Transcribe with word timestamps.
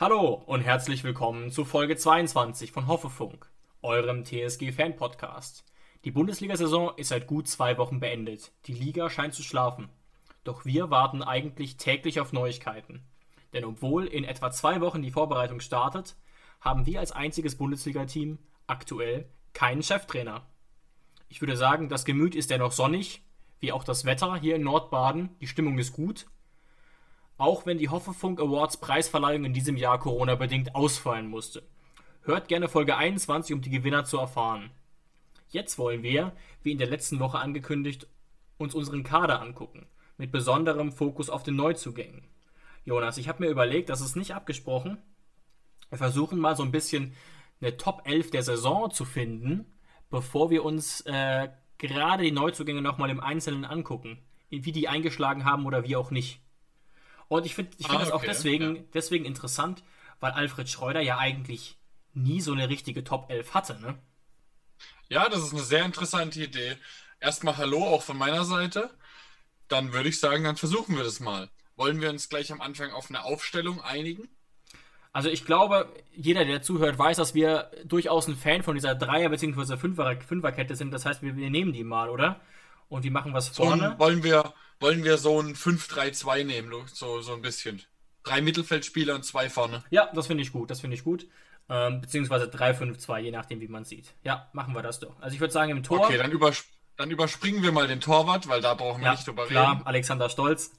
Hallo 0.00 0.42
und 0.46 0.62
herzlich 0.62 1.04
willkommen 1.04 1.50
zu 1.50 1.66
Folge 1.66 1.94
22 1.94 2.72
von 2.72 2.86
Hoffefunk, 2.86 3.50
eurem 3.82 4.24
TSG-Fan-Podcast. 4.24 5.62
Die 6.06 6.10
Bundesliga-Saison 6.10 6.92
ist 6.96 7.08
seit 7.08 7.26
gut 7.26 7.48
zwei 7.48 7.76
Wochen 7.76 8.00
beendet. 8.00 8.50
Die 8.64 8.72
Liga 8.72 9.10
scheint 9.10 9.34
zu 9.34 9.42
schlafen. 9.42 9.90
Doch 10.42 10.64
wir 10.64 10.88
warten 10.88 11.22
eigentlich 11.22 11.76
täglich 11.76 12.18
auf 12.18 12.32
Neuigkeiten. 12.32 13.02
Denn 13.52 13.62
obwohl 13.62 14.06
in 14.06 14.24
etwa 14.24 14.50
zwei 14.50 14.80
Wochen 14.80 15.02
die 15.02 15.10
Vorbereitung 15.10 15.60
startet, 15.60 16.16
haben 16.62 16.86
wir 16.86 17.00
als 17.00 17.12
einziges 17.12 17.58
Bundesliga-Team 17.58 18.38
aktuell 18.66 19.28
keinen 19.52 19.82
Cheftrainer. 19.82 20.46
Ich 21.28 21.42
würde 21.42 21.58
sagen, 21.58 21.90
das 21.90 22.06
Gemüt 22.06 22.34
ist 22.34 22.50
dennoch 22.50 22.72
sonnig, 22.72 23.22
wie 23.58 23.70
auch 23.70 23.84
das 23.84 24.06
Wetter 24.06 24.34
hier 24.36 24.56
in 24.56 24.62
Nordbaden. 24.62 25.36
Die 25.42 25.46
Stimmung 25.46 25.76
ist 25.76 25.92
gut. 25.92 26.24
Auch 27.40 27.64
wenn 27.64 27.78
die 27.78 27.88
Hoffefunk 27.88 28.38
Awards 28.38 28.76
Preisverleihung 28.76 29.46
in 29.46 29.54
diesem 29.54 29.78
Jahr 29.78 29.98
Corona-bedingt 29.98 30.74
ausfallen 30.74 31.26
musste. 31.26 31.62
Hört 32.20 32.48
gerne 32.48 32.68
Folge 32.68 32.98
21, 32.98 33.54
um 33.54 33.62
die 33.62 33.70
Gewinner 33.70 34.04
zu 34.04 34.18
erfahren. 34.18 34.70
Jetzt 35.48 35.78
wollen 35.78 36.02
wir, 36.02 36.32
wie 36.62 36.72
in 36.72 36.76
der 36.76 36.90
letzten 36.90 37.18
Woche 37.18 37.38
angekündigt, 37.38 38.08
uns 38.58 38.74
unseren 38.74 39.04
Kader 39.04 39.40
angucken, 39.40 39.86
mit 40.18 40.32
besonderem 40.32 40.92
Fokus 40.92 41.30
auf 41.30 41.42
den 41.42 41.56
Neuzugängen. 41.56 42.24
Jonas, 42.84 43.16
ich 43.16 43.26
habe 43.26 43.42
mir 43.42 43.50
überlegt, 43.50 43.88
das 43.88 44.02
ist 44.02 44.16
nicht 44.16 44.34
abgesprochen. 44.34 44.98
Wir 45.88 45.96
versuchen 45.96 46.40
mal 46.40 46.56
so 46.56 46.62
ein 46.62 46.72
bisschen 46.72 47.14
eine 47.62 47.78
Top 47.78 48.02
11 48.04 48.32
der 48.32 48.42
Saison 48.42 48.90
zu 48.90 49.06
finden, 49.06 49.64
bevor 50.10 50.50
wir 50.50 50.62
uns 50.62 51.00
äh, 51.06 51.48
gerade 51.78 52.22
die 52.22 52.32
Neuzugänge 52.32 52.82
nochmal 52.82 53.08
im 53.08 53.20
Einzelnen 53.20 53.64
angucken. 53.64 54.18
Wie 54.50 54.72
die 54.72 54.88
eingeschlagen 54.88 55.46
haben 55.46 55.64
oder 55.64 55.84
wie 55.84 55.96
auch 55.96 56.10
nicht. 56.10 56.42
Und 57.30 57.46
ich 57.46 57.54
finde 57.54 57.70
ich 57.78 57.86
find 57.86 57.96
Ah, 57.98 58.02
das 58.02 58.10
auch 58.10 58.16
okay, 58.16 58.26
deswegen, 58.26 58.74
ja. 58.76 58.82
deswegen 58.92 59.24
interessant, 59.24 59.84
weil 60.18 60.32
Alfred 60.32 60.68
Schreuder 60.68 61.00
ja 61.00 61.16
eigentlich 61.16 61.76
nie 62.12 62.40
so 62.40 62.52
eine 62.52 62.68
richtige 62.68 63.04
Top 63.04 63.30
11 63.30 63.54
hatte, 63.54 63.80
ne? 63.80 63.96
Ja, 65.08 65.28
das 65.28 65.40
ist 65.44 65.52
eine 65.52 65.62
sehr 65.62 65.84
interessante 65.84 66.42
Idee. 66.42 66.76
Erstmal 67.20 67.56
Hallo 67.56 67.86
auch 67.86 68.02
von 68.02 68.18
meiner 68.18 68.44
Seite. 68.44 68.90
Dann 69.68 69.92
würde 69.92 70.08
ich 70.08 70.18
sagen, 70.18 70.42
dann 70.42 70.56
versuchen 70.56 70.96
wir 70.96 71.04
das 71.04 71.20
mal. 71.20 71.48
Wollen 71.76 72.00
wir 72.00 72.10
uns 72.10 72.28
gleich 72.28 72.50
am 72.50 72.60
Anfang 72.60 72.90
auf 72.90 73.08
eine 73.10 73.22
Aufstellung 73.22 73.80
einigen? 73.80 74.28
Also 75.12 75.28
ich 75.28 75.44
glaube, 75.44 75.92
jeder, 76.12 76.44
der 76.44 76.62
zuhört, 76.62 76.98
weiß, 76.98 77.16
dass 77.18 77.34
wir 77.34 77.70
durchaus 77.84 78.26
ein 78.26 78.36
Fan 78.36 78.64
von 78.64 78.74
dieser 78.74 78.96
Dreier- 78.96 79.28
bzw. 79.28 79.76
Fünfer- 79.76 80.20
Fünferkette 80.20 80.74
sind. 80.74 80.90
Das 80.90 81.06
heißt, 81.06 81.22
wir, 81.22 81.36
wir 81.36 81.50
nehmen 81.50 81.72
die 81.72 81.84
mal, 81.84 82.08
oder? 82.08 82.40
Und 82.88 83.04
wir 83.04 83.12
machen 83.12 83.32
was 83.34 83.48
vorne. 83.48 83.92
ein, 83.92 83.98
wollen, 84.00 84.24
wir, 84.24 84.52
wollen 84.80 85.04
wir 85.04 85.18
so 85.18 85.40
ein 85.40 85.54
5-3-2 85.54 86.44
nehmen, 86.44 86.72
so, 86.86 87.20
so 87.20 87.34
ein 87.34 87.42
bisschen. 87.42 87.82
Drei 88.24 88.42
Mittelfeldspieler 88.42 89.14
und 89.14 89.24
zwei 89.24 89.48
vorne. 89.48 89.84
Ja, 89.90 90.10
das 90.14 90.26
finde 90.26 90.42
ich 90.42 90.52
gut, 90.52 90.70
das 90.70 90.80
finde 90.80 90.96
ich 90.96 91.04
gut. 91.04 91.26
Ähm, 91.68 92.00
beziehungsweise 92.00 92.46
3-5-2, 92.46 93.18
je 93.20 93.30
nachdem, 93.30 93.60
wie 93.60 93.68
man 93.68 93.84
sieht. 93.84 94.14
Ja, 94.24 94.48
machen 94.52 94.74
wir 94.74 94.82
das 94.82 94.98
doch. 94.98 95.14
Also 95.20 95.34
ich 95.34 95.40
würde 95.40 95.52
sagen, 95.52 95.70
im 95.70 95.82
Tor. 95.82 96.00
Okay, 96.00 96.18
dann, 96.18 96.32
übers 96.32 96.64
dann 96.96 97.10
überspringen 97.10 97.62
wir 97.62 97.72
mal 97.72 97.86
den 97.86 98.00
Torwart, 98.00 98.48
weil 98.48 98.60
da 98.60 98.74
brauchen 98.74 99.00
wir 99.00 99.06
ja, 99.06 99.12
nicht 99.12 99.26
drüber 99.26 99.46
klar, 99.46 99.72
reden. 99.72 99.86
Alexander 99.86 100.28
Stolz. 100.28 100.72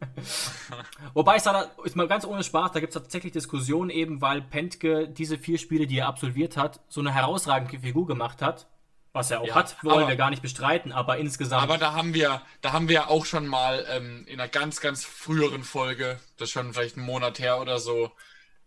Wobei 1.14 1.36
es 1.36 1.44
da, 1.44 1.62
ist 1.84 1.96
mal 1.96 2.08
ganz 2.08 2.26
ohne 2.26 2.44
Spaß, 2.44 2.72
da 2.72 2.80
gibt 2.80 2.94
es 2.94 3.02
tatsächlich 3.02 3.32
Diskussionen 3.32 3.88
eben, 3.88 4.20
weil 4.20 4.42
Pentke 4.42 5.08
diese 5.08 5.38
vier 5.38 5.56
Spiele, 5.58 5.86
die 5.86 5.98
er 5.98 6.08
absolviert 6.08 6.58
hat, 6.58 6.80
so 6.88 7.00
eine 7.00 7.14
herausragende 7.14 7.78
Figur 7.78 8.06
gemacht 8.06 8.42
hat. 8.42 8.66
Was 9.12 9.30
er 9.30 9.40
auch 9.40 9.46
Ja, 9.46 9.54
hat, 9.56 9.82
wollen 9.82 10.00
aber- 10.00 10.08
wir 10.08 10.16
gar 10.16 10.30
nicht 10.30 10.42
bestreiten, 10.42 10.92
aber 10.92 11.18
insgesamt. 11.18 11.62
Aber 11.62 11.78
da 11.78 11.94
haben 11.94 12.14
wir, 12.14 12.42
da 12.60 12.72
haben 12.72 12.88
wir 12.88 13.10
auch 13.10 13.26
schon 13.26 13.46
mal 13.46 13.84
ähm, 13.88 14.24
in 14.26 14.40
einer 14.40 14.48
ganz, 14.48 14.80
ganz 14.80 15.04
früheren 15.04 15.64
Folge, 15.64 16.20
das 16.36 16.48
ist 16.48 16.52
schon 16.52 16.72
vielleicht 16.72 16.96
einen 16.96 17.06
Monat 17.06 17.38
her 17.40 17.60
oder 17.60 17.80
so, 17.80 18.12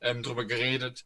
ähm, 0.02 0.22
drüber 0.22 0.44
geredet, 0.44 1.06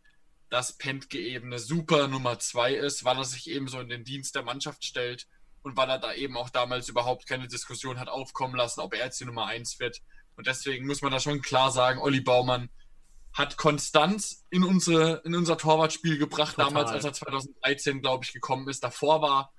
dass 0.50 0.74
Pentke 0.74 1.20
eben 1.20 1.48
eine 1.48 1.60
super 1.60 2.08
Nummer 2.08 2.40
zwei 2.40 2.74
ist, 2.74 3.04
weil 3.06 3.18
er 3.18 3.26
sich 3.26 3.48
eben 3.50 3.68
so 3.68 3.80
in 3.80 3.90
den 3.90 4.04
Dienst 4.04 4.34
der 4.34 4.42
Mannschaft 4.44 4.84
stellt 4.84 5.28
und 5.62 5.78
weil 5.78 5.90
er 5.90 6.00
da 6.00 6.14
eben 6.14 6.36
auch 6.36 6.50
damals 6.50 6.90
überhaupt 6.90 7.28
keine 7.28 7.48
Diskussion 7.48 8.00
hat 8.00 8.08
aufkommen 8.10 8.56
lassen, 8.56 8.80
ob 8.80 8.94
er 8.96 9.06
jetzt 9.06 9.20
die 9.20 9.26
Nummer 9.26 9.46
eins 9.46 9.80
wird. 9.80 10.00
Und 10.36 10.48
deswegen 10.48 10.88
muss 10.88 11.02
man 11.02 11.12
da 11.12 11.20
schon 11.20 11.42
klar 11.42 11.72
sagen, 11.72 12.00
Olli 12.00 12.22
Baumann 12.22 12.70
hat 13.38 13.56
Konstanz 13.56 14.48
in, 14.50 14.64
unsere, 14.64 15.22
in 15.24 15.36
unser 15.36 15.60
Torwartspiel 15.60 16.18
gebracht, 16.18 16.56
Total. 16.56 16.74
damals, 16.74 16.92
als 16.92 17.06
er 17.06 17.14
2013, 17.14 18.02
glaube 18.02 18.26
ich, 18.26 18.34
gekommen 18.34 18.68
ist. 18.68 18.84
Davor 18.84 19.22
war 19.22 19.54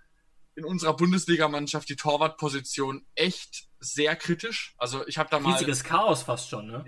in 0.57 0.65
unserer 0.65 0.97
Bundesligamannschaft 0.97 1.89
die 1.89 1.95
Torwartposition 1.95 3.07
echt 3.15 3.69
sehr 3.79 4.17
kritisch. 4.17 4.75
Also 4.79 5.07
ich 5.07 5.17
habe 5.17 5.31
da 5.31 5.39
mal, 5.39 5.53
riesiges 5.53 5.85
Chaos 5.85 6.25
fast 6.25 6.49
schon, 6.49 6.67
ne? 6.67 6.85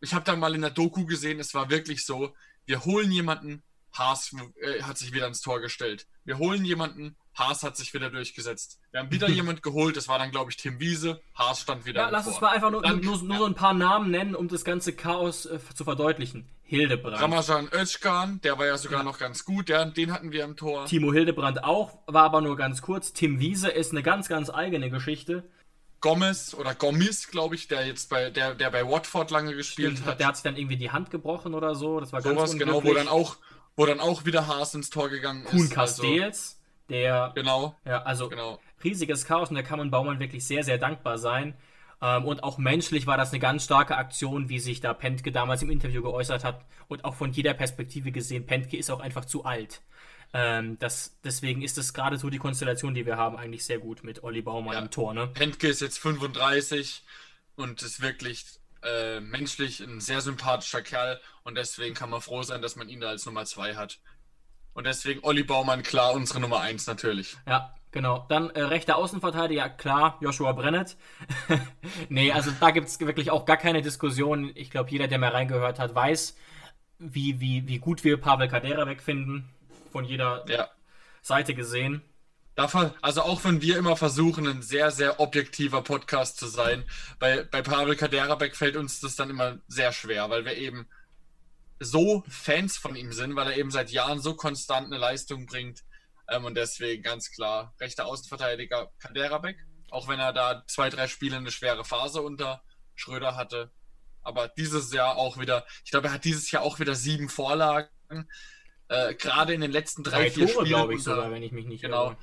Ich 0.00 0.12
habe 0.12 0.24
da 0.24 0.34
mal 0.34 0.56
in 0.56 0.62
der 0.62 0.70
Doku 0.70 1.06
gesehen, 1.06 1.38
es 1.38 1.54
war 1.54 1.70
wirklich 1.70 2.04
so, 2.04 2.34
wir 2.66 2.84
holen 2.84 3.12
jemanden, 3.12 3.62
Haas 3.94 4.34
äh, 4.60 4.82
hat 4.82 4.98
sich 4.98 5.12
wieder 5.12 5.26
ins 5.26 5.40
Tor 5.40 5.60
gestellt. 5.60 6.06
Wir 6.24 6.38
holen 6.38 6.64
jemanden, 6.64 7.16
Haas 7.34 7.62
hat 7.62 7.76
sich 7.76 7.92
wieder 7.94 8.10
durchgesetzt. 8.10 8.80
Wir 8.90 9.00
haben 9.00 9.10
wieder 9.10 9.28
jemand 9.30 9.62
geholt, 9.62 9.96
das 9.96 10.08
war 10.08 10.18
dann, 10.18 10.30
glaube 10.30 10.50
ich, 10.50 10.56
Tim 10.56 10.80
Wiese, 10.80 11.20
Haas 11.34 11.60
stand 11.60 11.86
wieder 11.86 12.02
Ja, 12.02 12.08
lass 12.10 12.24
Tor. 12.24 12.32
uns 12.34 12.40
mal 12.40 12.48
einfach 12.50 12.70
nur, 12.70 12.82
Dann- 12.82 13.00
nur, 13.00 13.22
nur 13.22 13.38
so 13.38 13.44
ein 13.46 13.54
paar 13.54 13.74
Namen 13.74 14.10
nennen, 14.10 14.34
um 14.34 14.48
das 14.48 14.64
ganze 14.64 14.92
Chaos 14.92 15.46
äh, 15.46 15.58
zu 15.74 15.84
verdeutlichen. 15.84 16.48
Hildebrand. 16.66 17.20
Ramajan 17.20 17.68
Özcan, 17.72 18.40
der 18.42 18.58
war 18.58 18.66
ja 18.66 18.78
sogar 18.78 19.02
noch 19.02 19.18
ganz 19.18 19.44
gut, 19.44 19.68
der, 19.68 19.84
den 19.86 20.12
hatten 20.12 20.32
wir 20.32 20.44
im 20.44 20.56
Tor. 20.56 20.86
Timo 20.86 21.12
Hildebrand 21.12 21.62
auch, 21.62 21.98
war 22.06 22.24
aber 22.24 22.40
nur 22.40 22.56
ganz 22.56 22.80
kurz. 22.82 23.12
Tim 23.12 23.38
Wiese 23.38 23.68
ist 23.68 23.92
eine 23.92 24.02
ganz, 24.02 24.28
ganz 24.28 24.48
eigene 24.50 24.90
Geschichte. 24.90 25.44
Gomez 26.00 26.54
oder 26.54 26.74
Gomis, 26.74 27.28
glaube 27.28 27.54
ich, 27.54 27.68
der 27.68 27.86
jetzt 27.86 28.10
bei 28.10 28.28
der, 28.30 28.54
der 28.54 28.70
bei 28.70 28.86
Watford 28.86 29.30
lange 29.30 29.54
gespielt 29.54 30.04
hat. 30.04 30.20
Der 30.20 30.26
hat 30.26 30.36
sich 30.36 30.42
dann 30.42 30.56
irgendwie 30.56 30.76
die 30.76 30.90
Hand 30.90 31.10
gebrochen 31.10 31.54
oder 31.54 31.74
so. 31.74 31.98
Das 32.00 32.12
war 32.12 32.20
ganz 32.20 32.34
Sowas 32.36 32.58
genau, 32.58 32.84
wo 32.84 32.92
dann 32.92 33.08
auch, 33.08 33.36
wo 33.76 33.86
dann 33.86 34.00
auch 34.00 34.24
wieder 34.24 34.46
Haas 34.46 34.74
ins 34.74 34.90
Tor 34.90 35.08
gegangen 35.08 35.44
Kuhn 35.44 35.58
ist. 35.64 35.76
Also, 35.76 36.02
Castells, 36.02 36.60
der 36.88 37.32
genau, 37.34 37.76
Ja, 37.84 38.02
also 38.02 38.28
genau. 38.28 38.60
riesiges 38.82 39.24
Chaos 39.24 39.50
und 39.50 39.56
da 39.56 39.62
kann 39.62 39.78
man 39.78 39.90
Baumann 39.90 40.20
wirklich 40.20 40.46
sehr, 40.46 40.62
sehr 40.64 40.78
dankbar 40.78 41.18
sein. 41.18 41.54
Ähm, 42.02 42.24
und 42.24 42.42
auch 42.42 42.58
menschlich 42.58 43.06
war 43.06 43.16
das 43.16 43.30
eine 43.30 43.40
ganz 43.40 43.64
starke 43.64 43.96
Aktion, 43.96 44.48
wie 44.48 44.58
sich 44.58 44.80
da 44.80 44.92
Pentke 44.94 45.32
damals 45.32 45.62
im 45.62 45.70
Interview 45.70 46.02
geäußert 46.02 46.44
hat. 46.44 46.64
Und 46.88 47.04
auch 47.04 47.14
von 47.14 47.32
jeder 47.32 47.54
Perspektive 47.54 48.12
gesehen, 48.12 48.46
Pentke 48.46 48.76
ist 48.76 48.90
auch 48.90 49.00
einfach 49.00 49.24
zu 49.24 49.44
alt. 49.44 49.80
Ähm, 50.34 50.76
das, 50.80 51.16
deswegen 51.22 51.62
ist 51.62 51.78
es 51.78 51.94
gerade 51.94 52.18
so 52.18 52.28
die 52.28 52.38
Konstellation, 52.38 52.94
die 52.94 53.06
wir 53.06 53.16
haben, 53.16 53.36
eigentlich 53.36 53.64
sehr 53.64 53.78
gut 53.78 54.02
mit 54.04 54.22
Olli 54.24 54.42
Baumann 54.42 54.74
Ja. 54.74 54.80
im 54.80 54.90
Tor. 54.90 55.14
Ne? 55.14 55.28
Pentke 55.28 55.68
ist 55.68 55.80
jetzt 55.80 55.98
35 55.98 57.04
und 57.56 57.80
ist 57.82 58.02
wirklich 58.02 58.44
äh, 58.84 59.20
menschlich 59.20 59.80
ein 59.80 60.00
sehr 60.00 60.20
sympathischer 60.20 60.82
Kerl 60.82 61.20
und 61.42 61.56
deswegen 61.56 61.94
kann 61.94 62.10
man 62.10 62.20
froh 62.20 62.42
sein, 62.42 62.62
dass 62.62 62.76
man 62.76 62.88
ihn 62.88 63.00
da 63.00 63.08
als 63.08 63.26
Nummer 63.26 63.44
2 63.44 63.74
hat. 63.76 63.98
Und 64.74 64.86
deswegen 64.86 65.20
Olli 65.22 65.44
Baumann, 65.44 65.82
klar, 65.82 66.12
unsere 66.14 66.40
Nummer 66.40 66.60
1 66.60 66.86
natürlich. 66.86 67.36
Ja, 67.46 67.74
genau. 67.92 68.26
Dann 68.28 68.50
äh, 68.50 68.62
rechter 68.62 68.96
Außenverteidiger, 68.96 69.68
klar, 69.70 70.18
Joshua 70.20 70.52
Brennett. 70.52 70.96
nee, 72.08 72.32
also 72.32 72.50
da 72.60 72.70
gibt 72.72 72.88
es 72.88 72.98
wirklich 73.00 73.30
auch 73.30 73.44
gar 73.44 73.56
keine 73.56 73.82
Diskussion. 73.82 74.50
Ich 74.54 74.70
glaube, 74.70 74.90
jeder, 74.90 75.06
der 75.06 75.18
mal 75.18 75.30
reingehört 75.30 75.78
hat, 75.78 75.94
weiß, 75.94 76.36
wie, 76.98 77.40
wie, 77.40 77.66
wie 77.68 77.78
gut 77.78 78.02
wir 78.04 78.20
Pavel 78.20 78.48
Kadera 78.48 78.86
wegfinden. 78.86 79.48
Von 79.92 80.04
jeder 80.04 80.44
Ja. 80.48 80.68
Seite 81.22 81.54
gesehen. 81.54 82.02
Davon, 82.56 82.92
also 83.02 83.22
auch 83.22 83.42
wenn 83.44 83.60
wir 83.62 83.76
immer 83.76 83.96
versuchen, 83.96 84.46
ein 84.46 84.62
sehr, 84.62 84.92
sehr 84.92 85.18
objektiver 85.18 85.82
Podcast 85.82 86.38
zu 86.38 86.46
sein, 86.46 86.84
bei, 87.18 87.42
bei 87.42 87.62
Pavel 87.62 87.96
Kaderabek 87.96 88.54
fällt 88.54 88.76
uns 88.76 89.00
das 89.00 89.16
dann 89.16 89.28
immer 89.30 89.58
sehr 89.66 89.92
schwer, 89.92 90.30
weil 90.30 90.44
wir 90.44 90.56
eben 90.56 90.86
so 91.80 92.22
Fans 92.28 92.76
von 92.76 92.94
ihm 92.94 93.12
sind, 93.12 93.34
weil 93.34 93.48
er 93.48 93.56
eben 93.56 93.72
seit 93.72 93.90
Jahren 93.90 94.20
so 94.20 94.34
konstant 94.34 94.86
eine 94.86 94.98
Leistung 94.98 95.46
bringt. 95.46 95.82
Ähm, 96.30 96.44
und 96.44 96.54
deswegen 96.56 97.02
ganz 97.02 97.32
klar, 97.32 97.74
rechter 97.80 98.06
Außenverteidiger 98.06 98.92
Kaderabek, 99.00 99.58
auch 99.90 100.06
wenn 100.06 100.20
er 100.20 100.32
da 100.32 100.62
zwei, 100.68 100.88
drei 100.90 101.08
Spiele 101.08 101.36
eine 101.36 101.50
schwere 101.50 101.84
Phase 101.84 102.22
unter 102.22 102.62
Schröder 102.94 103.34
hatte. 103.36 103.72
Aber 104.22 104.46
dieses 104.48 104.92
Jahr 104.92 105.16
auch 105.16 105.38
wieder, 105.38 105.66
ich 105.84 105.90
glaube, 105.90 106.06
er 106.06 106.14
hat 106.14 106.24
dieses 106.24 106.50
Jahr 106.52 106.62
auch 106.62 106.78
wieder 106.78 106.94
sieben 106.94 107.28
Vorlagen. 107.28 107.88
Äh, 108.88 109.14
Gerade 109.16 109.52
in 109.54 109.60
den 109.60 109.72
letzten 109.72 110.04
drei, 110.04 110.22
Drei 110.22 110.30
vier 110.30 110.46
Tore, 110.46 110.52
Spielen. 110.66 110.68
glaube 110.68 110.94
ich 110.94 111.00
unter- 111.00 111.16
sogar, 111.16 111.30
wenn 111.32 111.42
ich 111.42 111.52
mich 111.52 111.66
nicht 111.66 111.82
Genau. 111.82 112.06
irre. 112.10 112.16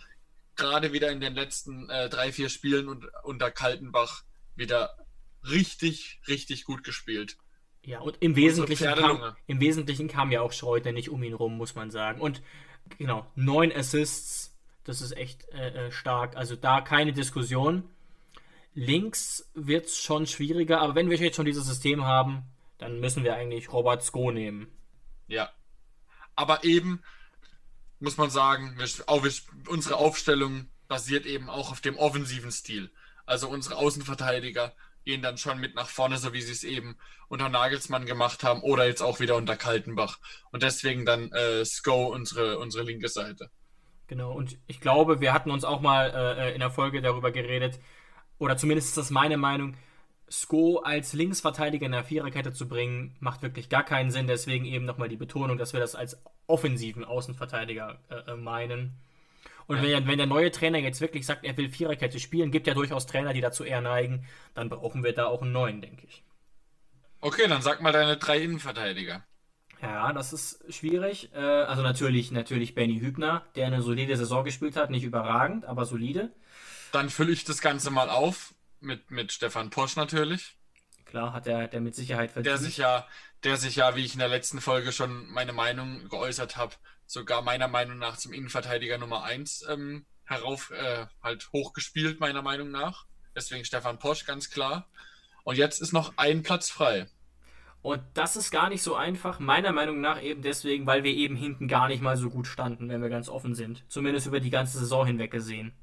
Gerade 0.56 0.94
wieder 0.94 1.12
in 1.12 1.22
den 1.22 1.34
letzten 1.34 1.90
äh, 1.90 2.10
drei, 2.10 2.32
vier 2.32 2.50
Spielen 2.50 2.88
und, 2.88 3.06
unter 3.24 3.52
Kaltenbach 3.52 4.24
wieder 4.56 4.98
richtig, 5.50 6.22
richtig 6.28 6.66
gut 6.66 6.84
gespielt. 6.84 7.38
Ja, 7.84 8.00
und 8.00 8.18
im 8.20 8.36
Wesentlichen, 8.36 8.94
kam, 8.94 9.36
im 9.48 9.60
Wesentlichen 9.60 10.08
kam 10.08 10.32
ja 10.32 10.42
auch 10.42 10.52
Schreuder 10.52 10.92
nicht 10.92 11.10
um 11.10 11.24
ihn 11.24 11.34
rum, 11.34 11.58
muss 11.58 11.74
man 11.74 11.90
sagen. 11.90 12.22
Und 12.22 12.44
genau, 13.00 13.26
neun 13.36 13.72
Assists, 13.72 14.56
das 14.84 15.02
ist 15.02 15.18
echt 15.18 15.50
äh, 15.50 15.88
äh 15.88 15.92
stark. 15.92 16.36
Also 16.36 16.56
da 16.56 16.82
keine 16.82 17.14
Diskussion. 17.14 17.84
Links 18.74 19.50
wird 19.54 19.88
es 19.88 19.98
schon 19.98 20.28
schwieriger, 20.28 20.80
aber 20.80 20.96
wenn 20.96 21.10
wir 21.10 21.18
jetzt 21.18 21.36
schon 21.36 21.46
dieses 21.46 21.66
System 21.66 22.06
haben, 22.06 22.44
dann 22.78 23.00
müssen 23.00 23.24
wir 23.24 23.36
eigentlich 23.36 23.74
Robert 23.74 24.04
Sko 24.04 24.32
nehmen. 24.32 24.68
Ja. 25.28 25.50
Aber 26.36 26.64
eben, 26.64 27.02
muss 28.02 28.18
man 28.18 28.30
sagen, 28.30 28.78
unsere 29.68 29.98
Aufstellung 29.98 30.68
basiert 30.88 31.26
eben 31.26 31.50
auch 31.50 31.72
auf 31.72 31.82
dem 31.82 31.98
offensiven 31.98 32.52
Stil. 32.52 32.92
Also 33.26 33.48
unsere 33.48 33.78
Außenverteidiger 33.78 34.74
gehen 35.06 35.22
dann 35.22 35.38
schon 35.38 35.60
mit 35.60 35.76
nach 35.76 35.88
vorne, 35.88 36.18
so 36.18 36.34
wie 36.34 36.42
sie 36.42 36.52
es 36.52 36.64
eben 36.64 36.98
unter 37.28 37.50
Nagelsmann 37.50 38.06
gemacht 38.06 38.44
haben 38.44 38.62
oder 38.62 38.86
jetzt 38.86 39.02
auch 39.02 39.20
wieder 39.20 39.36
unter 39.36 39.56
Kaltenbach. 39.56 40.20
Und 40.52 40.64
deswegen 40.64 41.06
dann 41.06 41.32
äh, 41.32 41.64
Sko 41.66 42.08
unsere, 42.08 42.60
unsere 42.60 42.84
linke 42.84 43.08
Seite. 43.08 43.50
Genau, 44.08 44.34
und 44.34 44.58
ich 44.68 44.82
glaube, 44.82 45.22
wir 45.22 45.34
hatten 45.34 45.52
uns 45.52 45.64
auch 45.64 45.80
mal 45.80 46.10
äh, 46.10 46.50
äh 46.50 46.54
in 46.54 46.60
der 46.60 46.72
Folge 46.72 47.02
darüber 47.02 47.32
geredet, 47.32 47.80
oder 48.38 48.58
zumindest 48.58 48.90
ist 48.90 48.98
das 48.98 49.12
meine 49.12 49.38
Meinung, 49.38 49.78
Sko 50.32 50.80
als 50.80 51.12
Linksverteidiger 51.12 51.86
in 51.86 51.92
der 51.92 52.06
Viererkette 52.06 52.54
zu 52.54 52.68
bringen, 52.68 53.16
macht 53.20 53.42
wirklich 53.42 53.68
gar 53.68 53.84
keinen 53.84 54.12
Sinn. 54.12 54.28
Deswegen 54.28 54.66
eben 54.66 54.86
nochmal 54.86 55.10
die 55.10 55.18
Betonung, 55.18 55.58
dass 55.58 55.74
wir 55.74 55.82
das 55.82 55.94
als 55.94 56.22
offensiven 56.48 57.04
Außenverteidiger 57.04 58.00
äh, 58.10 58.32
äh 58.32 58.36
meinen. 58.38 58.94
Und 59.68 59.78
ja. 59.78 59.84
wenn, 59.84 60.08
wenn, 60.08 60.18
der 60.18 60.28
neue 60.28 60.50
Trainer 60.52 60.78
jetzt 60.78 61.02
wirklich 61.02 61.26
sagt, 61.26 61.44
er 61.44 61.58
will 61.58 61.70
Viererkette 61.70 62.20
spielen, 62.20 62.52
gibt 62.52 62.66
ja 62.66 62.74
durchaus 62.74 63.08
Trainer, 63.08 63.34
die 63.34 63.42
dazu 63.42 63.64
eher 63.66 63.82
neigen, 63.82 64.26
dann 64.54 64.70
brauchen 64.70 65.04
wir 65.04 65.14
da 65.14 65.26
auch 65.26 65.42
einen 65.42 65.52
neuen, 65.52 65.82
denke 65.82 66.08
ich. 66.08 66.24
Okay, 67.20 67.48
dann 67.48 67.62
sag 67.62 67.82
mal 67.82 67.92
deine 67.92 68.18
drei 68.18 68.40
Innenverteidiger. 68.40 69.24
Ja, 69.82 70.14
das 70.14 70.32
ist 70.32 70.64
schwierig. 70.74 71.32
Äh, 71.34 71.40
also 71.40 71.82
natürlich, 71.82 72.32
natürlich 72.32 72.74
Benny 72.74 73.00
Hübner, 73.00 73.44
der 73.56 73.68
eine 73.68 73.82
solide 73.82 74.16
Saison 74.16 74.46
gespielt 74.46 74.78
hat, 74.78 74.92
nicht 74.92 75.04
überragend, 75.04 75.66
aber 75.66 75.86
solide. 75.86 76.32
Dann 76.94 77.10
fülle 77.10 77.32
ich 77.32 77.44
das 77.44 77.62
Ganze 77.62 77.92
mal 77.92 78.10
auf 78.10 78.54
mit, 78.82 79.12
mit 79.12 79.32
Stefan 79.32 79.70
Posch 79.70 79.96
natürlich. 79.96 80.58
Klar, 81.06 81.34
hat 81.34 81.48
er 81.48 81.68
der 81.68 81.82
mit 81.82 81.96
Sicherheit 81.96 82.32
verdient. 82.32 82.48
Der 82.48 82.58
sich 82.58 82.78
ja, 82.78 83.08
der 83.44 83.58
sich 83.58 83.76
ja, 83.76 83.96
wie 83.96 84.06
ich 84.06 84.14
in 84.14 84.20
der 84.20 84.30
letzten 84.30 84.62
Folge 84.62 84.92
schon 84.92 85.28
meine 85.32 85.54
Meinung 85.54 86.08
geäußert 86.10 86.58
habe, 86.58 86.76
sogar 87.06 87.42
meiner 87.42 87.68
Meinung 87.68 87.98
nach 87.98 88.18
zum 88.18 88.34
Innenverteidiger 88.34 88.98
Nummer 88.98 89.24
1 89.24 89.66
ähm, 89.70 90.06
herauf, 90.26 90.72
äh, 90.72 91.08
halt 91.22 91.50
hochgespielt, 91.52 92.20
meiner 92.20 92.42
Meinung 92.42 92.72
nach. 92.72 93.06
Deswegen 93.36 93.66
Stefan 93.66 94.00
Posch, 94.00 94.26
ganz 94.26 94.50
klar. 94.50 94.88
Und 95.44 95.58
jetzt 95.58 95.82
ist 95.82 95.92
noch 95.92 96.14
ein 96.18 96.44
Platz 96.44 96.70
frei. 96.70 97.08
Und 97.82 98.02
das 98.14 98.36
ist 98.36 98.52
gar 98.52 98.70
nicht 98.70 98.84
so 98.84 98.96
einfach, 98.96 99.40
meiner 99.40 99.72
Meinung 99.72 100.02
nach 100.02 100.22
eben 100.22 100.44
deswegen, 100.44 100.86
weil 100.86 101.04
wir 101.04 101.14
eben 101.14 101.36
hinten 101.36 101.68
gar 101.68 101.88
nicht 101.88 102.02
mal 102.02 102.16
so 102.16 102.30
gut 102.30 102.46
standen, 102.46 102.90
wenn 102.90 103.02
wir 103.02 103.10
ganz 103.10 103.28
offen 103.28 103.56
sind. 103.56 103.84
Zumindest 103.90 104.28
über 104.28 104.40
die 104.40 104.52
ganze 104.52 104.78
Saison 104.78 105.06
hinweg 105.06 105.32
gesehen. 105.32 105.74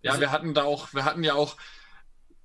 Ja, 0.00 0.12
also, 0.12 0.20
wir 0.20 0.30
hatten 0.30 0.54
da 0.54 0.62
auch, 0.62 0.94
wir 0.94 1.04
hatten 1.04 1.24
ja 1.24 1.34
auch 1.34 1.56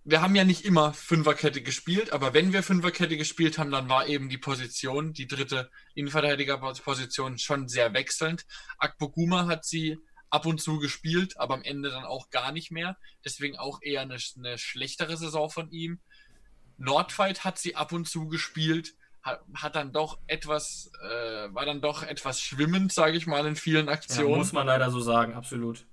wir 0.06 0.22
haben 0.22 0.36
ja 0.36 0.44
nicht 0.44 0.66
immer 0.66 0.94
Fünferkette 0.94 1.62
gespielt, 1.62 2.12
aber 2.12 2.34
wenn 2.34 2.52
wir 2.52 2.62
Fünferkette 2.62 3.16
gespielt 3.16 3.58
haben, 3.58 3.72
dann 3.72 3.88
war 3.88 4.08
eben 4.08 4.28
die 4.28 4.38
Position, 4.38 5.14
die 5.14 5.28
dritte 5.28 5.70
Innenverteidigerposition, 5.96 7.38
schon 7.38 7.70
sehr 7.70 7.94
wechselnd. 7.94 8.46
Akpoguma 8.78 9.48
hat 9.48 9.66
sie 9.66 9.98
ab 10.30 10.46
und 10.46 10.62
zu 10.62 10.80
gespielt, 10.80 11.40
aber 11.40 11.54
am 11.54 11.64
Ende 11.64 11.90
dann 11.90 12.04
auch 12.04 12.30
gar 12.32 12.52
nicht 12.52 12.72
mehr. 12.72 12.98
Deswegen 13.24 13.58
auch 13.58 13.80
eher 13.82 14.02
eine, 14.02 14.18
eine 14.38 14.58
schlechtere 14.58 15.16
Saison 15.16 15.50
von 15.50 15.72
ihm. 15.72 16.00
Nordfight 16.78 17.46
hat 17.46 17.58
sie 17.58 17.76
ab 17.76 17.94
und 17.94 18.10
zu 18.10 18.28
gespielt, 18.28 18.96
hat, 19.22 19.42
hat 19.54 19.76
dann 19.76 19.94
doch 19.94 20.20
etwas, 20.28 20.92
äh, 21.02 21.54
war 21.54 21.66
dann 21.66 21.82
doch 21.82 22.04
etwas 22.04 22.42
schwimmend, 22.42 22.92
sage 22.92 23.16
ich 23.16 23.26
mal, 23.26 23.46
in 23.46 23.56
vielen 23.56 23.88
Aktionen. 23.88 24.32
Ja, 24.32 24.38
muss 24.38 24.52
man 24.52 24.68
leider 24.68 24.90
so 24.92 25.00
sagen, 25.00 25.34
absolut. 25.34 25.86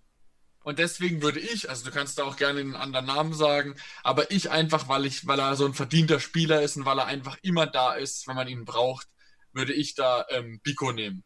Und 0.63 0.79
deswegen 0.79 1.23
würde 1.23 1.41
ich, 1.41 1.71
also 1.71 1.87
du 1.87 1.91
kannst 1.91 2.19
da 2.19 2.25
auch 2.25 2.37
gerne 2.37 2.61
einen 2.61 2.77
anderen 2.77 3.07
Namen 3.07 3.33
sagen, 3.33 3.77
aber 4.03 4.31
ich 4.31 4.51
einfach, 4.51 4.89
weil 4.89 5.07
ich, 5.07 5.27
weil 5.27 5.39
er 5.39 5.57
so 5.57 5.65
ein 5.65 5.73
verdienter 5.73 6.21
Spieler 6.21 6.61
ist 6.61 6.77
und 6.77 6.85
weil 6.85 6.99
er 6.99 7.07
einfach 7.07 7.39
immer 7.43 7.67
da 7.67 7.95
ist, 7.95 8.29
wenn 8.29 8.37
man 8.37 8.49
ihn 8.49 8.67
braucht, 8.67 9.09
würde 9.53 9.73
ich 9.73 9.95
da 9.95 10.27
ähm, 10.29 10.61
Biko 10.63 10.93
nehmen. 10.93 11.25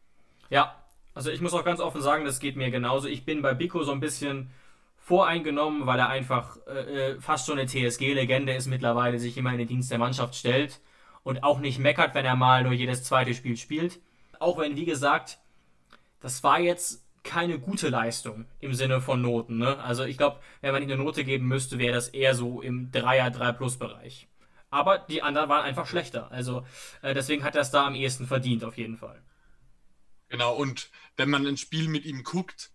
Ja, 0.49 0.81
also 1.13 1.31
ich 1.31 1.41
muss 1.41 1.53
auch 1.53 1.65
ganz 1.65 1.79
offen 1.79 2.01
sagen, 2.01 2.25
das 2.25 2.39
geht 2.39 2.55
mir 2.55 2.71
genauso. 2.71 3.07
Ich 3.07 3.25
bin 3.25 3.41
bei 3.41 3.53
Biko 3.53 3.83
so 3.83 3.91
ein 3.91 3.99
bisschen 3.99 4.51
voreingenommen, 4.97 5.85
weil 5.85 5.99
er 5.99 6.09
einfach 6.09 6.57
äh, 6.67 7.11
äh 7.11 7.21
fast 7.21 7.45
schon 7.45 7.59
eine 7.59 7.67
TSG-Legende 7.67 8.55
ist 8.55 8.67
mittlerweile, 8.67 9.19
sich 9.19 9.37
immer 9.37 9.51
in 9.51 9.59
den 9.59 9.67
Dienst 9.67 9.91
der 9.91 9.99
Mannschaft 9.99 10.35
stellt 10.35 10.79
und 11.23 11.43
auch 11.43 11.59
nicht 11.59 11.79
meckert, 11.79 12.15
wenn 12.15 12.25
er 12.25 12.35
mal 12.35 12.63
nur 12.63 12.73
jedes 12.73 13.03
zweite 13.03 13.33
Spiel 13.33 13.57
spielt. 13.57 13.99
Auch 14.39 14.57
wenn, 14.57 14.75
wie 14.75 14.85
gesagt, 14.85 15.39
das 16.21 16.43
war 16.43 16.59
jetzt 16.59 17.04
keine 17.25 17.59
gute 17.59 17.89
Leistung 17.89 18.45
im 18.61 18.73
Sinne 18.73 19.01
von 19.01 19.21
Noten. 19.21 19.57
Ne? 19.57 19.77
Also 19.79 20.05
ich 20.05 20.17
glaube, 20.17 20.39
wenn 20.61 20.71
man 20.71 20.81
ihm 20.81 20.91
eine 20.91 21.03
Note 21.03 21.25
geben 21.25 21.47
müsste, 21.47 21.77
wäre 21.77 21.93
das 21.93 22.07
eher 22.07 22.35
so 22.35 22.61
im 22.61 22.91
3er, 22.91 23.31
3 23.31 23.51
Plus 23.51 23.77
Bereich. 23.77 24.29
Aber 24.69 24.99
die 24.99 25.21
anderen 25.21 25.49
waren 25.49 25.63
einfach 25.63 25.87
schlechter. 25.87 26.31
Also 26.31 26.65
äh, 27.01 27.13
deswegen 27.13 27.43
hat 27.43 27.55
er 27.55 27.61
es 27.61 27.71
da 27.71 27.85
am 27.85 27.95
ehesten 27.95 28.27
verdient, 28.27 28.63
auf 28.63 28.77
jeden 28.77 28.97
Fall. 28.97 29.21
Genau, 30.29 30.55
und 30.55 30.89
wenn 31.17 31.29
man 31.29 31.45
ein 31.45 31.57
Spiel 31.57 31.87
mit 31.87 32.05
ihm 32.05 32.23
guckt, 32.23 32.71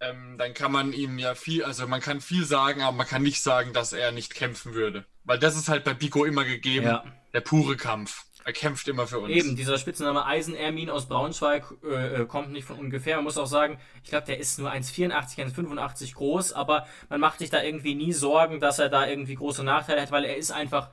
ähm, 0.00 0.36
dann 0.38 0.54
kann 0.54 0.72
man 0.72 0.92
ihm 0.92 1.18
ja 1.18 1.34
viel, 1.34 1.64
also 1.64 1.86
man 1.86 2.00
kann 2.00 2.20
viel 2.20 2.44
sagen, 2.44 2.82
aber 2.82 2.96
man 2.96 3.06
kann 3.06 3.22
nicht 3.22 3.42
sagen, 3.42 3.72
dass 3.72 3.92
er 3.92 4.12
nicht 4.12 4.34
kämpfen 4.34 4.74
würde. 4.74 5.04
Weil 5.24 5.38
das 5.38 5.56
ist 5.56 5.68
halt 5.68 5.84
bei 5.84 5.94
Pico 5.94 6.24
immer 6.24 6.44
gegeben, 6.44 6.86
ja. 6.86 7.04
der 7.32 7.40
pure 7.40 7.76
Kampf. 7.76 8.24
Er 8.50 8.54
kämpft 8.54 8.88
immer 8.88 9.06
für 9.06 9.20
uns. 9.20 9.30
Eben, 9.30 9.54
dieser 9.54 9.78
Spitzname 9.78 10.26
Eisen-Ermin 10.26 10.90
aus 10.90 11.06
Braunschweig 11.06 11.72
äh, 11.84 12.22
äh, 12.22 12.26
kommt 12.26 12.50
nicht 12.50 12.64
von 12.64 12.80
ungefähr. 12.80 13.14
Man 13.14 13.22
muss 13.22 13.38
auch 13.38 13.46
sagen, 13.46 13.78
ich 14.02 14.10
glaube, 14.10 14.26
der 14.26 14.40
ist 14.40 14.58
nur 14.58 14.72
1,84, 14.72 15.38
1,85 15.54 16.14
groß, 16.14 16.52
aber 16.52 16.88
man 17.08 17.20
macht 17.20 17.38
sich 17.38 17.50
da 17.50 17.62
irgendwie 17.62 17.94
nie 17.94 18.12
Sorgen, 18.12 18.58
dass 18.58 18.80
er 18.80 18.88
da 18.88 19.06
irgendwie 19.06 19.36
große 19.36 19.62
Nachteile 19.62 20.02
hat, 20.02 20.10
weil 20.10 20.24
er 20.24 20.36
ist 20.36 20.50
einfach, 20.50 20.90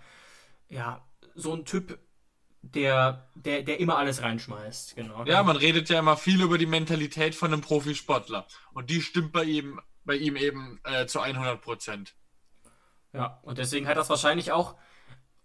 ja, 0.69 1.03
so 1.33 1.51
ein 1.55 1.65
Typ, 1.65 1.97
der, 2.61 3.27
der, 3.33 3.63
der 3.63 3.79
immer 3.79 3.97
alles 3.97 4.21
reinschmeißt. 4.21 4.95
Genau. 4.95 5.25
Ja, 5.25 5.41
man 5.41 5.57
redet 5.57 5.89
ja 5.89 5.97
immer 5.97 6.15
viel 6.15 6.43
über 6.43 6.59
die 6.59 6.67
Mentalität 6.67 7.33
von 7.33 7.51
einem 7.51 7.61
Profisportler. 7.61 8.45
Und 8.73 8.91
die 8.91 9.01
stimmt 9.01 9.31
bei 9.31 9.45
ihm, 9.45 9.81
bei 10.05 10.15
ihm 10.15 10.35
eben 10.35 10.79
äh, 10.83 11.07
zu 11.07 11.21
100 11.21 11.59
Prozent. 11.59 12.13
Ja, 13.13 13.39
und 13.41 13.57
deswegen 13.57 13.87
hat 13.87 13.97
das 13.97 14.11
wahrscheinlich 14.11 14.51
auch, 14.51 14.75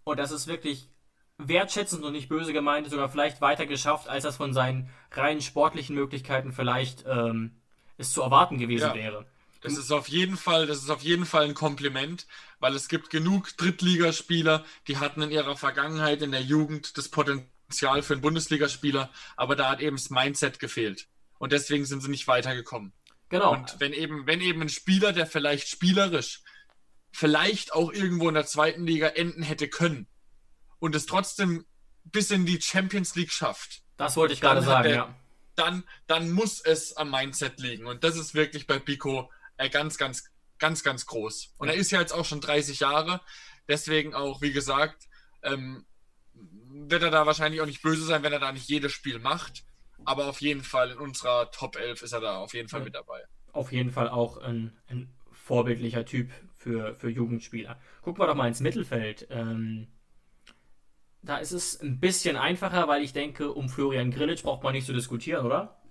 und 0.03 0.19
das 0.19 0.29
ist 0.29 0.45
wirklich 0.45 0.92
wertschätzend 1.37 2.03
und 2.03 2.13
nicht 2.13 2.29
böse 2.29 2.53
gemeint, 2.53 2.89
sogar 2.89 3.09
vielleicht 3.09 3.41
weiter 3.41 3.65
geschafft, 3.65 4.07
als 4.07 4.23
das 4.23 4.37
von 4.37 4.53
seinen 4.53 4.89
rein 5.11 5.41
sportlichen 5.41 5.95
Möglichkeiten 5.95 6.51
vielleicht 6.51 7.05
ähm, 7.07 7.51
es 7.97 8.11
zu 8.11 8.21
erwarten 8.21 8.57
gewesen 8.57 8.89
ja. 8.89 8.95
wäre. 8.95 9.25
Das 9.61 9.77
ist 9.77 9.91
auf 9.91 10.09
jeden 10.09 10.35
Fall, 10.35 10.67
das 10.67 10.79
ist 10.79 10.89
auf 10.89 11.01
jeden 11.01 11.25
Fall 11.25 11.45
ein 11.45 11.53
Kompliment, 11.53 12.27
weil 12.59 12.75
es 12.75 12.89
gibt 12.89 13.09
genug 13.09 13.55
Drittligaspieler, 13.55 14.65
die 14.87 14.97
hatten 14.97 15.21
in 15.21 15.31
ihrer 15.31 15.55
Vergangenheit 15.55 16.21
in 16.21 16.31
der 16.31 16.41
Jugend 16.41 16.97
das 16.97 17.07
Potenzial 17.07 18.03
für 18.03 18.13
einen 18.13 18.21
Bundesligaspieler, 18.21 19.09
aber 19.37 19.55
da 19.55 19.69
hat 19.69 19.79
eben 19.79 19.95
das 19.95 20.09
Mindset 20.09 20.59
gefehlt. 20.59 21.07
Und 21.39 21.53
deswegen 21.53 21.85
sind 21.85 22.03
sie 22.03 22.09
nicht 22.09 22.27
weitergekommen. 22.27 22.91
Genau. 23.29 23.53
Und 23.53 23.79
wenn 23.79 23.93
eben, 23.93 24.27
wenn 24.27 24.41
eben 24.41 24.61
ein 24.61 24.69
Spieler, 24.69 25.13
der 25.13 25.25
vielleicht 25.25 25.69
spielerisch 25.69 26.41
vielleicht 27.11 27.73
auch 27.73 27.93
irgendwo 27.93 28.27
in 28.27 28.35
der 28.35 28.45
zweiten 28.45 28.85
Liga 28.85 29.07
enden 29.07 29.43
hätte 29.43 29.69
können, 29.69 30.07
und 30.83 30.95
es 30.95 31.05
trotzdem 31.05 31.65
bis 32.03 32.29
in 32.29 32.45
die 32.45 32.61
Champions 32.61 33.15
League 33.15 33.31
schafft. 33.31 33.83
Das 33.95 34.17
wollte 34.17 34.33
ich 34.33 34.41
gerade 34.41 34.61
sagen, 34.61 34.83
der, 34.83 34.95
ja. 34.95 35.15
Dann, 35.55 35.85
dann 36.07 36.29
muss 36.29 36.59
es 36.59 36.97
am 36.97 37.09
Mindset 37.09 37.57
liegen. 37.61 37.85
Und 37.85 38.03
das 38.03 38.17
ist 38.17 38.33
wirklich 38.33 38.67
bei 38.67 38.79
Pico 38.79 39.31
äh, 39.55 39.69
ganz, 39.69 39.97
ganz, 39.97 40.29
ganz, 40.59 40.83
ganz 40.83 41.05
groß. 41.05 41.53
Und 41.57 41.69
er 41.69 41.75
ist 41.75 41.91
ja 41.91 42.01
jetzt 42.01 42.11
auch 42.11 42.25
schon 42.25 42.41
30 42.41 42.81
Jahre. 42.81 43.21
Deswegen 43.69 44.13
auch, 44.13 44.41
wie 44.41 44.51
gesagt, 44.51 45.07
ähm, 45.41 45.85
wird 46.33 47.01
er 47.01 47.11
da 47.11 47.25
wahrscheinlich 47.25 47.61
auch 47.61 47.65
nicht 47.65 47.81
böse 47.81 48.03
sein, 48.03 48.21
wenn 48.23 48.33
er 48.33 48.39
da 48.39 48.51
nicht 48.51 48.67
jedes 48.67 48.91
Spiel 48.91 49.19
macht. 49.19 49.63
Aber 50.03 50.27
auf 50.27 50.41
jeden 50.41 50.65
Fall 50.65 50.91
in 50.91 50.97
unserer 50.97 51.49
Top 51.51 51.77
11 51.77 52.01
ist 52.01 52.11
er 52.11 52.19
da 52.19 52.39
auf 52.39 52.53
jeden 52.53 52.67
Fall 52.67 52.81
mit 52.81 52.93
dabei. 52.93 53.23
Auf 53.53 53.71
jeden 53.71 53.91
Fall 53.91 54.09
auch 54.09 54.35
ein, 54.35 54.75
ein 54.87 55.13
vorbildlicher 55.31 56.03
Typ 56.03 56.29
für, 56.57 56.93
für 56.93 57.09
Jugendspieler. 57.09 57.79
Gucken 58.01 58.21
wir 58.21 58.27
doch 58.27 58.35
mal 58.35 58.49
ins 58.49 58.59
Mittelfeld. 58.59 59.27
Ähm, 59.29 59.87
da 61.23 61.37
ist 61.37 61.53
es 61.53 61.79
ein 61.81 61.99
bisschen 61.99 62.35
einfacher, 62.35 62.87
weil 62.87 63.01
ich 63.01 63.13
denke, 63.13 63.51
um 63.51 63.69
Florian 63.69 64.11
Grillitsch 64.11 64.43
braucht 64.43 64.61
man 64.63 64.73
nicht 64.73 64.85
zu 64.85 64.93
diskutieren, 64.93 65.45
oder? 65.45 65.81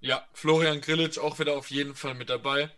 Ja, 0.00 0.24
Florian 0.32 0.80
Grillitsch 0.80 1.18
auch 1.18 1.38
wieder 1.38 1.56
auf 1.56 1.70
jeden 1.70 1.94
Fall 1.94 2.14
mit 2.14 2.30
dabei. 2.30 2.70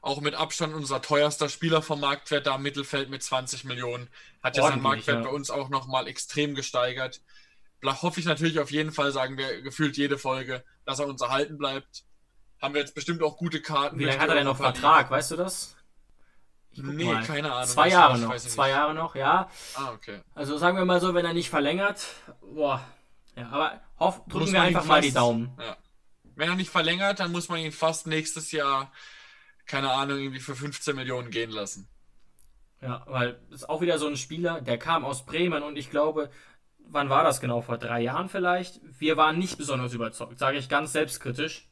Auch 0.00 0.20
mit 0.20 0.34
Abstand 0.34 0.72
unser 0.72 1.02
teuerster 1.02 1.48
Spieler 1.48 1.82
vom 1.82 2.00
Marktwert 2.00 2.46
da 2.46 2.54
im 2.54 2.62
Mittelfeld 2.62 3.10
mit 3.10 3.24
20 3.24 3.64
Millionen. 3.64 4.08
Hat 4.40 4.56
ja 4.56 4.68
seinen 4.68 4.80
Marktwert 4.80 5.24
ja. 5.24 5.24
bei 5.24 5.34
uns 5.34 5.50
auch 5.50 5.68
nochmal 5.68 6.06
extrem 6.06 6.54
gesteigert. 6.54 7.20
Da 7.82 8.02
hoffe 8.02 8.20
ich 8.20 8.26
natürlich 8.26 8.60
auf 8.60 8.70
jeden 8.70 8.92
Fall, 8.92 9.10
sagen 9.10 9.36
wir 9.36 9.62
gefühlt 9.62 9.96
jede 9.96 10.18
Folge, 10.18 10.64
dass 10.84 11.00
er 11.00 11.08
uns 11.08 11.20
erhalten 11.20 11.58
bleibt. 11.58 12.04
Haben 12.62 12.74
wir 12.74 12.80
jetzt 12.80 12.94
bestimmt 12.94 13.22
auch 13.22 13.36
gute 13.36 13.60
Karten. 13.60 13.98
Wie 13.98 14.04
lange 14.04 14.20
hat 14.20 14.28
er 14.28 14.36
denn 14.36 14.44
noch 14.44 14.56
Vertrag, 14.56 15.10
weißt 15.10 15.32
du 15.32 15.36
das? 15.36 15.76
Nee, 16.76 17.04
mal. 17.04 17.22
keine 17.24 17.52
Ahnung. 17.52 17.66
Zwei 17.68 17.88
Jahre 17.88 18.18
noch. 18.18 18.36
Zwei. 18.36 18.70
Jahre 18.70 18.94
noch, 18.94 19.14
ja. 19.14 19.48
Ah, 19.74 19.92
okay. 19.92 20.20
Also 20.34 20.58
sagen 20.58 20.76
wir 20.76 20.84
mal 20.84 21.00
so, 21.00 21.14
wenn 21.14 21.24
er 21.26 21.32
nicht 21.34 21.50
verlängert, 21.50 22.06
boah. 22.40 22.80
Ja, 23.36 23.48
aber 23.50 23.80
hoff, 23.98 24.22
drücken 24.28 24.52
wir 24.52 24.62
einfach 24.62 24.84
mal 24.84 25.00
die 25.00 25.08
fast- 25.08 25.16
Daumen. 25.16 25.56
Ja. 25.60 25.76
Wenn 26.34 26.48
er 26.50 26.56
nicht 26.56 26.70
verlängert, 26.70 27.20
dann 27.20 27.32
muss 27.32 27.48
man 27.48 27.58
ihn 27.60 27.72
fast 27.72 28.06
nächstes 28.06 28.52
Jahr, 28.52 28.92
keine 29.66 29.90
Ahnung, 29.90 30.18
irgendwie 30.18 30.40
für 30.40 30.54
15 30.54 30.94
Millionen 30.96 31.30
gehen 31.30 31.50
lassen. 31.50 31.88
Ja, 32.82 33.02
weil 33.06 33.40
es 33.50 33.62
ist 33.62 33.68
auch 33.70 33.80
wieder 33.80 33.98
so 33.98 34.06
ein 34.06 34.16
Spieler, 34.16 34.60
der 34.60 34.78
kam 34.78 35.04
aus 35.04 35.24
Bremen 35.24 35.62
und 35.62 35.76
ich 35.76 35.90
glaube, 35.90 36.30
wann 36.78 37.08
war 37.08 37.24
das 37.24 37.40
genau? 37.40 37.62
Vor 37.62 37.78
drei 37.78 38.00
Jahren 38.02 38.28
vielleicht? 38.28 38.80
Wir 39.00 39.16
waren 39.16 39.38
nicht 39.38 39.56
besonders 39.56 39.94
überzeugt, 39.94 40.38
sage 40.38 40.58
ich 40.58 40.68
ganz 40.68 40.92
selbstkritisch. 40.92 41.68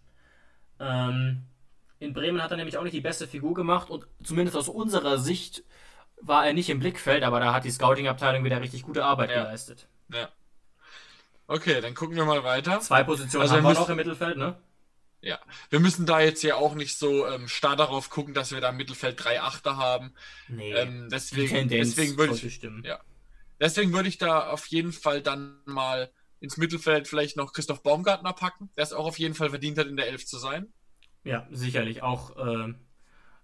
Ähm, 0.81 1.45
in 2.05 2.13
Bremen 2.13 2.43
hat 2.43 2.51
er 2.51 2.57
nämlich 2.57 2.77
auch 2.79 2.83
nicht 2.85 2.95
die 2.95 3.01
beste 3.01 3.27
Figur 3.27 3.55
gemacht 3.55 3.91
und 3.91 4.07
zumindest 4.23 4.57
aus 4.57 4.69
unserer 4.69 5.19
Sicht 5.19 5.65
war 6.21 6.47
er 6.47 6.53
nicht 6.53 6.71
im 6.71 6.79
Blickfeld, 6.81 7.23
aber 7.25 7.41
da 7.41 7.53
hat 7.53 7.65
die 7.65 7.71
Scouting-Abteilung 7.71 8.45
wieder 8.45 8.61
richtig 8.61 8.83
gute 8.83 9.05
Arbeit 9.05 9.31
Ja. 9.31 9.43
geleistet. 9.45 9.89
Ja. 10.13 10.29
Okay, 11.47 11.81
dann 11.81 11.95
gucken 11.95 12.17
wir 12.17 12.25
mal 12.25 12.43
weiter. 12.45 12.81
Zwei 12.81 13.03
Positionen 13.05 13.43
Also 13.43 13.57
haben 13.57 13.63
wir 13.65 13.69
müssen- 13.71 13.81
noch 13.83 13.89
im 13.91 13.97
Mittelfeld, 13.97 14.37
ne? 14.39 14.57
Ja. 15.21 15.39
Wir 15.71 15.81
müssen 15.81 16.05
da 16.07 16.21
jetzt 16.21 16.43
ja 16.43 16.57
auch 16.57 16.75
nicht 16.75 16.99
so 16.99 17.27
ähm, 17.27 17.49
starr 17.49 17.77
darauf 17.77 18.11
gucken, 18.11 18.35
dass 18.35 18.53
wir 18.53 18.61
da 18.61 18.71
im 18.71 18.77
Mittelfeld 18.77 19.23
drei 19.23 19.41
Achter 19.41 19.77
haben. 19.79 20.15
Nee, 20.49 20.73
Ähm, 20.73 21.09
deswegen, 21.11 21.49
Tendenz 21.49 21.95
deswegen 21.95 22.19
würde 22.19 22.35
ich, 22.35 22.55
stimmen. 22.55 22.83
ja. 22.85 23.01
deswegen 23.61 23.93
würde 23.95 24.09
ich 24.09 24.19
da 24.19 24.51
auf 24.51 24.67
jeden 24.67 24.93
Fall 24.93 25.23
dann 25.23 25.61
mal 25.65 26.11
ins 26.41 26.59
Mittelfeld 26.59 27.09
vielleicht 27.09 27.37
noch 27.39 27.53
Christoph 27.55 27.83
Baumgartner 27.83 28.35
packen, 28.35 28.69
der 28.77 28.85
es 28.85 28.93
auch 28.93 29.07
auf 29.07 29.19
jeden 29.19 29.35
Fall 29.35 29.49
verdient 29.49 29.79
hat, 29.79 29.87
in 29.87 29.97
der 29.97 30.09
Elf 30.09 30.27
zu 30.27 30.39
sein. 30.39 30.73
Ja, 31.25 31.47
sicherlich. 31.50 32.02
Auch 32.02 32.37
ähm, 32.37 32.76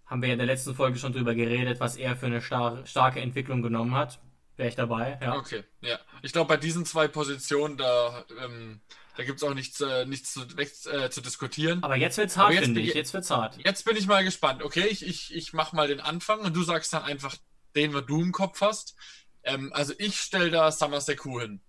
haben 0.07 0.23
wir 0.23 0.29
ja 0.29 0.35
in 0.35 0.39
der 0.39 0.47
letzten 0.47 0.75
Folge 0.75 0.99
schon 0.99 1.13
drüber 1.13 1.35
geredet, 1.35 1.81
was 1.81 1.97
er 1.97 2.17
für 2.17 2.27
eine 2.27 2.41
star 2.41 2.85
starke 2.87 3.21
Entwicklung 3.21 3.63
genommen 3.63 3.95
hat. 3.95 4.21
Wäre 4.57 4.69
ich 4.69 4.75
dabei, 4.75 5.19
ja. 5.23 5.37
Okay, 5.37 5.65
ja. 5.81 5.99
Ich 6.21 6.33
glaube, 6.33 6.49
bei 6.49 6.57
diesen 6.59 6.85
zwei 6.85 7.09
Positionen, 7.09 7.79
da, 7.79 8.27
ähm, 8.45 8.83
da 9.17 9.25
gibt 9.25 9.39
es 9.39 9.43
auch 9.43 9.55
nichts, 9.55 9.81
äh, 9.81 10.05
nichts 10.05 10.35
zu, 10.35 10.57
weg, 10.59 10.71
äh, 10.93 11.09
zu 11.09 11.23
diskutieren. 11.23 11.83
Aber 11.83 11.97
jetzt 11.97 12.19
wird's 12.19 12.37
hart, 12.37 12.53
jetzt 12.53 12.65
finde 12.65 12.81
bin 12.81 12.89
ich. 12.89 12.95
Jetzt 12.95 13.15
wird's 13.15 13.31
hart. 13.31 13.57
Jetzt 13.65 13.87
bin 13.87 13.97
ich 13.97 14.07
mal 14.07 14.23
gespannt. 14.23 14.63
Okay, 14.63 14.87
ich, 14.87 15.07
ich, 15.07 15.35
ich 15.35 15.55
mache 15.55 15.75
mal 15.75 15.89
den 15.89 16.01
Anfang 16.01 16.41
und 16.41 16.55
du 16.55 16.63
sagst 16.63 16.93
dann 16.93 17.05
einfach 17.05 17.37
den, 17.75 17.95
was 17.95 18.05
du 18.05 18.21
im 18.21 18.33
Kopf 18.33 18.61
hast. 18.61 18.97
Ähm, 19.45 19.73
also 19.73 19.95
ich 19.97 20.21
stelle 20.21 20.51
da 20.51 20.71
Samaseku 20.71 21.41
hin. 21.41 21.63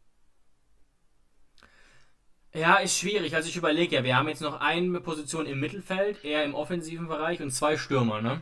Ja, 2.53 2.75
ist 2.75 2.97
schwierig. 2.97 3.35
Also 3.35 3.47
ich 3.47 3.55
überlege 3.55 3.95
ja, 3.95 4.03
wir 4.03 4.15
haben 4.15 4.27
jetzt 4.27 4.41
noch 4.41 4.59
eine 4.59 4.99
Position 4.99 5.45
im 5.45 5.59
Mittelfeld, 5.59 6.23
eher 6.23 6.43
im 6.43 6.53
offensiven 6.53 7.07
Bereich 7.07 7.41
und 7.41 7.51
zwei 7.51 7.77
Stürmer, 7.77 8.21
ne? 8.21 8.41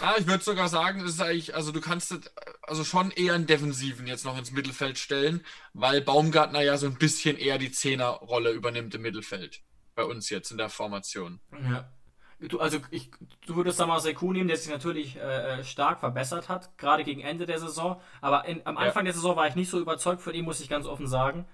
Ja, 0.00 0.14
ich 0.18 0.26
würde 0.26 0.44
sogar 0.44 0.68
sagen, 0.68 1.00
es 1.00 1.14
ist 1.14 1.20
eigentlich, 1.22 1.54
also 1.54 1.72
du 1.72 1.80
kannst 1.80 2.12
es, 2.12 2.20
also 2.62 2.84
schon 2.84 3.10
eher 3.10 3.34
einen 3.34 3.46
Defensiven 3.46 4.06
jetzt 4.06 4.24
noch 4.24 4.36
ins 4.36 4.52
Mittelfeld 4.52 4.98
stellen, 4.98 5.44
weil 5.72 6.02
Baumgartner 6.02 6.60
ja 6.60 6.76
so 6.76 6.86
ein 6.86 6.96
bisschen 6.98 7.38
eher 7.38 7.58
die 7.58 7.72
Zehnerrolle 7.72 8.50
übernimmt 8.50 8.94
im 8.94 9.02
Mittelfeld. 9.02 9.62
Bei 9.94 10.04
uns 10.04 10.30
jetzt 10.30 10.50
in 10.50 10.58
der 10.58 10.68
Formation. 10.68 11.40
Ja. 11.52 11.90
Du, 12.38 12.58
also 12.60 12.78
ich, 12.90 13.10
du 13.46 13.56
würdest 13.56 13.78
Samaseku 13.78 14.32
nehmen, 14.32 14.48
der 14.48 14.56
sich 14.56 14.70
natürlich 14.70 15.16
äh, 15.16 15.60
äh, 15.60 15.64
stark 15.64 16.00
verbessert 16.00 16.48
hat, 16.48 16.76
gerade 16.76 17.04
gegen 17.04 17.20
Ende 17.20 17.46
der 17.46 17.58
Saison. 17.58 18.00
Aber 18.20 18.44
in, 18.46 18.66
am 18.66 18.74
Ja. 18.74 18.82
Anfang 18.82 19.04
der 19.04 19.14
Saison 19.14 19.36
war 19.36 19.46
ich 19.46 19.54
nicht 19.54 19.70
so 19.70 19.78
überzeugt 19.78 20.20
von 20.20 20.34
ihm, 20.34 20.44
muss 20.44 20.60
ich 20.60 20.68
ganz 20.68 20.86
offen 20.86 21.06
sagen. 21.06 21.46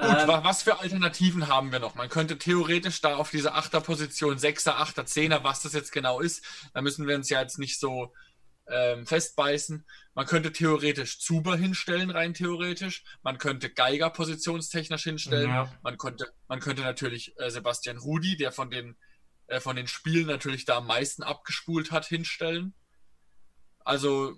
Gut, 0.00 0.08
Ähm, 0.20 0.28
wa- 0.28 0.44
was 0.44 0.62
für 0.62 0.78
Alternativen 0.78 1.48
haben 1.48 1.72
wir 1.72 1.80
noch? 1.80 1.94
Man 1.96 2.08
könnte 2.08 2.38
theoretisch 2.38 3.00
da 3.00 3.16
auf 3.16 3.30
diese 3.30 3.54
Achterposition, 3.54 4.38
Sechser, 4.38 4.78
Achter, 4.78 5.06
Zehner, 5.06 5.42
was 5.42 5.62
das 5.62 5.72
jetzt 5.72 5.90
genau 5.92 6.20
ist, 6.20 6.44
da 6.72 6.82
müssen 6.82 7.06
wir 7.08 7.16
uns 7.16 7.28
ja 7.28 7.40
jetzt 7.40 7.58
nicht 7.58 7.80
so 7.80 8.14
ähm, 8.70 9.06
festbeißen. 9.06 9.84
Man 10.14 10.26
könnte 10.26 10.52
theoretisch 10.52 11.20
Zuber 11.20 11.56
hinstellen, 11.56 12.10
rein 12.10 12.34
theoretisch. 12.34 13.02
Man 13.22 13.38
könnte 13.38 13.70
Geiger 13.70 14.10
positionstechnisch 14.10 15.04
hinstellen. 15.04 15.48
Ja. 15.50 15.72
Man, 15.82 15.96
könnte, 15.98 16.30
man 16.48 16.60
könnte 16.60 16.82
natürlich 16.82 17.34
äh, 17.38 17.50
Sebastian 17.50 17.96
Rudi, 17.98 18.36
der 18.36 18.52
von 18.52 18.70
den, 18.70 18.96
äh, 19.46 19.58
von 19.58 19.74
den 19.74 19.88
Spielen 19.88 20.26
natürlich 20.26 20.64
da 20.64 20.76
am 20.78 20.86
meisten 20.86 21.22
abgespult 21.22 21.90
hat, 21.90 22.06
hinstellen. 22.06 22.74
Also 23.84 24.36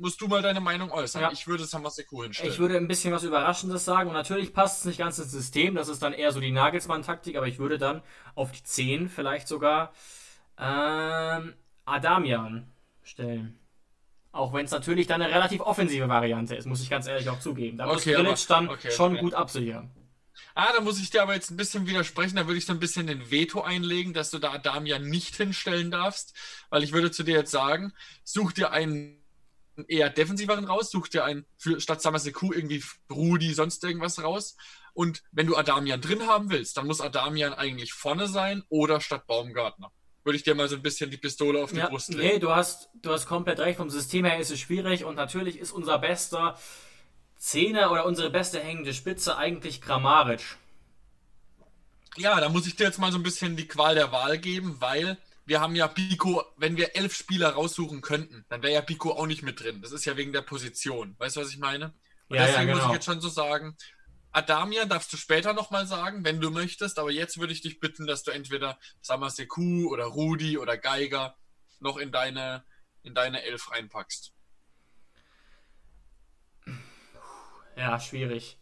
musst 0.00 0.20
du 0.20 0.26
mal 0.28 0.42
deine 0.42 0.60
Meinung 0.60 0.90
äußern. 0.90 1.22
Ja. 1.22 1.30
Ich 1.32 1.46
würde 1.46 1.64
Samaseku 1.64 2.22
hinstellen. 2.22 2.52
Ich 2.52 2.58
würde 2.58 2.76
ein 2.76 2.88
bisschen 2.88 3.12
was 3.12 3.22
Überraschendes 3.22 3.84
sagen 3.84 4.08
und 4.08 4.14
natürlich 4.14 4.52
passt 4.52 4.80
es 4.80 4.84
nicht 4.86 4.98
ganz 4.98 5.18
ins 5.18 5.30
System, 5.30 5.74
das 5.74 5.88
ist 5.88 6.02
dann 6.02 6.12
eher 6.12 6.32
so 6.32 6.40
die 6.40 6.50
Nagelsmann-Taktik, 6.50 7.36
aber 7.36 7.46
ich 7.46 7.58
würde 7.58 7.78
dann 7.78 8.02
auf 8.34 8.50
die 8.52 8.62
10 8.62 9.08
vielleicht 9.08 9.46
sogar 9.46 9.92
ähm, 10.58 11.54
Adamian 11.84 12.70
stellen. 13.02 13.58
Auch 14.32 14.52
wenn 14.52 14.64
es 14.64 14.70
natürlich 14.70 15.06
dann 15.06 15.20
eine 15.22 15.32
relativ 15.34 15.60
offensive 15.60 16.08
Variante 16.08 16.54
ist, 16.54 16.66
muss 16.66 16.82
ich 16.82 16.88
ganz 16.90 17.06
ehrlich 17.08 17.28
auch 17.28 17.40
zugeben. 17.40 17.78
Da 17.78 17.86
muss 17.86 18.02
Okay, 18.02 18.14
Grilic 18.14 18.32
aber- 18.32 18.40
dann 18.48 18.68
okay, 18.68 18.90
schon 18.90 19.16
gut 19.18 19.34
absichern. 19.34 19.90
Ah, 20.54 20.72
da 20.74 20.80
muss 20.80 21.00
ich 21.00 21.10
dir 21.10 21.22
aber 21.22 21.34
jetzt 21.34 21.50
ein 21.50 21.56
bisschen 21.56 21.86
widersprechen. 21.86 22.36
Da 22.36 22.46
würde 22.46 22.58
ich 22.58 22.66
so 22.66 22.72
ein 22.72 22.78
bisschen 22.80 23.06
den 23.06 23.30
Veto 23.30 23.60
einlegen, 23.60 24.14
dass 24.14 24.30
du 24.30 24.38
da 24.38 24.52
Adamian 24.52 25.02
nicht 25.08 25.36
hinstellen 25.36 25.90
darfst. 25.90 26.34
Weil 26.70 26.82
ich 26.82 26.92
würde 26.92 27.10
zu 27.10 27.22
dir 27.24 27.34
jetzt 27.34 27.50
sagen, 27.50 27.92
such 28.24 28.52
dir 28.52 28.70
einen 28.72 29.19
eher 29.88 30.10
defensiveren 30.10 30.64
raus, 30.64 30.90
such 30.90 31.08
dir 31.08 31.24
einen 31.24 31.46
für, 31.58 31.80
statt 31.80 32.02
Samaseku 32.02 32.52
irgendwie 32.52 32.82
Rudi, 33.10 33.54
sonst 33.54 33.82
irgendwas 33.84 34.22
raus. 34.22 34.56
Und 34.92 35.22
wenn 35.32 35.46
du 35.46 35.56
Adamian 35.56 36.00
drin 36.00 36.26
haben 36.26 36.50
willst, 36.50 36.76
dann 36.76 36.86
muss 36.86 37.00
Adamian 37.00 37.54
eigentlich 37.54 37.92
vorne 37.92 38.26
sein 38.28 38.62
oder 38.68 39.00
statt 39.00 39.26
Baumgartner. 39.26 39.92
Würde 40.24 40.36
ich 40.36 40.42
dir 40.42 40.54
mal 40.54 40.68
so 40.68 40.76
ein 40.76 40.82
bisschen 40.82 41.10
die 41.10 41.16
Pistole 41.16 41.62
auf 41.62 41.70
die 41.70 41.78
Ja, 41.78 41.88
Brust 41.88 42.10
nee, 42.10 42.16
legen. 42.16 42.40
du 42.40 42.50
hast, 42.54 42.90
du 42.94 43.10
hast 43.10 43.26
komplett 43.26 43.58
recht. 43.60 43.78
Vom 43.78 43.88
System 43.90 44.24
her 44.24 44.38
ist 44.38 44.50
es 44.50 44.60
schwierig 44.60 45.04
und 45.04 45.14
natürlich 45.14 45.58
ist 45.58 45.72
unser 45.72 45.98
bester 45.98 46.58
Zehner 47.38 47.90
oder 47.90 48.04
unsere 48.04 48.28
beste 48.30 48.60
hängende 48.60 48.92
Spitze 48.92 49.36
eigentlich 49.38 49.80
Grammaric. 49.80 50.42
Ja, 52.16 52.38
da 52.40 52.48
muss 52.48 52.66
ich 52.66 52.76
dir 52.76 52.84
jetzt 52.84 52.98
mal 52.98 53.12
so 53.12 53.18
ein 53.18 53.22
bisschen 53.22 53.56
die 53.56 53.66
Qual 53.68 53.94
der 53.94 54.12
Wahl 54.12 54.36
geben, 54.38 54.76
weil 54.80 55.16
wir 55.50 55.60
haben 55.60 55.74
ja 55.74 55.88
Pico, 55.88 56.44
wenn 56.58 56.76
wir 56.76 56.94
elf 56.94 57.12
Spieler 57.12 57.48
raussuchen 57.50 58.02
könnten, 58.02 58.46
dann 58.48 58.62
wäre 58.62 58.72
ja 58.72 58.82
Pico 58.82 59.10
auch 59.10 59.26
nicht 59.26 59.42
mit 59.42 59.58
drin. 59.58 59.82
Das 59.82 59.90
ist 59.90 60.04
ja 60.04 60.16
wegen 60.16 60.32
der 60.32 60.42
Position. 60.42 61.16
Weißt 61.18 61.34
du, 61.34 61.40
was 61.40 61.50
ich 61.50 61.58
meine? 61.58 61.92
Und 62.28 62.36
Ja, 62.36 62.42
ja, 62.42 62.46
deswegen 62.46 62.70
muss 62.70 62.78
genau. 62.78 62.90
ich 62.90 62.94
jetzt 62.94 63.04
schon 63.06 63.20
so 63.20 63.28
sagen, 63.28 63.76
Adamian 64.30 64.88
darfst 64.88 65.12
du 65.12 65.16
später 65.16 65.52
nochmal 65.52 65.88
sagen, 65.88 66.24
wenn 66.24 66.40
du 66.40 66.50
möchtest, 66.50 67.00
aber 67.00 67.10
jetzt 67.10 67.38
würde 67.40 67.52
ich 67.52 67.62
dich 67.62 67.80
bitten, 67.80 68.06
dass 68.06 68.22
du 68.22 68.30
entweder 68.30 68.78
Samaseku 69.00 69.88
oder 69.90 70.04
Rudi 70.04 70.56
oder 70.56 70.78
Geiger 70.78 71.34
noch 71.80 71.96
in 71.96 72.12
deine, 72.12 72.62
in 73.02 73.16
deine 73.16 73.42
Elf 73.42 73.72
reinpackst. 73.72 74.32
Ja, 77.76 77.98
schwierig. 77.98 78.56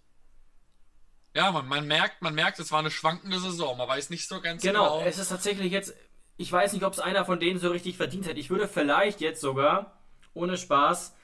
Ja, 1.34 1.52
man, 1.52 1.68
man 1.68 1.86
merkt, 1.86 2.22
man 2.22 2.34
merkt, 2.34 2.58
es 2.58 2.72
war 2.72 2.78
eine 2.78 2.90
schwankende 2.90 3.38
Saison. 3.38 3.76
Man 3.76 3.86
weiß 3.88 4.08
nicht 4.08 4.26
so 4.26 4.40
ganz 4.40 4.62
Genau, 4.62 4.98
genau. 4.98 5.06
es 5.08 5.18
ist 5.18 5.28
tatsächlich 5.28 5.70
jetzt, 5.70 5.94
ich 6.38 6.50
weiß 6.50 6.72
nicht, 6.72 6.84
ob 6.84 6.92
es 6.94 7.00
einer 7.00 7.24
von 7.24 7.40
denen 7.40 7.58
so 7.58 7.68
richtig 7.70 7.96
verdient 7.96 8.26
hat. 8.28 8.38
Ich 8.38 8.48
würde 8.48 8.68
vielleicht 8.68 9.20
jetzt 9.20 9.40
sogar, 9.40 9.98
ohne 10.34 10.56
Spaß, 10.56 11.14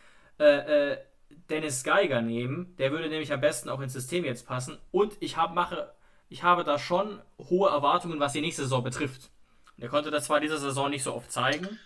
äh, 0.41 0.93
äh, 0.93 0.99
Dennis 1.49 1.85
Geiger 1.85 2.21
nehmen. 2.21 2.75
Der 2.79 2.91
würde 2.91 3.09
nämlich 3.09 3.33
am 3.33 3.41
besten 3.41 3.69
auch 3.69 3.81
ins 3.81 3.93
System 3.93 4.25
jetzt 4.25 4.47
passen. 4.47 4.77
Und 4.91 5.17
ich 5.21 5.37
hab, 5.37 5.55
mache, 5.55 5.95
ich 6.29 6.43
habe 6.43 6.65
da 6.65 6.79
schon 6.79 7.23
hohe 7.39 7.71
Erwartungen, 7.71 8.19
was 8.19 8.33
die 8.33 8.41
nächste 8.41 8.63
Saison 8.63 8.83
betrifft. 8.83 9.31
Der 9.77 9.89
konnte 9.89 10.11
das 10.11 10.25
zwar 10.25 10.41
diese 10.41 10.59
Saison 10.59 10.91
nicht 10.91 11.03
so 11.03 11.15
oft 11.15 11.31
zeigen, 11.31 11.79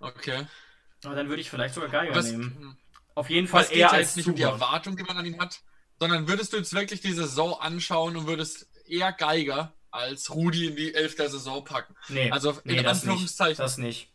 Okay. 0.00 0.46
aber 1.04 1.14
dann 1.14 1.28
würde 1.28 1.40
ich 1.42 1.50
vielleicht 1.50 1.74
sogar 1.74 1.90
Geiger 1.90 2.14
Was, 2.14 2.30
nehmen. 2.30 2.78
Auf 3.14 3.28
jeden 3.28 3.48
Fall 3.48 3.66
eher 3.70 3.92
als 3.92 4.16
nicht 4.16 4.28
um 4.28 4.34
die. 4.34 4.42
Erwartung, 4.42 4.96
die 4.96 5.02
man 5.02 5.16
an 5.16 5.26
ihn 5.26 5.38
hat, 5.38 5.60
sondern 5.98 6.28
würdest 6.28 6.52
du 6.52 6.56
jetzt 6.56 6.72
wirklich 6.74 7.00
die 7.00 7.12
Saison 7.12 7.54
anschauen 7.60 8.16
und 8.16 8.26
würdest 8.26 8.68
eher 8.86 9.12
Geiger 9.12 9.74
als 9.90 10.30
Rudi 10.34 10.66
in 10.66 10.76
die 10.76 10.94
Elf 10.94 11.16
der 11.16 11.28
Saison 11.28 11.64
packen? 11.64 11.94
Nee, 12.08 12.30
Also 12.30 12.52
in 12.64 12.76
nee, 12.76 12.82
das 12.82 13.00
Anführungszeichen. 13.00 13.50
Nicht, 13.50 13.60
das 13.60 13.78
nicht. 13.78 14.08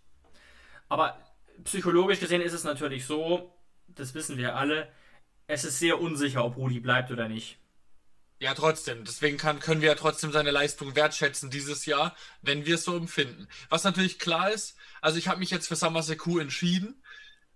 Aber 0.89 1.17
psychologisch 1.63 2.20
gesehen 2.20 2.41
ist 2.41 2.53
es 2.53 2.63
natürlich 2.63 3.05
so, 3.05 3.53
das 3.88 4.13
wissen 4.13 4.38
wir 4.38 4.55
alle, 4.55 4.91
es 5.48 5.63
ist 5.63 5.79
sehr 5.79 6.00
unsicher, 6.00 6.44
ob 6.44 6.58
Rudi 6.58 6.79
bleibt 6.79 7.12
oder 7.12 7.27
nicht. 7.27 7.60
Ja, 8.39 8.53
trotzdem. 8.53 9.05
Deswegen 9.05 9.38
kann, 9.38 9.60
können 9.60 9.82
wir 9.82 9.89
ja 9.89 9.96
trotzdem 9.96 10.32
seine 10.32 10.51
Leistung 10.51 10.96
wertschätzen 10.96 11.50
dieses 11.50 11.86
Jahr, 11.86 12.15
wenn 12.41 12.65
wir 12.65 12.75
es 12.75 12.84
so 12.84 12.96
empfinden. 12.98 13.48
Was 13.70 13.86
natürlich 13.86 14.20
klar 14.20 14.51
ist, 14.51 14.75
also 15.01 15.17
ich 15.17 15.27
habe 15.27 15.39
mich 15.39 15.51
jetzt 15.51 15.67
für 15.67 15.75
Samaseku 15.75 16.39
entschieden, 16.39 17.01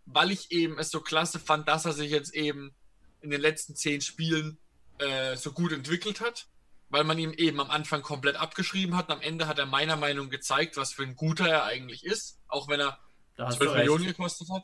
weil 0.05 0.31
ich 0.31 0.51
eben 0.51 0.79
es 0.79 0.89
so 0.89 1.01
klasse 1.01 1.39
fand, 1.39 1.67
dass 1.67 1.85
er 1.85 1.93
sich 1.93 2.09
jetzt 2.09 2.33
eben 2.33 2.73
in 3.21 3.29
den 3.29 3.41
letzten 3.41 3.75
zehn 3.75 3.99
Spielen 4.01 4.57
äh, 4.99 5.35
so 5.35 5.51
gut 5.51 5.73
entwickelt 5.73 6.21
hat, 6.21 6.47
weil 6.89 7.03
man 7.03 7.17
ihm 7.17 7.33
eben 7.33 7.59
am 7.59 7.69
Anfang 7.69 8.01
komplett 8.01 8.35
abgeschrieben 8.35 8.95
hat. 8.95 9.09
Und 9.09 9.15
am 9.15 9.21
Ende 9.21 9.47
hat 9.47 9.59
er 9.59 9.65
meiner 9.65 9.95
Meinung 9.95 10.25
nach 10.25 10.31
gezeigt, 10.31 10.77
was 10.77 10.93
für 10.93 11.03
ein 11.03 11.15
guter 11.15 11.47
er 11.47 11.63
eigentlich 11.65 12.03
ist, 12.03 12.39
auch 12.47 12.67
wenn 12.67 12.79
er 12.79 12.99
Da 13.35 13.47
hast 13.47 13.55
du 13.55 13.65
12 13.65 13.71
recht. 13.71 13.77
Millionen 13.79 14.05
gekostet 14.05 14.49
hat. 14.49 14.63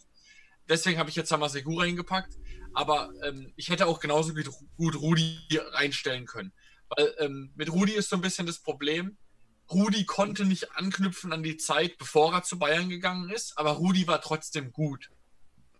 Deswegen 0.67 0.99
habe 0.99 1.09
ich 1.09 1.15
jetzt 1.15 1.29
Samaseku 1.29 1.79
reingepackt. 1.79 2.35
Aber 2.73 3.11
ähm, 3.23 3.53
ich 3.55 3.69
hätte 3.69 3.87
auch 3.87 3.99
genauso 3.99 4.33
gut, 4.33 4.49
gut 4.77 4.95
Rudi 4.95 5.39
reinstellen 5.71 6.25
können. 6.25 6.51
Weil 6.89 7.13
ähm, 7.19 7.51
mit 7.55 7.71
Rudi 7.71 7.93
ist 7.93 8.09
so 8.09 8.15
ein 8.17 8.21
bisschen 8.21 8.45
das 8.45 8.59
Problem, 8.59 9.17
Rudi 9.71 10.05
konnte 10.05 10.45
nicht 10.45 10.75
anknüpfen 10.75 11.33
an 11.33 11.41
die 11.41 11.57
Zeit, 11.57 11.97
bevor 11.97 12.33
er 12.33 12.43
zu 12.43 12.59
Bayern 12.59 12.89
gegangen 12.89 13.29
ist, 13.29 13.57
aber 13.57 13.71
Rudi 13.71 14.07
war 14.07 14.21
trotzdem 14.21 14.71
gut. 14.71 15.09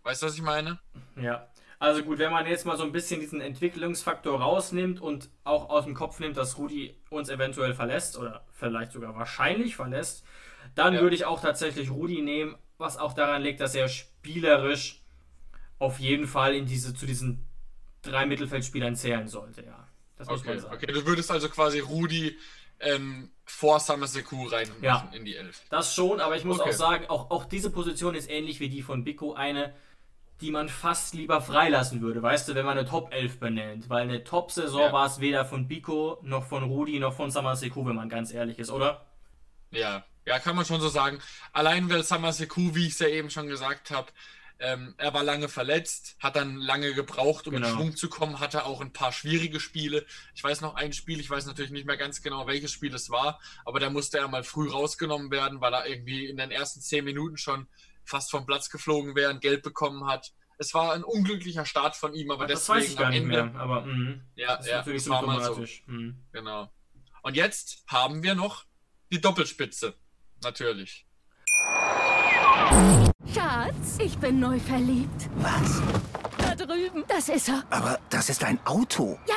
Weißt 0.03 0.21
du, 0.21 0.27
was 0.27 0.35
ich 0.35 0.41
meine? 0.41 0.79
Ja. 1.15 1.47
Also 1.79 2.03
gut, 2.03 2.19
wenn 2.19 2.31
man 2.31 2.47
jetzt 2.47 2.65
mal 2.65 2.77
so 2.77 2.83
ein 2.83 2.91
bisschen 2.91 3.19
diesen 3.19 3.41
Entwicklungsfaktor 3.41 4.39
rausnimmt 4.39 5.01
und 5.01 5.29
auch 5.43 5.69
aus 5.69 5.85
dem 5.85 5.93
Kopf 5.93 6.19
nimmt, 6.19 6.37
dass 6.37 6.57
Rudi 6.57 6.95
uns 7.09 7.29
eventuell 7.29 7.73
verlässt 7.73 8.17
oder 8.17 8.45
vielleicht 8.53 8.91
sogar 8.93 9.15
wahrscheinlich 9.15 9.75
verlässt, 9.75 10.23
dann 10.73 10.93
Ja. 10.93 11.01
würde 11.01 11.15
ich 11.15 11.25
auch 11.25 11.41
tatsächlich 11.41 11.91
Rudi 11.91 12.21
nehmen, 12.21 12.55
was 12.77 12.97
auch 12.97 13.13
daran 13.13 13.41
liegt, 13.41 13.59
dass 13.59 13.75
er 13.75 13.87
spielerisch 13.87 15.01
auf 15.79 15.99
jeden 15.99 16.27
Fall 16.27 16.55
in 16.55 16.65
diese, 16.65 16.93
zu 16.93 17.05
diesen 17.05 17.45
drei 18.01 18.25
Mittelfeldspielern 18.25 18.95
zählen 18.95 19.27
sollte, 19.27 19.63
ja. 19.65 19.87
Das 20.17 20.29
muss 20.29 20.39
Okay, 20.41 20.49
man 20.51 20.59
sagen. 20.59 20.75
okay. 20.75 20.91
Du 20.93 21.05
würdest 21.05 21.29
also 21.29 21.49
quasi 21.49 21.79
Rudi 21.79 22.37
ähm, 22.79 23.31
vor 23.45 23.79
Samaseku 23.79 24.45
reinmachen 24.47 24.83
Ja. 24.83 25.09
in 25.13 25.25
die 25.25 25.35
Elf. 25.35 25.61
Das 25.69 25.93
schon, 25.93 26.21
aber 26.21 26.37
ich 26.37 26.45
muss 26.45 26.59
Okay. 26.61 26.69
auch 26.69 26.73
sagen, 26.73 27.05
auch, 27.07 27.31
auch 27.31 27.45
diese 27.45 27.69
Position 27.69 28.15
ist 28.15 28.29
ähnlich 28.29 28.59
wie 28.61 28.69
die 28.69 28.81
von 28.81 29.03
Biko 29.03 29.33
eine, 29.33 29.73
die 30.41 30.51
man 30.51 30.67
fast 30.69 31.13
lieber 31.13 31.41
freilassen 31.41 32.01
würde, 32.01 32.21
weißt 32.21 32.49
du, 32.49 32.55
wenn 32.55 32.65
man 32.65 32.77
eine 32.77 32.87
Top 32.87 33.13
11 33.13 33.39
benennt. 33.39 33.89
Weil 33.89 34.01
eine 34.03 34.23
Top-Saison 34.23 34.81
Ja. 34.81 34.93
war 34.93 35.05
es 35.07 35.19
weder 35.19 35.45
von 35.45 35.67
Biko, 35.67 36.19
noch 36.23 36.45
von 36.45 36.63
Rudi, 36.63 36.99
noch 36.99 37.13
von 37.15 37.31
Samaseku, 37.31 37.85
wenn 37.85 37.95
man 37.95 38.09
ganz 38.09 38.33
ehrlich 38.33 38.59
ist, 38.59 38.69
oder? 38.69 39.05
Ja, 39.71 40.05
ja, 40.25 40.39
kann 40.39 40.55
man 40.55 40.65
schon 40.65 40.81
so 40.81 40.89
sagen. 40.89 41.19
Allein 41.53 41.89
weil 41.89 42.03
Samaseku, 42.03 42.75
wie 42.75 42.87
ich 42.87 42.93
es 42.93 42.99
ja 42.99 43.07
eben 43.07 43.29
schon 43.29 43.47
gesagt 43.47 43.91
habe, 43.91 44.11
ähm, 44.57 44.95
er 44.97 45.13
war 45.13 45.23
lange 45.23 45.49
verletzt, 45.49 46.15
hat 46.19 46.37
dann 46.37 46.55
lange 46.55 46.93
gebraucht, 46.93 47.45
um 47.47 47.53
Genau. 47.55 47.67
in 47.67 47.73
Schwung 47.73 47.95
zu 47.97 48.07
kommen, 48.07 48.39
hatte 48.39 48.65
auch 48.65 48.79
ein 48.79 48.93
paar 48.93 49.11
schwierige 49.11 49.59
Spiele. 49.59 50.05
Ich 50.33 50.41
weiß 50.43 50.61
noch 50.61 50.75
ein 50.75 50.93
Spiel, 50.93 51.19
ich 51.19 51.29
weiß 51.29 51.45
natürlich 51.45 51.71
nicht 51.71 51.85
mehr 51.85 51.97
ganz 51.97 52.21
genau, 52.21 52.47
welches 52.47 52.71
Spiel 52.71 52.93
es 52.95 53.09
war, 53.09 53.39
aber 53.65 53.81
da 53.81 53.89
musste 53.89 54.17
er 54.17 54.29
mal 54.29 54.43
früh 54.45 54.69
rausgenommen 54.69 55.29
werden, 55.29 55.59
weil 55.59 55.73
er 55.73 55.85
irgendwie 55.87 56.25
in 56.27 56.37
den 56.37 56.51
ersten 56.51 56.79
zehn 56.79 57.03
Minuten 57.03 57.37
schon 57.37 57.67
fast 58.05 58.31
vom 58.31 58.45
Platz 58.45 58.69
geflogen 58.69 59.15
wäre 59.15 59.31
und 59.31 59.41
Geld 59.41 59.63
bekommen 59.63 60.07
hat. 60.07 60.31
Es 60.57 60.73
war 60.73 60.93
ein 60.93 61.03
unglücklicher 61.03 61.65
Start 61.65 61.95
von 61.95 62.13
ihm, 62.13 62.31
aber 62.31 62.47
das 62.47 62.65
deswegen 62.65 62.79
weiß 62.79 62.89
ich 62.91 62.97
gar 62.97 63.05
am 63.07 63.11
nicht 63.11 63.21
Ende, 63.23 63.43
mehr, 63.43 63.61
aber 63.61 63.81
mh, 63.81 64.19
Ja, 64.35 64.55
das 64.55 64.65
ist 64.65 64.71
ja, 64.71 64.77
natürlich 64.77 65.03
das 65.03 65.09
war 65.09 65.21
mal 65.23 65.43
so. 65.43 65.65
Mhm. 65.87 66.23
Genau. 66.31 66.71
Und 67.23 67.35
jetzt 67.35 67.83
haben 67.87 68.23
wir 68.23 68.35
noch 68.35 68.63
die 69.11 69.19
Doppelspitze. 69.19 69.95
Natürlich. 70.43 71.05
Schatz, 73.33 73.97
ich 73.99 74.17
bin 74.17 74.39
neu 74.39 74.59
verliebt. 74.59 75.29
Was? 75.37 75.81
Da 76.37 76.55
drüben. 76.55 77.03
Das 77.07 77.29
ist 77.29 77.49
er. 77.49 77.63
Aber 77.69 77.99
das 78.09 78.29
ist 78.29 78.43
ein 78.43 78.59
Auto. 78.65 79.19
Ja, 79.27 79.35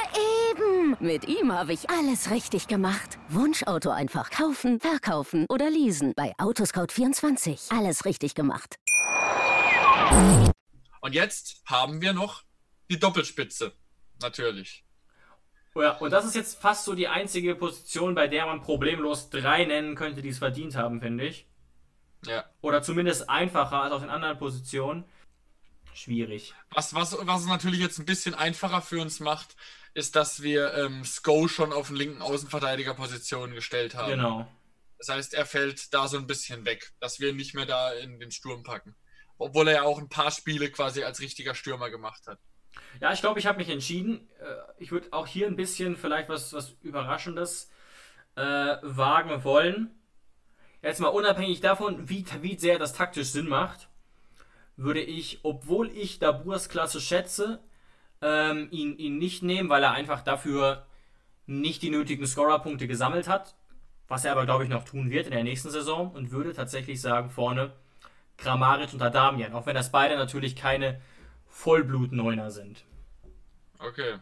eben. 0.51 0.68
Mit 1.01 1.29
ihm 1.29 1.53
habe 1.53 1.75
ich 1.75 1.91
alles 1.91 2.31
richtig 2.31 2.67
gemacht. 2.67 3.19
Wunschauto 3.29 3.91
einfach 3.91 4.31
kaufen, 4.31 4.81
verkaufen 4.81 5.45
oder 5.51 5.69
leasen. 5.69 6.15
Bei 6.17 6.35
Autoscout24. 6.39 7.77
Alles 7.77 8.05
richtig 8.07 8.35
gemacht. 8.35 8.77
Und 11.01 11.15
jetzt 11.15 11.63
haben 11.67 12.01
wir 12.01 12.13
noch 12.15 12.43
die 12.91 12.99
Doppelspitze. 12.99 13.73
Natürlich. 14.23 14.85
Oh 15.75 15.83
Ja, 15.83 15.93
und 15.99 16.11
das 16.11 16.25
ist 16.25 16.35
jetzt 16.35 16.61
fast 16.61 16.87
so 16.87 16.95
die 16.95 17.09
einzige 17.09 17.55
Position, 17.55 18.15
bei 18.15 18.27
der 18.27 18.47
man 18.47 18.63
problemlos 18.63 19.31
drei 19.31 19.65
nennen 19.65 19.95
könnte, 19.95 20.23
die 20.23 20.31
es 20.31 20.39
verdient 20.39 20.75
haben, 20.75 21.01
finde 21.01 21.27
ich. 21.27 21.47
Ja. 22.25 22.45
Oder 22.63 22.83
zumindest 22.83 23.29
einfacher 23.29 23.83
als 23.83 23.93
auf 23.93 24.01
den 24.01 24.11
anderen 24.11 24.39
Positionen. 24.39 25.05
Schwierig. 25.93 26.55
Was, 26.71 26.95
was, 26.95 27.17
was 27.21 27.43
es 27.43 27.47
natürlich 27.47 27.81
jetzt 27.81 27.99
ein 27.99 28.07
bisschen 28.07 28.35
einfacher 28.35 28.83
für 28.83 29.01
uns 29.01 29.21
macht, 29.21 29.55
ist, 29.95 30.17
dass 30.17 30.43
wir 30.43 30.75
ähm, 30.75 31.05
Sko 31.05 31.49
schon 31.49 31.73
auf 31.73 31.89
den 31.89 31.97
linken 31.97 32.23
Außenverteidigerposition 32.23 33.55
gestellt 33.55 33.95
haben. 33.95 34.11
Genau. 34.11 34.49
Das 34.99 35.09
heißt, 35.09 35.35
er 35.35 35.47
fällt 35.47 35.95
da 35.95 36.09
so 36.09 36.19
ein 36.19 36.27
bisschen 36.27 36.65
weg, 36.65 36.93
dass 37.01 37.21
wir 37.21 37.31
ihn 37.31 37.37
nicht 37.37 37.55
mehr 37.55 37.67
da 37.67 37.93
in 37.93 38.19
den 38.19 38.31
Sturm 38.31 38.63
packen. 38.63 38.97
Obwohl 39.39 39.69
er 39.69 39.75
ja 39.75 39.83
auch 39.83 39.99
ein 39.99 40.09
paar 40.09 40.31
Spiele 40.33 40.71
quasi 40.71 41.05
als 41.05 41.21
richtiger 41.21 41.55
Stürmer 41.55 41.91
gemacht 41.91 42.27
hat. 42.27 42.39
Ja, 43.01 43.13
ich 43.13 43.21
glaube, 43.21 43.39
ich 43.39 43.47
habe 43.47 43.59
mich 43.59 43.69
entschieden. 43.69 44.29
Äh, 44.41 44.83
Ich 44.83 44.91
würde 44.91 45.09
auch 45.13 45.27
hier 45.27 45.47
ein 45.47 45.57
bisschen 45.57 45.97
vielleicht 45.97 46.29
was, 46.29 46.53
was 46.53 46.77
Überraschendes 46.83 47.71
äh, 48.35 48.77
wagen 48.83 49.45
wollen. 49.45 49.95
Jetzt 50.83 51.01
mal 51.01 51.09
unabhängig 51.09 51.61
davon, 51.61 52.09
wie, 52.09 52.25
wie 52.41 52.59
sehr 52.59 52.79
das 52.79 52.93
taktisch 52.93 53.29
Sinn 53.29 53.49
macht, 53.49 53.89
würde 54.77 55.01
ich, 55.01 55.41
obwohl 55.43 55.91
ich 55.91 56.21
Daburs 56.21 56.69
Klasse 56.69 57.01
schätze, 57.01 57.61
ähm, 58.23 58.69
ihn, 58.71 58.97
ihn 58.99 59.19
nicht 59.19 59.43
nehmen, 59.43 59.69
weil 59.69 59.83
er 59.83 59.93
einfach 59.93 60.23
dafür 60.23 60.87
nicht 61.47 61.83
die 61.83 61.91
nötigen 61.91 62.27
Scorerpunkte 62.27 62.87
gesammelt 62.87 63.29
hat. 63.29 63.55
Was 64.09 64.25
er 64.25 64.33
aber, 64.33 64.47
glaube 64.47 64.65
ich, 64.65 64.71
noch 64.71 64.85
tun 64.85 65.11
wird 65.11 65.27
in 65.27 65.33
der 65.33 65.45
nächsten 65.45 65.71
Saison 65.71 66.13
und 66.13 66.31
würde 66.31 66.55
tatsächlich 66.55 67.01
sagen, 67.01 67.31
vorne 67.31 67.73
Kramaric 68.39 68.95
und 68.95 69.03
Adamian. 69.03 69.53
Auch 69.53 69.67
wenn 69.67 69.75
das 69.75 69.93
beide 69.93 70.17
natürlich 70.17 70.57
keine 70.57 71.01
Vollblut-Neuner 71.49 72.51
sind. 72.51 72.85
Okay. 73.79 74.19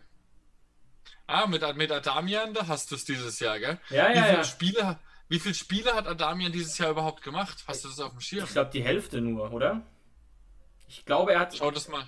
Ah, 1.29 1.47
mit, 1.47 1.63
mit 1.77 1.93
Adamian, 1.93 2.55
da 2.55 2.67
hast 2.67 2.91
du 2.91 2.95
es 2.95 3.05
dieses 3.05 3.39
Jahr, 3.41 3.59
gell? 3.59 3.79
Ja, 3.91 4.09
wie, 4.09 4.17
ja, 4.17 4.25
viele 4.25 4.37
ja. 4.39 4.45
Spiele, 4.45 4.99
wie 5.29 5.41
viele 5.41 5.55
Spiele 5.55 5.95
hat 5.95 6.07
Adamian 6.07 6.53
dieses 6.53 6.79
Jahr 6.79 6.91
überhaupt 6.91 7.23
gemacht? 7.23 7.65
Hast 7.67 7.85
du 7.85 7.89
das 7.89 8.01
auf 8.01 8.13
dem 8.13 8.21
Schirm? 8.21 8.45
Ich 8.45 8.53
glaube, 8.53 8.71
die 8.71 8.83
Hälfte 8.83 9.21
nur, 9.21 9.53
oder? 9.53 9.83
Ich 10.89 11.05
glaube, 11.05 11.33
er 11.33 11.41
hat. 11.41 11.57
Schau 11.57 11.71
das 11.71 11.89
mal. 11.89 12.05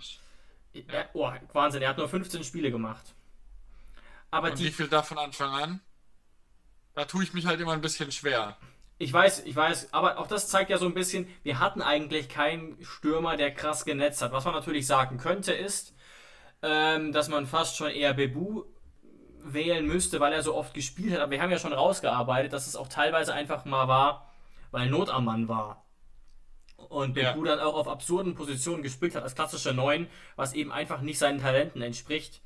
Er, 0.88 1.08
oh, 1.14 1.30
Wahnsinn, 1.52 1.82
er 1.82 1.90
hat 1.90 1.98
nur 1.98 2.08
15 2.08 2.44
Spiele 2.44 2.70
gemacht. 2.70 3.14
Aber 4.30 4.52
Und 4.52 4.58
wie 4.60 4.66
die. 4.66 4.72
viel 4.72 4.88
davon 4.88 5.18
Anfang 5.18 5.50
an? 5.50 5.80
Da 6.94 7.04
tue 7.04 7.22
ich 7.24 7.32
mich 7.34 7.46
halt 7.46 7.60
immer 7.60 7.72
ein 7.72 7.80
bisschen 7.80 8.10
schwer. 8.12 8.56
Ich 8.98 9.12
weiß, 9.12 9.44
ich 9.44 9.54
weiß, 9.54 9.92
aber 9.92 10.18
auch 10.18 10.26
das 10.26 10.48
zeigt 10.48 10.70
ja 10.70 10.78
so 10.78 10.86
ein 10.86 10.94
bisschen, 10.94 11.28
wir 11.44 11.60
hatten 11.60 11.82
eigentlich 11.82 12.28
keinen 12.28 12.82
Stürmer, 12.84 13.36
der 13.36 13.54
krass 13.54 13.84
genetzt 13.84 14.22
hat. 14.22 14.32
Was 14.32 14.44
man 14.44 14.54
natürlich 14.54 14.86
sagen 14.88 15.18
könnte, 15.18 15.52
ist, 15.52 15.94
ähm, 16.62 17.12
dass 17.12 17.28
man 17.28 17.46
fast 17.46 17.76
schon 17.76 17.90
eher 17.90 18.14
Bebu 18.14 18.64
wählen 19.44 19.86
müsste, 19.86 20.18
weil 20.20 20.32
er 20.32 20.42
so 20.42 20.54
oft 20.54 20.74
gespielt 20.74 21.12
hat. 21.14 21.20
Aber 21.20 21.30
wir 21.30 21.40
haben 21.40 21.50
ja 21.50 21.58
schon 21.58 21.72
rausgearbeitet, 21.72 22.52
dass 22.52 22.66
es 22.66 22.74
auch 22.76 22.88
teilweise 22.88 23.32
einfach 23.34 23.64
mal 23.64 23.86
war, 23.88 24.32
weil 24.72 24.90
Not 24.90 25.10
am 25.10 25.26
Mann 25.26 25.48
war. 25.48 25.84
Und 26.88 27.16
Ja. 27.16 27.32
Bebu 27.32 27.44
dann 27.44 27.60
auch 27.60 27.74
auf 27.74 27.88
absurden 27.88 28.34
Positionen 28.34 28.82
gespielt 28.82 29.14
hat, 29.14 29.22
als 29.22 29.34
klassischer 29.34 29.72
Neun, 29.72 30.06
was 30.36 30.52
eben 30.54 30.72
einfach 30.72 31.00
nicht 31.00 31.18
seinen 31.18 31.40
Talenten 31.40 31.82
entspricht. 31.82 32.40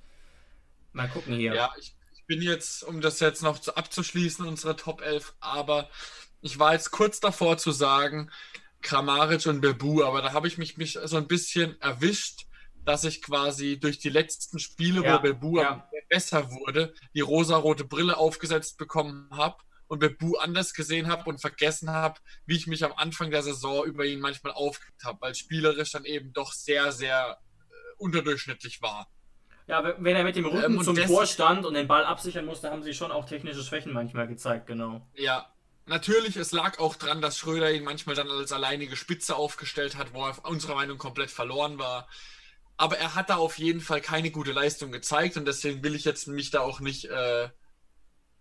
Mal 0.92 1.08
gucken 1.08 1.34
hier. 1.34 1.54
Ja, 1.54 1.70
ich, 1.78 1.94
ich 2.14 2.26
bin 2.26 2.42
jetzt, 2.42 2.82
um 2.84 3.00
das 3.00 3.20
jetzt 3.20 3.42
noch 3.42 3.58
zu, 3.58 3.76
abzuschließen, 3.76 4.46
unsere 4.46 4.76
Top 4.76 5.00
11, 5.00 5.34
aber 5.40 5.88
ich 6.40 6.58
war 6.58 6.72
jetzt 6.72 6.90
kurz 6.90 7.20
davor 7.20 7.56
zu 7.56 7.70
sagen, 7.72 8.30
Kramaric 8.82 9.46
und 9.46 9.60
Bebu, 9.60 10.02
aber 10.02 10.22
da 10.22 10.32
habe 10.32 10.48
ich 10.48 10.58
mich, 10.58 10.76
mich 10.76 10.98
so 11.04 11.16
ein 11.16 11.28
bisschen 11.28 11.80
erwischt, 11.80 12.46
dass 12.84 13.04
ich 13.04 13.22
quasi 13.22 13.78
durch 13.78 14.00
die 14.00 14.08
letzten 14.10 14.58
Spiele, 14.58 15.04
Ja, 15.04 15.14
wo 15.18 15.22
Bebu 15.22 15.60
ja. 15.60 15.88
besser 16.08 16.50
wurde, 16.50 16.92
die 17.14 17.20
rosarote 17.20 17.84
Brille 17.84 18.16
aufgesetzt 18.16 18.76
bekommen 18.76 19.28
habe 19.30 19.56
und 19.92 19.98
Bebu 19.98 20.36
anders 20.38 20.72
gesehen 20.72 21.06
habe 21.08 21.28
und 21.28 21.38
vergessen 21.38 21.90
habe, 21.90 22.18
wie 22.46 22.56
ich 22.56 22.66
mich 22.66 22.82
am 22.82 22.94
Anfang 22.94 23.30
der 23.30 23.42
Saison 23.42 23.84
über 23.84 24.06
ihn 24.06 24.20
manchmal 24.20 24.54
aufgeregt 24.54 25.04
habe, 25.04 25.20
weil 25.20 25.34
spielerisch 25.34 25.92
dann 25.92 26.06
eben 26.06 26.32
doch 26.32 26.54
sehr, 26.54 26.92
sehr 26.92 27.36
äh, 27.68 27.74
unterdurchschnittlich 27.98 28.80
war. 28.80 29.10
Ja, 29.66 29.84
wenn- 29.84 30.16
er 30.16 30.24
mit 30.24 30.34
dem 30.34 30.46
Rücken 30.46 30.76
Ähm, 30.76 30.82
zum 30.82 30.96
Tor 30.96 31.26
stand 31.26 31.66
und 31.66 31.74
den 31.74 31.88
Ball 31.88 32.06
absichern 32.06 32.46
musste, 32.46 32.70
haben 32.70 32.82
sie 32.82 32.94
schon 32.94 33.12
auch 33.12 33.26
technische 33.26 33.62
Schwächen 33.62 33.92
manchmal 33.92 34.26
gezeigt, 34.26 34.66
genau. 34.66 35.06
Ja, 35.14 35.52
natürlich, 35.84 36.36
es 36.36 36.52
lag 36.52 36.78
auch 36.78 36.96
dran, 36.96 37.20
dass 37.20 37.36
Schröder 37.36 37.70
ihn 37.70 37.84
manchmal 37.84 38.14
dann 38.16 38.30
als 38.30 38.50
alleinige 38.50 38.96
Spitze 38.96 39.36
aufgestellt 39.36 39.98
hat, 39.98 40.14
wo 40.14 40.26
er 40.26 40.42
unserer 40.46 40.74
Meinung 40.74 40.96
komplett 40.96 41.30
verloren 41.30 41.76
war. 41.78 42.08
Aber 42.78 42.96
er 42.96 43.14
hat 43.14 43.28
da 43.28 43.36
auf 43.36 43.58
jeden 43.58 43.82
Fall 43.82 44.00
keine 44.00 44.30
gute 44.30 44.52
Leistung 44.52 44.90
gezeigt 44.90 45.36
und 45.36 45.44
deswegen 45.44 45.84
will 45.84 45.94
ich 45.94 46.06
jetzt 46.06 46.28
mich 46.28 46.50
da 46.50 46.60
auch 46.60 46.80
nicht 46.80 47.04
äh, 47.04 47.50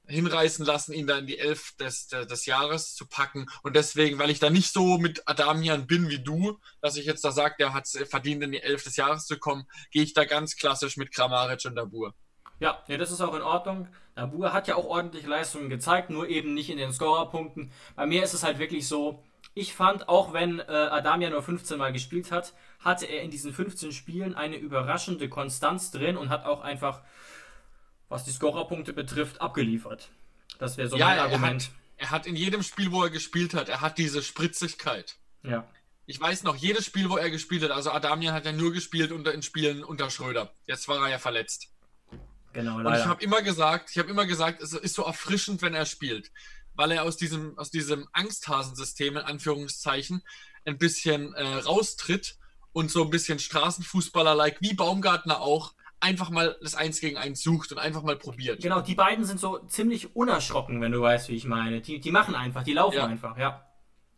hinreißen 0.08 0.66
lassen, 0.66 0.94
ihn 0.94 1.08
da 1.08 1.18
in 1.18 1.28
die 1.28 1.40
Elf 1.40 1.76
des, 1.78 2.08
des, 2.08 2.46
Jahres 2.46 2.96
zu 2.96 3.08
packen. 3.08 3.48
Und 3.64 3.76
deswegen, 3.76 4.20
weil 4.20 4.30
ich 4.30 4.40
da 4.40 4.50
nicht 4.50 4.72
so 4.72 4.98
mit 4.98 5.28
Adamian 5.28 5.88
bin 5.88 6.10
wie 6.10 6.20
du, 6.20 6.60
dass 6.82 6.98
ich 6.98 7.06
jetzt 7.06 7.24
da 7.24 7.32
sage, 7.32 7.56
der 7.60 7.74
hat 7.74 7.88
verdient, 8.10 8.44
in 8.44 8.52
die 8.52 8.62
Elf 8.62 8.84
des 8.84 8.98
Jahres 8.98 9.26
zu 9.26 9.38
kommen, 9.38 9.66
gehe 9.92 10.04
ich 10.04 10.14
da 10.14 10.26
ganz 10.26 10.56
klassisch 10.56 10.98
mit 10.98 11.14
Kramaric 11.14 11.66
und 11.66 11.76
Dabur. 11.76 12.14
Ja, 12.60 12.84
ja, 12.88 12.98
das 12.98 13.12
ist 13.12 13.22
auch 13.22 13.34
in 13.34 13.42
Ordnung. 13.42 13.88
Dabur 14.16 14.54
hat 14.54 14.68
ja 14.68 14.76
auch 14.76 14.86
ordentliche 14.86 15.28
Leistungen 15.28 15.70
gezeigt, 15.70 16.10
nur 16.10 16.28
eben 16.28 16.54
nicht 16.54 16.70
in 16.70 16.78
den 16.78 16.94
Scorerpunkten. 16.94 17.72
Bei 17.96 18.06
mir 18.06 18.24
ist 18.24 18.34
es 18.34 18.44
halt 18.44 18.60
wirklich 18.60 18.88
so, 18.88 19.24
ich 19.54 19.74
fand, 19.74 20.08
auch 20.08 20.32
wenn 20.32 20.60
äh, 20.60 20.64
Adamia 20.64 21.30
nur 21.30 21.42
15 21.42 21.78
Mal 21.78 21.92
gespielt 21.92 22.32
hat, 22.32 22.54
hatte 22.80 23.06
er 23.06 23.22
in 23.22 23.32
diesen 23.32 23.52
15 23.52 23.92
Spielen 23.92 24.36
eine 24.36 24.58
überraschende 24.58 25.28
Konstanz 25.28 25.92
drin 25.92 26.18
und 26.18 26.30
hat 26.30 26.46
auch 26.46 26.62
einfach, 26.62 27.02
was 28.12 28.24
die 28.26 28.32
Scorerpunkte 28.32 28.93
betrifft, 28.93 29.41
abgeliefert. 29.41 30.10
Das 30.60 30.78
wäre 30.78 30.88
so 30.89 30.97
ja, 30.97 31.06
mein 31.08 31.17
er 31.17 31.24
Argument. 31.24 31.63
hat, 31.63 31.71
er 31.97 32.12
hat 32.12 32.28
in 32.28 32.36
jedem 32.36 32.62
Spiel, 32.62 32.91
wo 32.91 33.04
er 33.04 33.10
gespielt 33.10 33.54
hat, 33.54 33.69
er 33.69 33.82
hat 33.82 33.97
diese 33.97 34.21
Spritzigkeit. 34.21 35.17
Ja. 35.43 35.67
Ich 36.06 36.19
weiß 36.19 36.43
noch, 36.43 36.56
jedes 36.56 36.86
Spiel, 36.86 37.10
wo 37.10 37.17
er 37.17 37.30
gespielt 37.30 37.63
hat, 37.63 37.71
also 37.71 37.91
Adamian 37.91 38.34
hat 38.34 38.45
ja 38.45 38.52
nur 38.52 38.74
gespielt 38.74 39.12
unter, 39.12 39.34
in 39.34 39.41
Spielen 39.41 39.84
unter 39.84 40.10
Schröder. 40.10 40.54
Jetzt 40.67 40.88
war 40.88 40.97
er 41.04 41.10
ja 41.10 41.19
verletzt. 41.19 41.69
Genau, 42.54 42.76
Und 42.76 42.82
ich 42.82 42.86
leider. 42.91 43.06
habe 43.06 43.24
immer 43.24 43.41
gesagt, 43.41 43.89
ich 43.91 43.97
habe 43.97 44.10
immer 44.10 44.26
gesagt, 44.26 44.62
es 44.62 44.74
ist 44.74 44.93
so 44.95 45.04
erfrischend, 45.04 45.62
wenn 45.62 45.74
er 45.74 45.86
spielt. 45.86 46.32
weil 46.74 46.91
er 46.91 47.04
aus 47.04 47.17
diesem, 47.17 47.58
aus 47.58 47.69
diesem 47.69 48.08
Angsthasensystem 48.13 49.17
in 49.17 49.24
Anführungszeichen 49.24 50.24
ein 50.65 50.78
bisschen 50.78 51.34
äh, 51.34 51.43
raustritt 51.43 52.38
und 52.74 52.91
so 52.91 53.04
ein 53.04 53.10
bisschen 53.10 53.39
Straßenfußballer-like, 53.39 54.62
wie 54.62 54.74
Baumgartner 54.74 55.41
auch, 55.41 55.74
einfach 56.02 56.30
mal 56.30 56.58
das 56.62 56.76
Eins 56.76 57.00
gegen 57.00 57.18
Eins 57.18 57.42
sucht 57.42 57.72
und 57.72 57.78
einfach 57.78 58.04
mal 58.04 58.18
probiert. 58.18 58.62
Genau, 58.62 58.82
die 58.82 58.96
beiden 58.96 59.24
sind 59.24 59.40
so 59.40 59.60
ziemlich 59.68 60.16
unerschrocken, 60.16 60.82
wenn 60.82 60.92
du 60.92 61.02
weißt, 61.02 61.30
wie 61.30 61.36
ich 61.36 61.46
meine. 61.46 61.82
Die, 61.82 62.00
die 62.00 62.12
machen 62.12 62.36
einfach, 62.36 62.64
die 62.64 62.74
laufen 62.74 62.98
Ja. 62.98 63.06
einfach, 63.06 63.38
ja. 63.38 63.66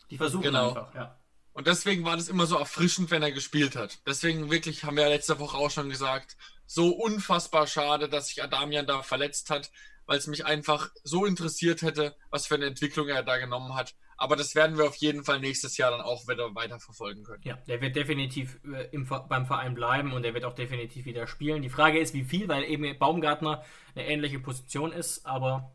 Die 0.10 0.18
versuchen 0.18 0.44
Genau. 0.44 0.70
einfach, 0.70 0.96
ja. 0.96 1.20
Und 1.52 1.68
deswegen 1.68 2.04
war 2.04 2.16
das 2.18 2.30
immer 2.30 2.48
so 2.48 2.58
erfrischend, 2.58 3.12
wenn 3.12 3.22
er 3.22 3.32
gespielt 3.32 3.76
hat. 3.76 4.00
Deswegen 4.08 4.50
wirklich, 4.50 4.84
haben 4.86 4.96
wir 4.98 5.04
ja 5.04 5.10
letzte 5.10 5.38
Woche 5.40 5.56
auch 5.58 5.70
schon 5.70 5.90
gesagt, 5.90 6.36
so 6.66 6.90
unfassbar 6.90 7.68
schade, 7.68 8.10
dass 8.10 8.28
sich 8.30 8.42
Adamian 8.44 8.88
da 8.88 9.04
verletzt 9.04 9.50
hat, 9.52 9.72
weil 10.08 10.18
es 10.18 10.28
mich 10.28 10.46
einfach 10.46 10.90
so 11.04 11.26
interessiert 11.26 11.82
hätte, 11.84 12.16
was 12.32 12.48
für 12.48 12.56
eine 12.56 12.66
Entwicklung 12.66 13.08
er 13.08 13.24
da 13.24 13.38
genommen 13.38 13.76
hat. 13.76 13.94
Aber 14.18 14.36
das 14.36 14.56
werden 14.56 14.78
wir 14.78 14.86
auf 14.86 14.96
jeden 14.98 15.24
Fall 15.24 15.40
nächstes 15.40 15.78
Jahr 15.78 15.92
dann 15.92 16.02
auch 16.02 16.28
wieder 16.28 16.54
weiterverfolgen 16.56 17.24
können. 17.24 17.42
Ja, 17.44 17.56
der 17.68 17.82
wird 17.82 17.96
definitiv 17.96 18.60
äh, 18.66 18.88
im, 18.92 19.08
beim 19.08 19.46
Verein 19.46 19.74
bleiben 19.74 20.14
und 20.14 20.24
der 20.24 20.34
wird 20.34 20.46
auch 20.46 20.56
definitiv 20.56 21.06
wieder 21.06 21.28
spielen. 21.28 21.62
Die 21.62 21.70
Frage 21.70 22.00
ist, 22.00 22.14
wie 22.14 22.24
viel, 22.24 22.48
weil 22.48 22.64
eben 22.64 22.98
Baumgartner 23.00 23.64
eine 23.96 24.08
ähnliche 24.08 24.40
Position 24.40 24.92
ist, 24.92 25.26
aber 25.26 25.72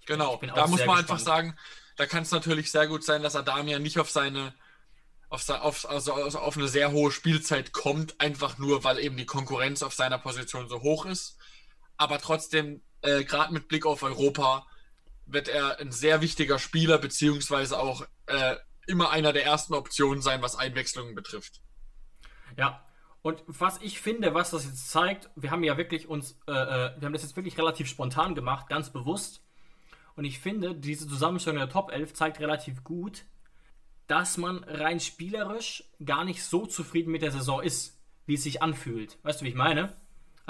ich 0.00 0.06
bin- 0.06 0.18
Genau, 0.18 0.34
ich 0.34 0.40
bin 0.40 0.50
da 0.54 0.66
muss 0.66 0.70
man 0.84 0.98
gespannt. 0.98 0.98
einfach 0.98 1.18
sagen, 1.18 1.56
da 1.96 2.06
kann 2.06 2.22
es 2.22 2.30
natürlich 2.30 2.70
sehr 2.70 2.86
gut 2.86 3.04
sein, 3.04 3.22
dass 3.22 3.36
Adamian 3.36 3.82
nicht 3.82 3.98
auf 3.98 4.10
seine, 4.10 4.54
auf, 5.28 5.48
auf, 5.48 5.88
also 5.88 6.14
also 6.14 6.38
auf 6.38 6.56
eine 6.56 6.68
sehr 6.68 6.92
hohe 6.92 7.10
Spielzeit 7.12 7.72
kommt, 7.72 8.20
einfach 8.20 8.58
nur, 8.58 8.82
weil 8.84 8.98
eben 8.98 9.16
die 9.16 9.26
Konkurrenz 9.26 9.82
auf 9.82 9.94
seiner 9.94 10.18
Position 10.18 10.68
so 10.68 10.80
hoch 10.82 11.06
ist. 11.06 11.38
Aber 11.96 12.18
trotzdem, 12.18 12.82
äh, 13.02 13.24
gerade 13.24 13.52
mit 13.52 13.68
Blick 13.68 13.84
auf 13.86 14.02
Europa, 14.02 14.66
wird 15.32 15.48
er 15.48 15.78
ein 15.78 15.92
sehr 15.92 16.20
wichtiger 16.20 16.58
Spieler, 16.58 16.98
beziehungsweise 16.98 17.78
auch 17.78 18.06
äh, 18.26 18.56
immer 18.86 19.10
einer 19.10 19.32
der 19.32 19.44
ersten 19.44 19.74
Optionen 19.74 20.22
sein, 20.22 20.42
was 20.42 20.56
Einwechslungen 20.56 21.14
betrifft. 21.14 21.60
Ja, 22.56 22.84
und 23.22 23.42
was 23.46 23.80
ich 23.82 24.00
finde, 24.00 24.34
was 24.34 24.50
das 24.50 24.64
jetzt 24.64 24.90
zeigt, 24.90 25.30
wir 25.36 25.50
haben 25.50 25.62
ja 25.62 25.76
wirklich 25.76 26.08
uns, 26.08 26.38
äh, 26.46 26.52
äh, 26.52 26.92
wir 26.98 27.06
haben 27.06 27.12
das 27.12 27.22
jetzt 27.22 27.36
wirklich 27.36 27.58
relativ 27.58 27.88
spontan 27.88 28.34
gemacht, 28.34 28.68
ganz 28.68 28.90
bewusst. 28.90 29.44
Und 30.16 30.24
ich 30.24 30.38
finde, 30.38 30.74
diese 30.74 31.06
Zusammenstellung 31.06 31.58
der 31.58 31.68
Top 31.68 31.92
11 31.92 32.14
zeigt 32.14 32.40
relativ 32.40 32.82
gut, 32.82 33.24
dass 34.06 34.36
man 34.38 34.64
rein 34.64 35.00
spielerisch 35.00 35.84
gar 36.04 36.24
nicht 36.24 36.42
so 36.42 36.66
zufrieden 36.66 37.12
mit 37.12 37.22
der 37.22 37.30
Saison 37.30 37.62
ist, 37.62 38.00
wie 38.26 38.34
es 38.34 38.42
sich 38.42 38.62
anfühlt. 38.62 39.18
Weißt 39.22 39.40
du, 39.40 39.44
wie 39.44 39.50
ich 39.50 39.54
meine? 39.54 39.96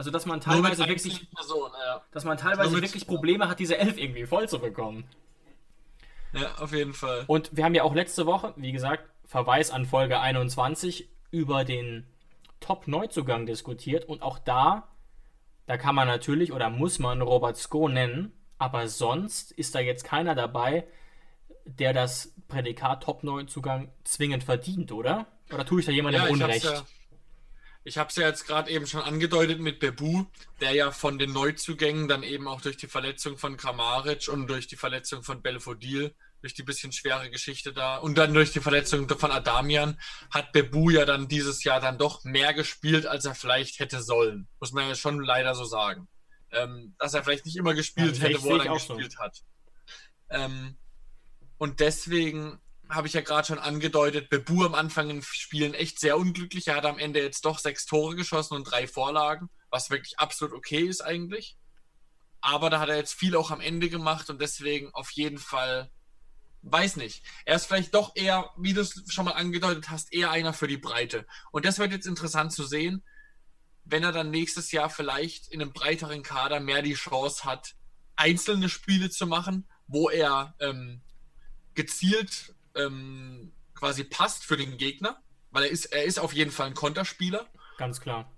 Also, 0.00 0.10
dass 0.10 0.24
man 0.24 0.40
teilweise 0.40 0.86
wirklich, 0.88 1.30
Personen, 1.30 1.74
ja. 1.78 2.00
dass 2.10 2.24
man 2.24 2.38
teilweise 2.38 2.70
mit- 2.72 2.80
wirklich 2.84 3.06
Probleme 3.06 3.50
hat, 3.50 3.58
diese 3.60 3.76
11 3.76 3.98
irgendwie 3.98 4.24
voll 4.24 4.48
zu 4.48 4.58
bekommen. 4.58 5.04
ja, 6.32 6.54
auf 6.56 6.72
jeden 6.72 6.94
Fall. 6.94 7.24
Und 7.26 7.54
wir 7.54 7.64
haben 7.66 7.74
ja 7.74 7.82
auch 7.82 7.94
letzte 7.94 8.24
Woche, 8.24 8.54
wie 8.56 8.72
gesagt, 8.72 9.04
Verweis 9.26 9.70
an 9.70 9.84
Folge 9.84 10.18
21 10.18 11.10
über 11.30 11.66
den 11.66 12.06
Top-Neuzugang 12.60 13.44
diskutiert. 13.44 14.06
Und 14.06 14.22
auch 14.22 14.38
da, 14.38 14.88
da 15.66 15.76
kann 15.76 15.94
man 15.94 16.08
natürlich 16.08 16.50
oder 16.54 16.70
muss 16.70 16.98
man 16.98 17.20
Robert 17.20 17.58
Sko 17.58 17.86
nennen, 17.90 18.32
aber 18.56 18.88
sonst 18.88 19.52
ist 19.52 19.74
da 19.74 19.80
jetzt 19.80 20.04
keiner 20.04 20.34
dabei, 20.34 20.86
der 21.66 21.92
das 21.92 22.34
Prädikat 22.48 23.02
Top-Neuzugang 23.02 23.92
zwingend 24.04 24.44
verdient, 24.44 24.92
oder? 24.92 25.26
Oder 25.52 25.66
tue 25.66 25.80
ich 25.80 25.86
da 25.86 25.92
jemandem 25.92 26.22
Ja, 26.22 26.30
Unrecht? 26.30 26.84
Ich 27.82 27.96
habe 27.96 28.10
es 28.10 28.16
ja 28.16 28.26
jetzt 28.26 28.46
gerade 28.46 28.70
eben 28.70 28.86
schon 28.86 29.00
angedeutet 29.00 29.60
mit 29.60 29.80
Bebu, 29.80 30.24
der 30.60 30.72
ja 30.72 30.90
von 30.90 31.18
den 31.18 31.32
Neuzugängen 31.32 32.08
dann 32.08 32.22
eben 32.22 32.46
auch 32.46 32.60
durch 32.60 32.76
die 32.76 32.86
Verletzung 32.86 33.38
von 33.38 33.56
Kramaric 33.56 34.28
und 34.28 34.46
durch 34.48 34.66
die 34.66 34.76
Verletzung 34.76 35.22
von 35.22 35.40
Belfodil, 35.42 36.14
durch 36.42 36.54
die 36.54 36.62
bisschen 36.62 36.92
schwere 36.92 37.30
Geschichte 37.30 37.72
da 37.72 37.96
und 37.96 38.18
dann 38.18 38.34
durch 38.34 38.52
die 38.52 38.60
Verletzung 38.60 39.08
von 39.08 39.30
Adamian, 39.30 39.98
hat 40.30 40.52
Bebu 40.52 40.90
ja 40.90 41.06
dann 41.06 41.28
dieses 41.28 41.64
Jahr 41.64 41.80
dann 41.80 41.98
doch 41.98 42.22
mehr 42.24 42.52
gespielt, 42.52 43.06
als 43.06 43.24
er 43.24 43.34
vielleicht 43.34 43.78
hätte 43.78 44.02
sollen. 44.02 44.48
Muss 44.60 44.72
man 44.72 44.88
ja 44.88 44.94
schon 44.94 45.20
leider 45.22 45.54
so 45.54 45.64
sagen. 45.64 46.08
Ähm, 46.52 46.96
dass 46.98 47.14
er 47.14 47.22
vielleicht 47.22 47.46
nicht 47.46 47.56
immer 47.56 47.74
gespielt 47.74 48.16
Ja, 48.18 48.24
hätte, 48.24 48.42
wo 48.42 48.52
er 48.52 48.58
dann 48.58 48.68
auch 48.68 48.80
so. 48.80 48.96
gespielt 48.96 49.18
hat. 49.18 49.38
Ähm, 50.30 50.76
und 51.58 51.80
deswegen 51.80 52.58
habe 52.90 53.06
ich 53.06 53.14
ja 53.14 53.20
gerade 53.20 53.46
schon 53.46 53.58
angedeutet, 53.58 54.28
Bebu 54.28 54.64
am 54.64 54.74
Anfang 54.74 55.10
in 55.10 55.22
Spielen 55.22 55.74
echt 55.74 56.00
sehr 56.00 56.18
unglücklich. 56.18 56.68
Er 56.68 56.76
hat 56.76 56.86
am 56.86 56.98
Ende 56.98 57.22
jetzt 57.22 57.44
doch 57.44 57.58
sechs 57.58 57.86
Tore 57.86 58.16
geschossen 58.16 58.54
und 58.54 58.64
drei 58.64 58.86
Vorlagen, 58.86 59.48
was 59.70 59.90
wirklich 59.90 60.18
absolut 60.18 60.54
okay 60.54 60.80
ist 60.80 61.00
eigentlich. 61.00 61.56
Aber 62.40 62.70
da 62.70 62.80
hat 62.80 62.88
er 62.88 62.96
jetzt 62.96 63.14
viel 63.14 63.36
auch 63.36 63.50
am 63.50 63.60
Ende 63.60 63.88
gemacht 63.88 64.30
und 64.30 64.40
deswegen 64.40 64.92
auf 64.94 65.10
jeden 65.12 65.38
Fall, 65.38 65.90
weiß 66.62 66.96
nicht. 66.96 67.22
Er 67.44 67.56
ist 67.56 67.66
vielleicht 67.66 67.94
doch 67.94 68.12
eher, 68.16 68.50
wie 68.56 68.72
du 68.72 68.80
es 68.80 69.02
schon 69.08 69.26
mal 69.26 69.32
angedeutet 69.32 69.90
hast, 69.90 70.12
eher 70.12 70.30
einer 70.30 70.52
für 70.52 70.66
die 70.68 70.78
Breite. 70.78 71.26
Und 71.52 71.64
das 71.64 71.78
wird 71.78 71.92
jetzt 71.92 72.06
interessant 72.06 72.52
zu 72.52 72.64
sehen, 72.64 73.04
wenn 73.84 74.04
er 74.04 74.12
dann 74.12 74.30
nächstes 74.30 74.72
Jahr 74.72 74.90
vielleicht 74.90 75.48
in 75.48 75.60
einem 75.60 75.72
breiteren 75.72 76.22
Kader 76.22 76.60
mehr 76.60 76.82
die 76.82 76.94
Chance 76.94 77.44
hat, 77.44 77.74
einzelne 78.16 78.68
Spiele 78.68 79.10
zu 79.10 79.26
machen, 79.26 79.68
wo 79.86 80.08
er 80.10 80.54
ähm, 80.60 81.02
gezielt 81.74 82.54
ähm, 82.74 83.52
quasi 83.74 84.04
passt 84.04 84.44
für 84.44 84.56
den 84.56 84.76
Gegner, 84.76 85.22
weil 85.50 85.64
er 85.64 85.70
ist, 85.70 85.86
er 85.86 86.04
ist 86.04 86.18
auf 86.18 86.32
jeden 86.32 86.50
Fall 86.50 86.68
ein 86.68 86.74
Konterspieler. 86.74 87.46
Ganz 87.78 88.00
klar. 88.00 88.32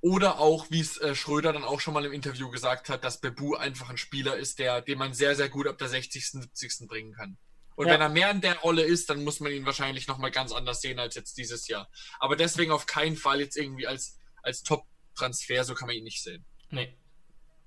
Oder 0.00 0.38
auch, 0.38 0.70
wie 0.70 0.80
es 0.80 0.96
äh, 0.98 1.14
Schröder 1.14 1.52
dann 1.52 1.64
auch 1.64 1.80
schon 1.80 1.92
mal 1.94 2.04
im 2.04 2.12
Interview 2.12 2.50
gesagt 2.50 2.88
hat, 2.88 3.02
dass 3.04 3.20
Bebu 3.20 3.56
einfach 3.56 3.90
ein 3.90 3.96
Spieler 3.96 4.36
ist, 4.36 4.60
der, 4.60 4.80
den 4.80 4.98
man 4.98 5.12
sehr, 5.12 5.34
sehr 5.34 5.48
gut 5.48 5.66
ab 5.66 5.76
der 5.78 5.88
60., 5.88 6.30
70. 6.30 6.86
bringen 6.88 7.12
kann. 7.12 7.36
Und 7.74 7.86
Ja. 7.86 7.94
wenn 7.94 8.00
er 8.00 8.08
mehr 8.08 8.30
in 8.30 8.40
der 8.40 8.58
Rolle 8.58 8.82
ist, 8.82 9.10
dann 9.10 9.24
muss 9.24 9.40
man 9.40 9.52
ihn 9.52 9.66
wahrscheinlich 9.66 10.06
nochmal 10.06 10.30
ganz 10.30 10.52
anders 10.52 10.80
sehen 10.80 10.98
als 10.98 11.14
jetzt 11.16 11.36
dieses 11.36 11.68
Jahr. 11.68 11.88
Aber 12.18 12.36
deswegen 12.36 12.70
auf 12.72 12.86
keinen 12.86 13.16
Fall 13.16 13.40
jetzt 13.40 13.56
irgendwie 13.56 13.86
als, 13.86 14.18
als 14.42 14.62
Top-Transfer, 14.62 15.64
so 15.64 15.74
kann 15.74 15.86
man 15.88 15.96
ihn 15.96 16.04
nicht 16.04 16.22
sehen. 16.22 16.44
Nee. 16.70 16.96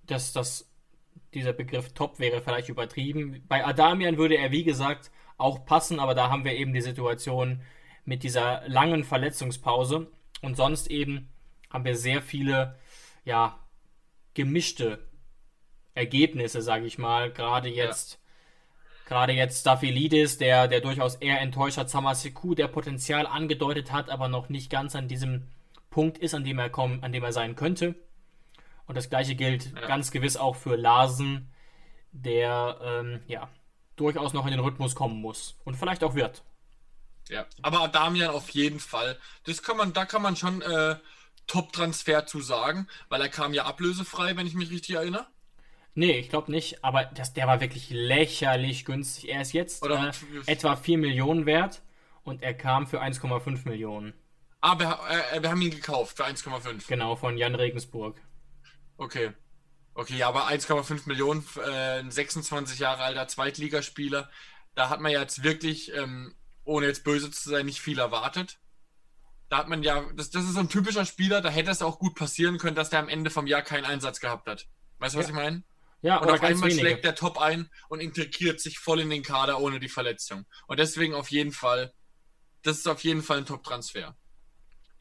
Das, 0.04 0.34
das, 0.34 0.70
dieser 1.34 1.54
Begriff 1.54 1.94
Top 1.94 2.20
wäre 2.20 2.42
vielleicht 2.42 2.70
übertrieben. 2.70 3.46
Bei 3.48 3.66
Adamian 3.66 4.18
würde 4.18 4.36
er, 4.36 4.52
wie 4.52 4.64
gesagt, 4.64 5.12
auch 5.42 5.66
passen, 5.66 6.00
aber 6.00 6.16
da 6.16 6.30
haben 6.30 6.46
wir 6.46 6.54
eben 6.54 6.74
die 6.74 6.82
Situation 6.82 7.62
mit 8.06 8.24
dieser 8.24 8.68
langen 8.68 9.04
Verletzungspause. 9.04 10.08
Und 10.42 10.58
sonst 10.58 10.90
eben 10.90 11.30
haben 11.70 11.86
wir 11.86 11.96
sehr 11.96 12.22
viele, 12.22 12.80
ja, 13.26 13.60
gemischte 14.34 15.00
Ergebnisse, 15.94 16.62
sage 16.62 16.86
ich 16.86 16.98
mal. 16.98 17.32
Gerade 17.32 17.70
jetzt, 17.70 18.20
gerade 19.06 19.34
jetzt 19.34 19.62
Staphylidis, 19.62 20.38
der, 20.38 20.68
der 20.68 20.82
durchaus 20.82 21.16
eher 21.16 21.42
enttäuscht 21.42 21.78
hat, 21.78 21.90
Samaseku, 21.90 22.56
der 22.56 22.68
Potenzial 22.68 23.28
angedeutet 23.28 23.92
hat, 23.92 24.10
aber 24.10 24.28
noch 24.28 24.50
nicht 24.50 24.70
ganz 24.70 24.96
an 24.96 25.08
diesem 25.08 25.48
Punkt 25.90 26.18
ist, 26.18 26.34
an 26.34 26.44
dem 26.44 26.60
er 26.60 26.70
kommen, 26.70 27.04
an 27.04 27.12
dem 27.12 27.24
er 27.24 27.34
sein 27.34 27.56
könnte. 27.56 27.96
Und 28.88 28.96
das 28.98 29.10
gleiche 29.10 29.36
gilt 29.36 29.74
Ja. 29.76 29.88
ganz 29.88 30.12
gewiss 30.12 30.38
auch 30.38 30.56
für 30.56 30.76
Larsen, 30.76 31.50
der 32.14 32.80
ähm, 32.84 33.20
ja 33.28 33.50
durchaus 34.02 34.34
noch 34.34 34.46
in 34.46 34.52
den 34.52 34.60
Rhythmus 34.60 34.96
kommen 34.96 35.22
muss 35.22 35.56
und 35.64 35.76
vielleicht 35.76 36.04
auch 36.04 36.16
wird. 36.16 36.44
Ja, 37.30 37.46
aber 37.62 37.88
Damian 37.88 38.32
auf 38.32 38.50
jeden 38.50 38.80
Fall. 38.80 39.18
Das 39.46 39.62
kann 39.62 39.78
man, 39.78 39.94
da 39.94 40.06
kann 40.06 40.22
man 40.22 40.36
schon 40.36 40.62
äh, 40.62 40.96
Top-Transfer 41.48 42.26
zu 42.26 42.42
sagen, 42.42 42.88
weil 43.10 43.22
er 43.22 43.30
kam 43.30 43.54
ja 43.54 43.66
ablösefrei, 43.66 44.36
wenn 44.36 44.48
ich 44.48 44.56
mich 44.56 44.72
richtig 44.72 44.96
erinnere. 44.96 45.28
Nee, 45.94 46.18
ich 46.20 46.30
glaube 46.30 46.52
nicht, 46.52 46.84
aber 46.84 47.06
das, 47.06 47.34
der 47.34 47.48
war 47.48 47.62
wirklich 47.62 47.90
lächerlich 47.90 48.86
günstig. 48.86 49.30
Er 49.30 49.42
ist 49.42 49.54
jetzt 49.54 49.86
äh, 49.86 50.12
etwa 50.46 50.76
4 50.76 50.98
Millionen 50.98 51.46
wert 51.46 51.82
und 52.24 52.42
er 52.42 52.54
kam 52.54 52.88
für 52.88 53.02
1,5 53.02 53.68
Millionen. 53.68 54.14
Aber 54.62 55.00
äh, 55.34 55.42
wir 55.42 55.50
haben 55.50 55.62
ihn 55.62 55.72
gekauft 55.72 56.18
für 56.18 56.26
1,5. 56.26 56.88
Genau, 56.88 57.16
von 57.16 57.38
Jan 57.38 57.56
Regensburg. 57.56 58.22
Okay. 58.98 59.32
Okay, 59.94 60.16
ja, 60.18 60.28
aber 60.30 60.48
1,5 60.48 61.02
Millionen, 61.06 61.46
äh, 61.58 62.00
ein 62.00 62.12
26 62.12 62.80
Jahre 62.80 63.04
alter 63.04 63.28
Zweitligaspieler, 63.28 64.30
da 64.74 64.90
hat 64.90 65.02
man 65.02 65.12
ja 65.12 65.20
jetzt 65.22 65.44
wirklich, 65.44 65.94
ähm, 65.94 66.34
ohne 66.64 66.88
jetzt 66.88 67.04
böse 67.04 67.30
zu 67.30 67.50
sein, 67.50 67.66
nicht 67.66 67.82
viel 67.82 68.00
erwartet. 68.00 68.60
Da 69.50 69.58
hat 69.58 69.68
man 69.68 69.84
ja, 69.84 70.06
das, 70.16 70.30
das 70.30 70.46
ist 70.46 70.54
so 70.54 70.60
ein 70.62 70.70
typischer 70.70 71.06
Spieler, 71.06 71.42
da 71.42 71.50
hätte 71.50 71.72
es 71.72 71.82
auch 71.82 72.00
gut 72.00 72.16
passieren 72.16 72.58
können, 72.58 72.76
dass 72.76 72.90
der 72.90 73.00
am 73.00 73.10
Ende 73.10 73.30
vom 73.30 73.48
Jahr 73.48 73.62
keinen 73.64 73.84
Einsatz 73.84 74.22
gehabt 74.22 74.48
hat. 74.48 74.68
Weißt 75.00 75.16
du, 75.16 75.20
was 75.20 75.26
Ja. 75.28 75.32
ich 75.32 75.36
meine? 75.36 75.64
Ja, 76.04 76.18
Und 76.18 76.32
auf 76.32 76.42
einmal 76.42 76.70
wenige. 76.70 76.80
schlägt 76.80 77.04
der 77.04 77.14
Top 77.16 77.38
ein 77.38 77.70
und 77.90 78.00
integriert 78.00 78.60
sich 78.62 78.80
voll 78.80 79.02
in 79.02 79.10
den 79.10 79.24
Kader 79.24 79.60
ohne 79.60 79.80
die 79.80 79.90
Verletzung. 79.90 80.46
Und 80.68 80.80
deswegen 80.80 81.14
auf 81.14 81.30
jeden 81.30 81.52
Fall, 81.52 81.94
das 82.64 82.78
ist 82.78 82.88
auf 82.88 83.04
jeden 83.04 83.22
Fall 83.22 83.40
ein 83.40 83.46
Top-Transfer. 83.46 84.16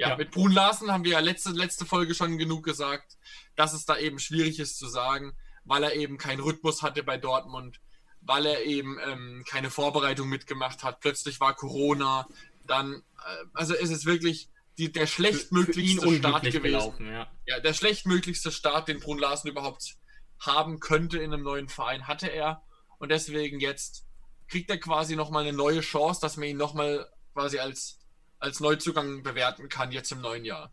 Ja, 0.00 0.10
Ja. 0.10 0.16
mit 0.16 0.30
Brun 0.30 0.52
Larsen 0.52 0.90
haben 0.90 1.04
wir 1.04 1.12
ja 1.12 1.20
letzte, 1.20 1.50
letzte 1.50 1.84
Folge 1.84 2.14
schon 2.14 2.38
genug 2.38 2.64
gesagt, 2.64 3.18
dass 3.54 3.72
es 3.74 3.84
da 3.84 3.98
eben 3.98 4.18
schwierig 4.18 4.58
ist 4.58 4.78
zu 4.78 4.88
sagen, 4.88 5.36
weil 5.64 5.82
er 5.84 5.94
eben 5.94 6.16
keinen 6.16 6.40
Rhythmus 6.40 6.82
hatte 6.82 7.02
bei 7.02 7.18
Dortmund, 7.18 7.80
weil 8.22 8.46
er 8.46 8.64
eben 8.64 8.98
ähm, 9.06 9.44
keine 9.46 9.70
Vorbereitung 9.70 10.28
mitgemacht 10.28 10.82
hat. 10.84 11.00
Plötzlich 11.00 11.38
war 11.40 11.54
Corona, 11.54 12.26
dann, 12.66 12.94
äh, 12.94 13.44
also 13.54 13.74
es 13.74 13.90
ist 13.90 14.06
wirklich 14.06 14.48
die, 14.78 14.90
der 14.90 15.06
schlechtmöglichste 15.06 16.14
Start 16.16 16.42
gewesen 16.44 16.62
gelaufen, 16.62 17.06
ja. 17.12 17.30
ja, 17.46 17.60
der 17.60 17.74
schlechtmöglichste 17.74 18.50
Start, 18.50 18.88
den 18.88 19.00
Brun 19.00 19.18
Larsen 19.18 19.48
überhaupt 19.48 19.96
haben 20.38 20.80
könnte 20.80 21.18
in 21.18 21.34
einem 21.34 21.42
neuen 21.42 21.68
Verein, 21.68 22.08
hatte 22.08 22.28
er. 22.28 22.62
und 22.98 23.10
deswegen 23.10 23.60
jetzt 23.60 24.06
kriegt 24.48 24.70
er 24.70 24.78
quasi 24.78 25.14
nochmal 25.14 25.42
eine 25.46 25.52
neue 25.56 25.80
Chance, 25.80 26.20
dass 26.22 26.36
man 26.38 26.48
ihn 26.48 26.56
nochmal 26.56 27.06
quasi 27.34 27.58
als, 27.58 27.99
als 28.40 28.60
Neuzugang 28.60 29.22
bewerten 29.22 29.68
kann, 29.68 29.92
jetzt 29.92 30.10
im 30.12 30.20
neuen 30.20 30.44
Jahr. 30.44 30.72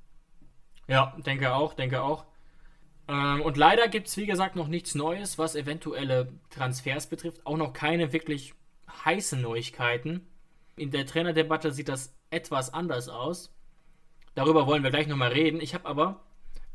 Ja, 0.87 1.15
denke 1.25 1.53
auch, 1.53 1.73
denke 1.73 2.01
auch. 2.01 2.25
Ähm, 3.07 3.41
und 3.41 3.57
leider 3.57 3.87
gibt 3.87 4.07
es, 4.07 4.17
wie 4.17 4.25
gesagt, 4.25 4.55
noch 4.55 4.67
nichts 4.67 4.95
Neues, 4.95 5.37
was 5.37 5.55
eventuelle 5.55 6.33
Transfers 6.49 7.07
betrifft. 7.07 7.45
Auch 7.45 7.57
noch 7.57 7.73
keine 7.73 8.13
wirklich 8.13 8.53
heißen 9.05 9.41
Neuigkeiten. 9.41 10.27
In 10.75 10.91
der 10.91 11.05
Trainerdebatte 11.05 11.71
sieht 11.71 11.89
das 11.89 12.15
etwas 12.29 12.73
anders 12.73 13.09
aus. 13.09 13.53
Darüber 14.35 14.67
wollen 14.67 14.83
wir 14.83 14.91
gleich 14.91 15.07
nochmal 15.07 15.31
reden. 15.31 15.61
Ich 15.61 15.73
habe 15.73 15.87
aber 15.87 16.23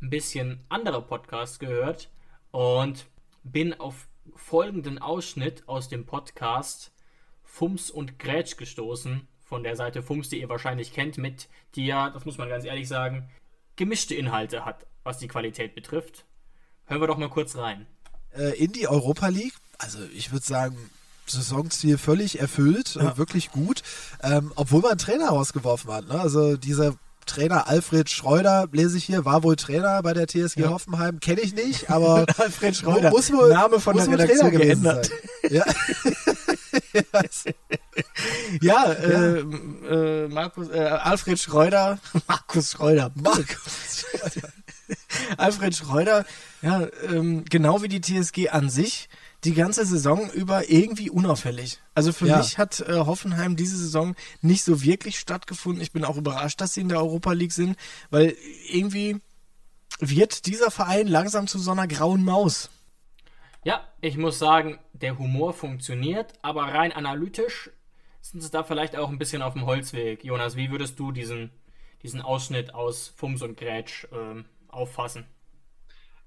ein 0.01 0.09
bisschen 0.09 0.65
andere 0.69 1.01
Podcasts 1.01 1.59
gehört 1.59 2.09
und 2.51 3.05
bin 3.43 3.73
auf 3.73 4.07
folgenden 4.35 4.99
Ausschnitt 4.99 5.67
aus 5.67 5.89
dem 5.89 6.05
Podcast 6.05 6.93
Fums 7.43 7.89
und 7.89 8.19
Grätsch 8.19 8.57
gestoßen. 8.57 9.27
Von 9.53 9.61
der 9.61 9.75
Seite 9.75 10.01
Fums, 10.01 10.29
die 10.29 10.41
ihr 10.41 10.49
wahrscheinlich 10.49 10.93
kennt, 10.93 11.19
mit 11.19 11.47
die 11.75 11.85
ja, 11.85 12.09
das 12.09 12.25
muss 12.25 12.39
man 12.39 12.49
ganz 12.49 12.65
ehrlich 12.65 12.87
sagen, 12.87 13.29
gemischte 13.75 14.15
Inhalte 14.15 14.65
hat, 14.65 14.87
was 15.03 15.19
die 15.19 15.27
Qualität 15.27 15.75
betrifft. 15.75 16.25
Hören 16.87 17.01
wir 17.01 17.07
doch 17.07 17.19
mal 17.19 17.29
kurz 17.29 17.55
rein. 17.55 17.85
Äh, 18.35 18.57
in 18.57 18.71
die 18.71 18.87
Europa 18.87 19.27
League, 19.27 19.53
also 19.77 19.99
ich 20.15 20.31
würde 20.31 20.43
sagen, 20.43 20.75
Saisonziel 21.27 21.99
völlig 21.99 22.39
erfüllt, 22.39 22.95
ja. 22.95 23.11
äh, 23.11 23.17
wirklich 23.19 23.51
gut, 23.51 23.83
ähm, 24.23 24.51
obwohl 24.55 24.81
man 24.81 24.93
einen 24.93 24.97
Trainer 24.97 25.29
rausgeworfen 25.29 25.91
hat. 25.91 26.07
Ne? 26.07 26.19
Also 26.19 26.57
dieser 26.57 26.95
Trainer 27.27 27.67
Alfred 27.67 28.09
Schreuder, 28.09 28.67
lese 28.71 28.97
ich 28.97 29.05
hier, 29.05 29.23
war 29.23 29.43
wohl 29.43 29.55
Trainer 29.55 30.01
bei 30.01 30.15
der 30.15 30.27
TSG 30.27 30.61
ja. 30.61 30.69
Hoffenheim, 30.69 31.19
kenne 31.19 31.41
ich 31.41 31.53
nicht, 31.53 31.91
aber 31.91 32.25
Alfred 32.37 32.75
Schreuder, 32.75 33.11
muss 33.11 33.31
wohl, 33.31 33.49
Name 33.49 33.79
von 33.79 33.95
der 33.95 34.07
Redaktion 34.07 34.49
geändert. 34.49 35.11
Ja. 35.47 35.63
ja, 38.61 38.91
äh, 38.91 39.39
äh, 39.39 40.27
Markus, 40.27 40.69
äh, 40.69 40.79
Alfred 40.79 41.39
Schreuder, 41.39 41.99
Markus 42.27 42.71
Schreuder, 42.71 43.11
Markus 43.15 44.05
Schreuder. 44.11 44.49
Alfred 45.37 45.75
Schreuder, 45.75 46.25
ja, 46.61 46.87
ähm, 47.07 47.45
genau 47.49 47.81
wie 47.81 47.87
die 47.87 48.01
TSG 48.01 48.49
an 48.49 48.69
sich, 48.69 49.09
die 49.43 49.53
ganze 49.53 49.85
Saison 49.85 50.29
über 50.31 50.69
irgendwie 50.69 51.09
unauffällig. 51.09 51.79
Also 51.95 52.13
für 52.13 52.27
ja. 52.27 52.37
mich 52.37 52.57
hat 52.57 52.79
äh, 52.81 52.93
Hoffenheim 52.93 53.55
diese 53.55 53.77
Saison 53.77 54.15
nicht 54.41 54.63
so 54.63 54.83
wirklich 54.83 55.19
stattgefunden. 55.19 55.81
Ich 55.81 55.91
bin 55.91 56.05
auch 56.05 56.17
überrascht, 56.17 56.61
dass 56.61 56.73
sie 56.73 56.81
in 56.81 56.89
der 56.89 56.99
Europa 56.99 57.33
League 57.33 57.53
sind, 57.53 57.77
weil 58.09 58.35
irgendwie 58.69 59.19
wird 59.99 60.45
dieser 60.45 60.71
Verein 60.71 61.07
langsam 61.07 61.47
zu 61.47 61.59
so 61.59 61.71
einer 61.71 61.87
grauen 61.87 62.23
Maus. 62.23 62.69
Ja, 63.63 63.87
ich 64.01 64.17
muss 64.17 64.39
sagen, 64.39 64.79
der 65.03 65.19
Humor 65.19 65.53
funktioniert, 65.53 66.33
aber 66.41 66.63
rein 66.63 66.93
analytisch 66.93 67.69
sind 68.21 68.41
sie 68.41 68.49
da 68.49 68.63
vielleicht 68.63 68.95
auch 68.95 69.09
ein 69.09 69.17
bisschen 69.17 69.41
auf 69.41 69.53
dem 69.53 69.65
Holzweg. 69.65 70.23
Jonas, 70.23 70.55
wie 70.55 70.71
würdest 70.71 70.97
du 70.97 71.11
diesen, 71.11 71.51
diesen 72.01 72.21
Ausschnitt 72.21 72.73
aus 72.73 73.09
Fums 73.09 73.41
und 73.41 73.57
Grätsch 73.57 74.07
ähm, 74.13 74.45
auffassen? 74.69 75.27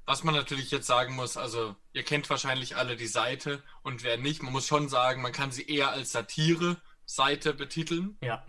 Was 0.05 0.25
man 0.25 0.35
natürlich 0.35 0.71
jetzt 0.71 0.87
sagen 0.87 1.17
muss, 1.17 1.39
also 1.39 1.75
ihr 1.95 2.03
kennt 2.03 2.29
wahrscheinlich 2.29 2.77
alle 2.77 2.97
die 2.97 3.07
Seite 3.07 3.63
und 3.83 4.05
wer 4.05 4.19
nicht, 4.19 4.43
man 4.43 4.53
muss 4.53 4.67
schon 4.67 4.91
sagen, 4.91 5.23
man 5.23 5.33
kann 5.33 5.51
sie 5.51 5.67
eher 5.67 5.91
als 5.91 6.13
Satire-Seite 6.13 7.55
betiteln. 7.55 8.19
Ja. 8.21 8.45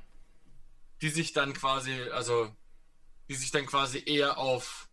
Die 1.01 1.09
sich 1.09 1.31
dann 1.31 1.53
quasi, 1.53 1.93
also 2.11 2.53
die 3.29 3.35
sich 3.35 3.51
dann 3.51 3.65
quasi 3.65 4.03
eher 4.05 4.37
auf 4.37 4.86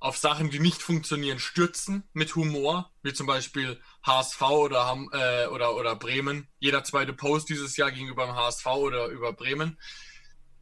auf 0.00 0.16
Sachen, 0.16 0.50
die 0.50 0.60
nicht 0.60 0.80
funktionieren, 0.80 1.38
stürzen 1.38 2.04
mit 2.12 2.36
Humor, 2.36 2.90
wie 3.02 3.12
zum 3.12 3.26
Beispiel 3.26 3.80
HSV 4.04 4.40
oder, 4.42 4.86
Ham, 4.86 5.10
äh, 5.12 5.46
oder, 5.46 5.74
oder 5.74 5.96
Bremen. 5.96 6.48
Jeder 6.60 6.84
zweite 6.84 7.12
Post 7.12 7.48
dieses 7.48 7.76
Jahr 7.76 7.90
gegenüber 7.90 8.26
dem 8.26 8.36
HSV 8.36 8.66
oder 8.66 9.06
über 9.06 9.32
Bremen. 9.32 9.76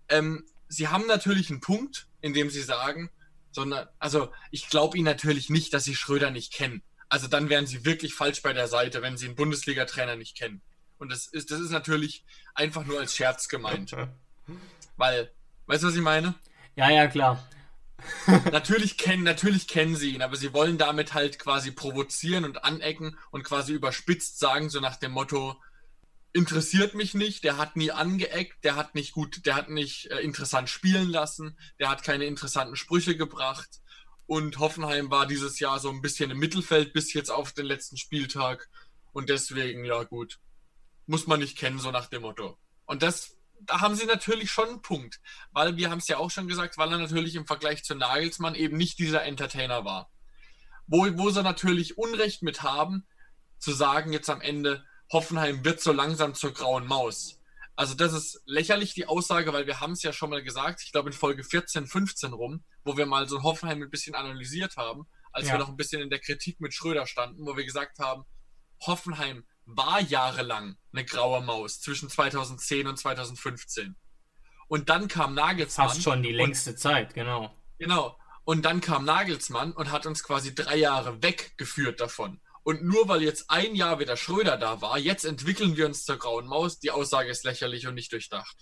Ähm, 0.09 0.44
sie 0.68 0.88
haben 0.88 1.07
natürlich 1.07 1.51
einen 1.51 1.61
Punkt, 1.61 2.09
in 2.22 2.33
dem 2.33 2.49
sie 2.49 2.62
sagen, 2.62 3.11
sondern, 3.51 3.88
also 3.99 4.33
ich 4.51 4.68
glaube 4.68 4.96
ihnen 4.96 5.05
natürlich 5.05 5.51
nicht, 5.51 5.75
dass 5.75 5.85
sie 5.85 5.94
Schröder 5.94 6.31
nicht 6.31 6.53
kennen. 6.53 6.83
Also 7.09 7.29
dann 7.29 7.49
wären 7.49 7.66
sie 7.66 7.85
wirklich 7.85 8.14
falsch 8.14 8.42
bei 8.42 8.53
der 8.53 8.68
Seite, 8.68 9.03
wenn 9.03 9.16
sie 9.16 9.27
einen 9.27 9.37
Bundesliga-Trainer 9.37 10.16
nicht 10.16 10.37
kennen. 10.37 10.62
Und 10.99 11.12
das 11.12 11.27
ist, 11.27 11.51
das 11.51 11.61
ist 11.61 11.70
natürlich 11.70 12.25
einfach 12.55 12.85
nur 12.85 12.99
als 12.99 13.14
Scherz 13.14 13.49
gemeint. 13.49 13.94
Weil, 14.96 15.31
weißt 15.66 15.83
du, 15.83 15.88
was 15.88 15.94
ich 15.94 16.01
meine? 16.01 16.35
Ja, 16.75 16.90
ja, 16.90 17.07
klar. 17.07 17.46
natürlich, 18.52 18.98
kennen, 18.98 19.24
natürlich 19.24 19.68
kennen 19.68 19.96
sie 19.96 20.14
ihn, 20.14 20.22
aber 20.22 20.37
sie 20.37 20.52
wollen 20.52 20.78
damit 20.78 21.14
halt 21.14 21.38
quasi 21.38 21.70
provozieren 21.70 22.44
und 22.44 22.64
anecken 22.64 23.18
und 23.30 23.42
quasi 23.42 23.72
überspitzt 23.72 24.38
sagen, 24.38 24.70
so 24.70 24.80
nach 24.80 24.96
dem 24.96 25.12
Motto, 25.12 25.56
interessiert 26.37 26.94
mich 26.94 27.14
nicht, 27.14 27.44
der 27.44 27.56
hat 27.56 27.76
nie 27.76 27.90
angeeckt, 27.90 28.62
der 28.62 28.76
hat 28.76 28.94
nicht 28.94 29.12
gut, 29.12 29.46
der 29.46 29.54
hat 29.54 29.70
nicht 29.70 30.11
äh, 30.11 30.18
interessant 30.18 30.68
spielen 30.68 31.09
lassen, 31.09 31.59
der 31.80 31.88
hat 31.88 32.02
keine 32.02 32.26
interessanten 32.26 32.76
Sprüche 32.76 33.16
gebracht. 33.16 33.80
Und 34.26 34.59
Hoffenheim 34.59 35.11
war 35.11 35.26
dieses 35.26 35.61
Jahr 35.61 35.78
so 35.78 35.88
ein 35.88 36.02
bisschen 36.02 36.30
im 36.30 36.38
Mittelfeld 36.38 36.92
bis 36.92 37.14
jetzt 37.14 37.30
auf 37.30 37.52
den 37.52 37.64
letzten 37.64 37.96
Spieltag. 37.96 38.68
Und 39.12 39.30
deswegen, 39.30 39.85
ja 39.85 40.02
gut, 40.02 40.38
muss 41.06 41.26
man 41.26 41.40
nicht 41.40 41.56
kennen, 41.56 41.78
so 41.78 41.90
nach 41.90 42.06
dem 42.06 42.22
Motto. 42.22 42.59
Und 42.85 43.02
das 43.02 43.36
da 43.61 43.81
haben 43.81 43.95
sie 43.95 44.07
natürlich 44.07 44.51
schon 44.51 44.69
einen 44.69 44.83
Punkt, 44.83 45.21
weil 45.51 45.77
wir 45.77 45.90
haben 45.90 45.99
es 45.99 46.09
ja 46.09 46.19
auch 46.19 46.31
schon 46.31 46.49
gesagt, 46.49 46.79
weil 46.79 46.92
er 46.92 46.99
natürlich 46.99 47.35
im 47.35 47.47
Vergleich 47.47 47.85
zu 47.85 47.95
Nagelsmann 47.95 48.55
eben 48.55 48.77
nicht 48.77 48.99
dieser 48.99 49.25
Entertainer 49.25 49.85
war. 49.85 50.11
Wo, 50.87 51.07
wo 51.16 51.31
sie 51.31 51.42
natürlich 51.42 51.99
Unrecht 51.99 52.42
mit 52.42 52.62
haben, 52.62 53.07
zu 53.59 53.73
sagen 53.73 54.12
jetzt 54.12 54.31
am 54.31 54.40
Ende, 54.40 54.85
Hoffenheim 55.12 55.64
wird 55.64 55.81
so 55.81 55.92
langsam 55.92 56.35
zur 56.35 56.53
grauen 56.53 56.87
Maus. 56.87 57.40
Also 57.75 57.95
das 57.95 58.12
ist 58.12 58.42
lächerlich 58.47 58.95
die 58.95 59.07
Aussage, 59.07 59.53
weil 59.53 59.66
wir 59.66 59.81
haben 59.81 59.92
es 59.92 60.03
ja 60.03 60.12
schon 60.12 60.31
mal 60.31 60.42
gesagt, 60.42 60.83
ich 60.83 60.92
glaube 60.92 61.11
in 61.11 61.12
Folge 61.12 61.45
14, 61.45 61.87
15 61.87 62.33
rum, 62.33 62.64
wo 62.85 62.97
wir 62.97 63.07
mal 63.07 63.29
so 63.29 63.42
Hoffenheim 63.42 63.83
ein 63.83 63.90
bisschen 63.90 64.14
analysiert 64.14 64.77
haben, 64.77 65.07
als 65.33 65.47
ja. 65.47 65.55
wir 65.55 65.59
noch 65.59 65.69
ein 65.69 65.77
bisschen 65.77 66.01
in 66.01 66.09
der 66.09 66.19
Kritik 66.19 66.61
mit 66.61 66.73
Schröder 66.73 67.07
standen, 67.07 67.47
wo 67.47 67.57
wir 67.57 67.64
gesagt 67.64 67.99
haben, 67.99 68.25
Hoffenheim 68.81 69.45
war 69.66 70.00
jahrelang 70.00 70.76
eine 70.92 71.05
graue 71.05 71.42
Maus 71.42 71.81
zwischen 71.81 72.09
2010 72.09 72.87
und 72.87 72.96
2015. 72.98 73.96
Und 74.68 74.88
dann 74.88 75.09
kam 75.09 75.35
Nagelsmann. 75.35 75.88
Fast 75.88 76.02
schon 76.02 76.22
die 76.22 76.33
längste 76.33 76.70
und, 76.70 76.79
Zeit, 76.79 77.14
genau. 77.14 77.55
Genau. 77.79 78.16
Und 78.44 78.64
dann 78.64 78.81
kam 78.81 79.05
Nagelsmann 79.05 79.72
und 79.72 79.90
hat 79.90 80.07
uns 80.07 80.22
quasi 80.22 80.55
drei 80.55 80.76
Jahre 80.76 81.22
weggeführt 81.22 82.00
davon. 82.00 82.40
Und 82.62 82.83
nur 82.83 83.09
weil 83.09 83.22
jetzt 83.22 83.50
ein 83.50 83.74
Jahr 83.74 84.00
wieder 84.00 84.16
Schröder 84.16 84.57
da 84.57 84.81
war, 84.81 84.98
jetzt 84.98 85.24
entwickeln 85.24 85.76
wir 85.76 85.87
uns 85.87 86.05
zur 86.05 86.16
grauen 86.16 86.46
Maus. 86.46 86.81
Die 86.81 86.90
Aussage 86.90 87.29
ist 87.29 87.44
lächerlich 87.44 87.87
und 87.87 87.94
nicht 87.94 88.12
durchdacht. 88.12 88.57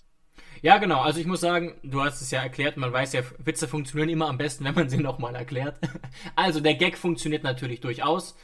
Ja, 0.61 0.77
genau. 0.77 1.01
Also 1.01 1.19
ich 1.19 1.25
muss 1.25 1.41
sagen, 1.41 1.79
du 1.83 2.03
hast 2.03 2.21
es 2.21 2.31
ja 2.31 2.41
erklärt, 2.41 2.77
man 2.77 2.91
weiß 2.91 3.13
ja, 3.13 3.21
Witze 3.37 3.67
funktionieren 3.67 4.09
immer 4.09 4.27
am 4.27 4.37
besten, 4.37 4.63
wenn 4.63 4.75
man 4.75 4.89
sie 4.89 4.97
nochmal 4.97 5.35
erklärt. 5.35 5.79
Also 6.35 6.59
der 6.59 6.75
Gag 6.75 6.97
funktioniert 6.97 7.43
natürlich 7.43 7.81
durchaus 7.81 8.35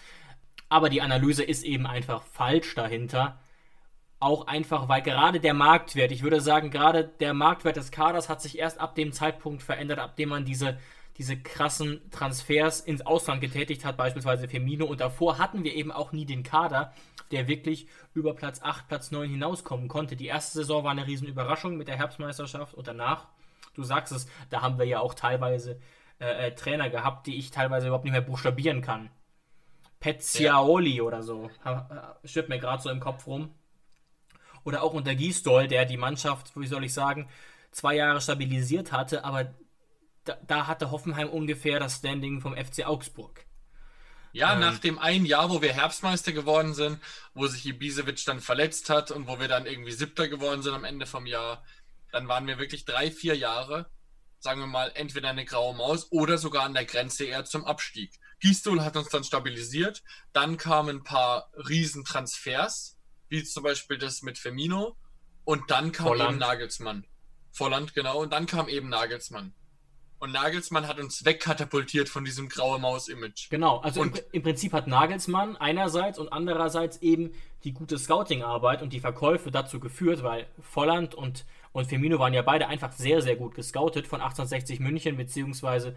aber 0.71 0.89
die 0.89 1.01
Analyse 1.01 1.43
ist 1.43 1.63
eben 1.63 1.85
einfach 1.85 2.23
falsch 2.23 2.75
dahinter. 2.75 3.37
Auch 4.21 4.47
einfach, 4.47 4.87
weil 4.87 5.01
gerade 5.01 5.41
der 5.41 5.53
Marktwert, 5.53 6.13
ich 6.13 6.23
würde 6.23 6.39
sagen, 6.39 6.71
gerade 6.71 7.03
der 7.03 7.33
Marktwert 7.33 7.75
des 7.75 7.91
Kaders 7.91 8.29
hat 8.29 8.41
sich 8.41 8.57
erst 8.57 8.79
ab 8.79 8.95
dem 8.95 9.11
Zeitpunkt 9.11 9.63
verändert, 9.63 9.99
ab 9.99 10.15
dem 10.15 10.29
man 10.29 10.45
diese, 10.45 10.79
diese 11.17 11.35
krassen 11.35 12.09
Transfers 12.09 12.79
ins 12.79 13.05
Ausland 13.05 13.41
getätigt 13.41 13.83
hat, 13.83 13.97
beispielsweise 13.97 14.47
Firmino. 14.47 14.85
Und 14.85 15.01
davor 15.01 15.39
hatten 15.39 15.65
wir 15.65 15.75
eben 15.75 15.91
auch 15.91 16.13
nie 16.13 16.25
den 16.25 16.43
Kader, 16.43 16.93
der 17.31 17.49
wirklich 17.49 17.87
über 18.13 18.33
Platz 18.33 18.61
8, 18.61 18.87
Platz 18.87 19.11
9 19.11 19.29
hinauskommen 19.29 19.89
konnte. 19.89 20.15
Die 20.15 20.27
erste 20.27 20.59
Saison 20.59 20.85
war 20.85 20.91
eine 20.91 21.05
Riesenüberraschung 21.05 21.75
mit 21.75 21.89
der 21.89 21.97
Herbstmeisterschaft 21.97 22.75
und 22.75 22.87
danach, 22.87 23.27
du 23.73 23.83
sagst 23.83 24.13
es, 24.13 24.25
da 24.49 24.61
haben 24.61 24.79
wir 24.79 24.85
ja 24.85 25.01
auch 25.01 25.15
teilweise 25.15 25.81
äh, 26.21 26.47
äh, 26.47 26.55
Trainer 26.55 26.89
gehabt, 26.89 27.27
die 27.27 27.35
ich 27.35 27.51
teilweise 27.51 27.87
überhaupt 27.87 28.05
nicht 28.05 28.13
mehr 28.13 28.21
buchstabieren 28.21 28.81
kann. 28.81 29.09
Pezziaoli 30.01 30.97
ja. 30.97 31.03
oder 31.03 31.23
so. 31.23 31.49
Stirbt 32.25 32.49
mir 32.49 32.59
gerade 32.59 32.83
so 32.83 32.89
im 32.89 32.99
Kopf 32.99 33.25
rum. 33.27 33.55
Oder 34.65 34.83
auch 34.83 34.93
unter 34.93 35.15
Gisdol, 35.15 35.67
der 35.67 35.85
die 35.85 35.97
Mannschaft, 35.97 36.51
wie 36.55 36.67
soll 36.67 36.83
ich 36.83 36.93
sagen, 36.93 37.29
zwei 37.71 37.95
Jahre 37.95 38.19
stabilisiert 38.19 38.91
hatte, 38.91 39.23
aber 39.23 39.53
da, 40.25 40.37
da 40.45 40.67
hatte 40.67 40.91
Hoffenheim 40.91 41.29
ungefähr 41.29 41.79
das 41.79 41.97
Standing 41.97 42.41
vom 42.41 42.55
FC 42.55 42.85
Augsburg. 42.85 43.45
Ja, 44.33 44.53
ähm, 44.53 44.59
nach 44.59 44.77
dem 44.79 44.99
einen 44.99 45.25
Jahr, 45.25 45.49
wo 45.49 45.61
wir 45.61 45.73
Herbstmeister 45.73 46.31
geworden 46.31 46.73
sind, 46.73 46.99
wo 47.33 47.47
sich 47.47 47.65
Ibisevic 47.65 48.23
dann 48.25 48.39
verletzt 48.39 48.89
hat 48.89 49.11
und 49.11 49.27
wo 49.27 49.39
wir 49.39 49.47
dann 49.47 49.65
irgendwie 49.65 49.91
Siebter 49.91 50.27
geworden 50.27 50.61
sind 50.61 50.73
am 50.73 50.83
Ende 50.83 51.05
vom 51.05 51.25
Jahr, 51.25 51.63
dann 52.11 52.27
waren 52.27 52.47
wir 52.47 52.59
wirklich 52.59 52.85
drei, 52.85 53.09
vier 53.11 53.35
Jahre, 53.35 53.89
sagen 54.39 54.59
wir 54.59 54.67
mal, 54.67 54.91
entweder 54.95 55.29
eine 55.29 55.45
graue 55.45 55.75
Maus 55.75 56.11
oder 56.11 56.37
sogar 56.37 56.63
an 56.63 56.73
der 56.73 56.85
Grenze 56.85 57.25
eher 57.25 57.45
zum 57.45 57.65
Abstieg. 57.65 58.19
Gistol 58.41 58.83
hat 58.83 58.97
uns 58.97 59.09
dann 59.09 59.23
stabilisiert. 59.23 60.03
Dann 60.33 60.57
kamen 60.57 60.97
ein 60.97 61.03
paar 61.03 61.49
Riesentransfers, 61.55 62.97
wie 63.29 63.43
zum 63.43 63.63
Beispiel 63.63 63.97
das 63.97 64.21
mit 64.21 64.37
Firmino. 64.37 64.97
Und 65.45 65.71
dann 65.71 65.91
kam 65.91 66.07
Volland. 66.07 66.31
eben 66.31 66.39
Nagelsmann. 66.39 67.05
Volland, 67.51 67.93
genau. 67.93 68.21
Und 68.21 68.33
dann 68.33 68.45
kam 68.45 68.67
eben 68.67 68.89
Nagelsmann. 68.89 69.53
Und 70.19 70.33
Nagelsmann 70.33 70.87
hat 70.87 70.99
uns 70.99 71.25
wegkatapultiert 71.25 72.07
von 72.07 72.23
diesem 72.23 72.47
graue 72.47 72.77
Maus-Image. 72.77 73.49
Genau, 73.49 73.79
also 73.79 74.03
im, 74.03 74.13
im 74.31 74.43
Prinzip 74.43 74.71
hat 74.71 74.85
Nagelsmann 74.85 75.57
einerseits 75.57 76.19
und 76.19 76.31
andererseits 76.31 76.97
eben 76.97 77.31
die 77.63 77.73
gute 77.73 77.97
Scouting-Arbeit 77.97 78.83
und 78.83 78.93
die 78.93 78.99
Verkäufe 78.99 79.49
dazu 79.49 79.79
geführt, 79.79 80.21
weil 80.21 80.45
Volland 80.59 81.15
und, 81.15 81.45
und 81.71 81.87
Firmino 81.87 82.19
waren 82.19 82.35
ja 82.35 82.43
beide 82.43 82.67
einfach 82.67 82.91
sehr, 82.91 83.23
sehr 83.23 83.35
gut 83.35 83.55
gescoutet 83.55 84.05
von 84.05 84.21
1860 84.21 84.79
München, 84.79 85.17
beziehungsweise 85.17 85.95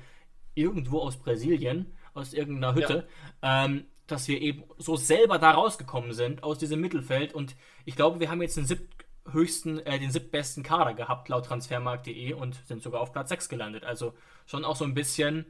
irgendwo 0.54 1.00
aus 1.00 1.18
Brasilien, 1.18 1.92
aus 2.14 2.32
irgendeiner 2.32 2.74
Hütte, 2.74 3.08
ähm, 3.42 3.86
dass 4.06 4.28
wir 4.28 4.40
eben 4.40 4.64
so 4.78 4.96
selber 4.96 5.38
da 5.38 5.52
rausgekommen 5.52 6.12
sind 6.12 6.42
aus 6.42 6.58
diesem 6.58 6.80
Mittelfeld 6.80 7.34
und 7.34 7.56
ich 7.84 7.96
glaube, 7.96 8.20
wir 8.20 8.30
haben 8.30 8.42
jetzt 8.42 8.56
den 8.56 8.66
siebten 8.66 9.04
höchsten, 9.30 9.78
äh, 9.80 9.98
den 9.98 10.10
siebtbesten 10.10 10.62
Kader 10.62 10.94
gehabt 10.94 11.28
laut 11.28 11.46
transfermarkt.de 11.46 12.32
und 12.34 12.56
sind 12.66 12.82
sogar 12.82 13.00
auf 13.00 13.12
Platz 13.12 13.30
6 13.30 13.48
gelandet. 13.48 13.84
Also 13.84 14.14
schon 14.46 14.64
auch 14.64 14.76
so 14.76 14.84
ein 14.84 14.94
bisschen, 14.94 15.46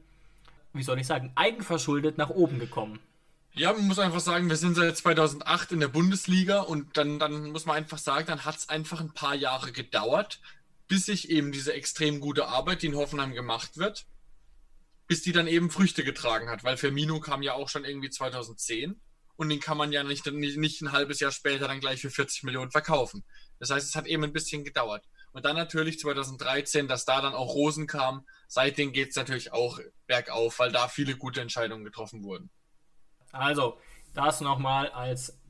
wie 0.73 0.83
soll 0.83 0.99
ich 1.01 1.07
sagen, 1.07 1.33
eigenverschuldet 1.35 2.19
nach 2.19 2.31
oben 2.31 2.59
gekommen. 2.59 2.99
Ja, 3.55 3.73
man 3.73 3.87
muss 3.87 4.01
einfach 4.01 4.21
sagen, 4.21 4.49
wir 4.49 4.57
sind 4.57 4.75
seit 4.75 4.97
2008 4.97 5.73
in 5.73 5.81
der 5.81 5.89
Bundesliga 5.89 6.61
und 6.61 6.97
dann, 6.97 7.19
dann 7.21 7.51
muss 7.51 7.67
man 7.67 7.77
einfach 7.77 7.99
sagen, 7.99 8.27
dann 8.27 8.45
hat 8.45 8.57
es 8.57 8.69
einfach 8.69 9.01
ein 9.01 9.13
paar 9.13 9.35
Jahre 9.35 9.71
gedauert, 9.71 10.41
bis 10.89 11.07
sich 11.07 11.31
eben 11.31 11.53
diese 11.53 11.73
extrem 11.73 12.21
gute 12.21 12.49
Arbeit, 12.49 12.83
die 12.83 12.89
in 12.89 12.97
Hoffenheim 12.97 13.33
gemacht 13.33 13.79
wird, 13.79 14.07
bis 15.07 15.23
die 15.23 15.33
dann 15.33 15.47
eben 15.47 15.71
Früchte 15.71 16.05
getragen 16.05 16.49
hat, 16.49 16.65
weil 16.65 16.77
Firmino 16.77 17.21
kam 17.21 17.43
ja 17.43 17.55
auch 17.55 17.69
schon 17.69 17.85
irgendwie 17.85 18.11
2010 18.11 19.01
und 19.37 19.49
den 19.49 19.61
kann 19.61 19.77
man 19.77 19.93
ja 19.93 20.05
nicht, 20.05 20.27
nicht, 20.27 20.57
nicht 20.59 20.81
ein 20.81 20.93
halbes 20.93 21.21
Jahr 21.21 21.33
später 21.33 21.69
dann 21.69 21.81
gleich 21.81 22.01
für 22.01 22.11
40 22.11 22.45
Millionen 22.45 22.71
verkaufen. 22.71 23.25
Das 23.59 23.71
heißt, 23.71 23.89
es 23.89 23.97
hat 23.97 24.07
eben 24.07 24.25
ein 24.25 24.33
bisschen 24.33 24.65
gedauert. 24.65 25.05
Und 25.33 25.45
dann 25.45 25.57
natürlich 25.57 25.99
2013, 25.99 26.87
dass 26.87 27.05
da 27.05 27.21
dann 27.21 27.35
auch 27.35 27.55
Rosen 27.55 27.89
kam, 27.89 28.25
seitdem 28.47 28.93
geht 28.93 29.11
es 29.11 29.17
natürlich 29.17 29.53
auch 29.53 29.81
bergauf, 30.07 30.61
weil 30.61 30.71
da 30.71 30.87
viele 30.87 31.17
gute 31.17 31.41
Entscheidungen 31.41 31.85
getroffen 31.85 32.23
wurden. 32.23 32.51
Also, 33.33 33.81
das 34.15 34.41
nochmal 34.41 34.89
als 34.91 35.41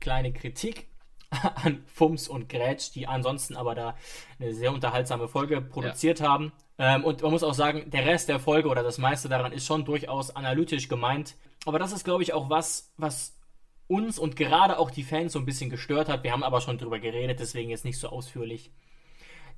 kleine 0.00 0.32
Kritik 0.32 0.88
an 1.64 1.84
Fums 1.86 2.28
und 2.28 2.48
Grätsch, 2.48 2.92
die 2.94 3.06
ansonsten 3.06 3.56
aber 3.56 3.74
da 3.74 3.96
eine 4.38 4.54
sehr 4.54 4.72
unterhaltsame 4.72 5.28
Folge 5.28 5.60
produziert 5.60 6.20
haben. 6.20 6.52
Ähm, 6.78 7.04
und 7.04 7.22
man 7.22 7.32
muss 7.32 7.42
auch 7.42 7.54
sagen, 7.54 7.90
der 7.90 8.06
Rest 8.06 8.28
der 8.28 8.38
Folge 8.38 8.68
oder 8.68 8.82
das 8.82 8.98
meiste 8.98 9.28
daran 9.28 9.52
ist 9.52 9.66
schon 9.66 9.84
durchaus 9.84 10.34
analytisch 10.34 10.88
gemeint. 10.88 11.36
Aber 11.66 11.78
das 11.78 11.92
ist, 11.92 12.04
glaube 12.04 12.22
ich, 12.22 12.32
auch 12.32 12.48
was, 12.48 12.92
was 12.96 13.36
uns 13.88 14.18
und 14.18 14.36
gerade 14.36 14.78
auch 14.78 14.90
die 14.90 15.02
Fans 15.02 15.32
so 15.32 15.38
ein 15.38 15.46
bisschen 15.46 15.70
gestört 15.70 16.08
hat. 16.08 16.22
Wir 16.22 16.32
haben 16.32 16.44
aber 16.44 16.60
schon 16.60 16.78
drüber 16.78 16.98
geredet, 17.00 17.40
deswegen 17.40 17.70
jetzt 17.70 17.84
nicht 17.84 17.98
so 17.98 18.08
ausführlich. 18.08 18.70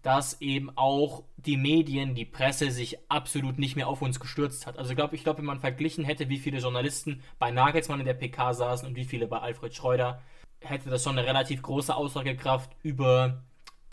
Dass 0.02 0.40
eben 0.40 0.70
auch 0.76 1.24
die 1.37 1.59
Medien, 1.59 2.14
die 2.14 2.24
Presse 2.24 2.70
sich 2.70 2.98
absolut 3.11 3.59
nicht 3.59 3.76
mehr 3.76 3.87
auf 3.87 4.00
uns 4.00 4.18
gestürzt 4.18 4.66
hat. 4.66 4.78
Also 4.78 4.92
ich 4.92 4.96
glaube, 4.96 5.14
ich 5.14 5.24
glaube, 5.24 5.38
wenn 5.38 5.44
man 5.44 5.61
verglichen 5.61 6.06
hätte, 6.06 6.30
wie 6.30 6.38
viele 6.38 6.59
Journalisten 6.59 7.22
bei 7.38 7.50
Nagelsmann 7.50 8.00
in 8.00 8.06
der 8.06 8.14
PK 8.14 8.54
saßen 8.54 8.88
und 8.88 8.96
wie 8.96 9.04
viele 9.04 9.26
bei 9.26 9.40
Alfred 9.40 9.74
Schreuder, 9.74 10.22
hätte 10.61 10.90
das 10.90 11.03
schon 11.03 11.18
eine 11.18 11.27
relativ 11.27 11.62
große 11.62 11.94
Aussagekraft 11.94 12.70
über 12.83 13.42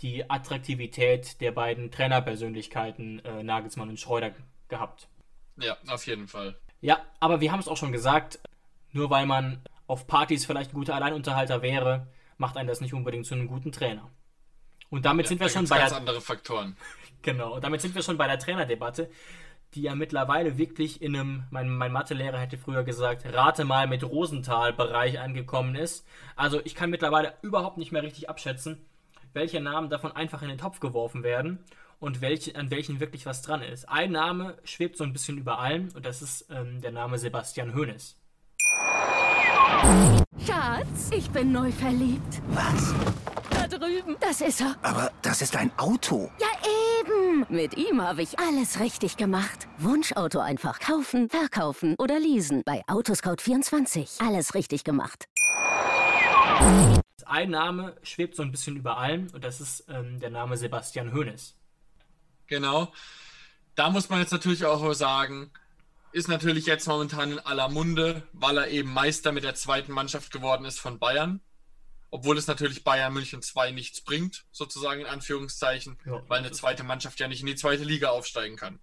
die 0.02 0.30
Attraktivität 0.30 1.42
der 1.42 1.52
beiden 1.52 1.92
Trainerpersönlichkeiten 1.92 3.24
äh, 3.26 3.44
Nagelsmann 3.44 3.90
und 3.90 4.00
Schreuder 4.00 4.32
gehabt. 4.68 5.08
Ja, 5.58 5.78
auf 5.88 6.06
jeden 6.06 6.28
Fall. 6.28 6.56
Ja, 6.82 7.00
aber 7.20 7.42
wir 7.42 7.52
haben 7.52 7.60
es 7.60 7.68
auch 7.68 7.78
schon 7.78 7.92
gesagt, 7.92 8.40
nur 8.92 9.10
weil 9.10 9.26
man 9.26 9.62
auf 9.88 10.06
Partys 10.06 10.46
vielleicht 10.46 10.72
ein 10.72 10.76
guter 10.76 10.96
Alleinunterhalter 10.96 11.62
wäre, 11.62 12.08
macht 12.38 12.58
einen 12.58 12.68
das 12.68 12.82
nicht 12.82 12.94
unbedingt 12.94 13.26
zu 13.26 13.34
einem 13.34 13.48
guten 13.48 13.72
Trainer. 13.72 14.12
Und 14.90 15.06
damit 15.06 15.26
Ja, 15.26 15.30
sind 15.30 15.40
wir 15.40 15.48
da 15.48 15.54
schon 15.54 15.68
bei 15.68 15.80
ganz 15.80 15.92
der, 15.92 16.00
andere 16.00 16.22
Faktoren. 16.22 16.78
genau, 17.22 17.56
und 17.56 17.64
damit 17.64 17.82
sind 17.82 17.96
wir 17.96 18.04
schon 18.04 18.18
bei 18.18 18.28
der 18.28 18.38
Trainerdebatte, 18.38 19.10
die 19.76 19.82
ja 19.82 19.96
mittlerweile 19.96 20.58
wirklich 20.58 21.02
in 21.02 21.16
einem, 21.16 21.44
mein, 21.50 21.70
mein 21.70 21.92
Mathelehrer 21.92 22.40
hätte 22.40 22.58
früher 22.58 22.84
gesagt, 22.84 23.26
rate 23.26 23.66
mal 23.66 23.88
mit 23.88 24.04
Rosenthal-Bereich 24.04 25.20
angekommen 25.20 25.76
ist. 25.76 26.06
Also 26.36 26.62
ich 26.64 26.76
kann 26.76 26.90
mittlerweile 26.90 27.34
überhaupt 27.42 27.78
nicht 27.78 27.92
mehr 27.92 28.04
richtig 28.04 28.30
abschätzen, 28.30 28.86
welche 29.34 29.62
Namen 29.62 29.90
davon 29.90 30.12
einfach 30.12 30.42
in 30.42 30.50
den 30.50 30.58
Topf 30.58 30.80
geworfen 30.80 31.24
werden 31.24 31.60
und 32.00 32.22
welche, 32.22 32.56
an 32.56 32.72
welchen 32.72 33.00
wirklich 33.00 33.26
was 33.26 33.42
dran 33.42 33.62
ist. 33.62 33.90
Ein 33.90 34.12
Name 34.12 34.58
schwebt 34.64 34.98
so 34.98 35.04
ein 35.04 35.14
bisschen 35.14 35.38
über 35.38 35.60
allem 35.60 35.90
und 35.96 36.06
das 36.06 36.22
ist 36.22 36.50
ähm, 36.50 36.82
der 36.82 36.92
Name 36.92 37.18
Sebastian 37.18 37.76
Hoeneß. 37.76 38.18
Schatz, 40.46 41.12
ich 41.12 41.30
bin 41.32 41.52
neu 41.52 41.72
verliebt. 41.72 42.42
Was? 42.50 42.94
Da 43.50 43.68
drüben. 43.68 44.16
Das 44.20 44.42
ist 44.42 44.62
er. 44.62 44.76
Aber 44.82 45.12
das 45.22 45.42
ist 45.42 45.56
ein 45.56 45.72
Auto. 45.78 46.32
Ja, 46.40 46.48
Mit 47.50 47.78
ihm 47.78 48.02
habe 48.02 48.24
ich 48.24 48.40
alles 48.40 48.80
richtig 48.80 49.16
gemacht. 49.16 49.68
Wunschauto 49.78 50.40
einfach 50.40 50.80
kaufen, 50.80 51.30
verkaufen 51.30 51.96
oder 52.00 52.20
leasen. 52.20 52.64
Bei 52.66 52.84
Autoscout24. 52.88 54.26
Alles 54.26 54.56
richtig 54.56 54.84
gemacht. 54.84 55.26
Ein 57.26 57.50
Name 57.52 57.96
schwebt 58.04 58.36
so 58.36 58.44
ein 58.44 58.52
bisschen 58.52 58.78
über 58.78 58.98
allem 58.98 59.28
und 59.34 59.44
das 59.44 59.62
ist 59.62 59.86
ähm, 59.90 60.20
der 60.20 60.32
Name 60.32 60.58
Sebastian 60.58 61.14
Hoeneß. 61.14 61.56
Genau. 62.48 62.92
Da 63.76 63.90
muss 63.90 64.10
man 64.10 64.20
jetzt 64.20 64.32
natürlich 64.32 64.66
auch 64.66 64.94
sagen, 64.94 65.52
ist 66.14 66.30
natürlich 66.30 66.66
jetzt 66.66 66.88
momentan 66.88 67.34
in 67.34 67.40
aller 67.40 67.70
Munde, 67.70 68.24
weil 68.34 68.58
er 68.58 68.68
eben 68.70 68.92
Meister 68.92 69.32
mit 69.32 69.44
der 69.44 69.56
zweiten 69.56 69.92
Mannschaft 69.92 70.32
geworden 70.32 70.66
ist 70.66 70.80
von 70.80 70.98
Bayern. 70.98 71.42
Obwohl 72.10 72.38
es 72.38 72.48
natürlich 72.48 72.84
Bayern 72.84 73.14
München 73.14 73.42
2 73.42 73.72
nichts 73.72 74.02
bringt, 74.02 74.46
sozusagen 74.52 75.02
in 75.02 75.08
Anführungszeichen, 75.08 75.98
Ja, 76.06 76.24
weil 76.28 76.40
eine 76.40 76.52
zweite 76.52 76.84
Mannschaft 76.84 77.20
ja 77.20 77.28
nicht 77.28 77.42
in 77.42 77.48
die 77.48 77.56
zweite 77.56 77.84
Liga 77.84 78.10
aufsteigen 78.10 78.56
kann. 78.56 78.80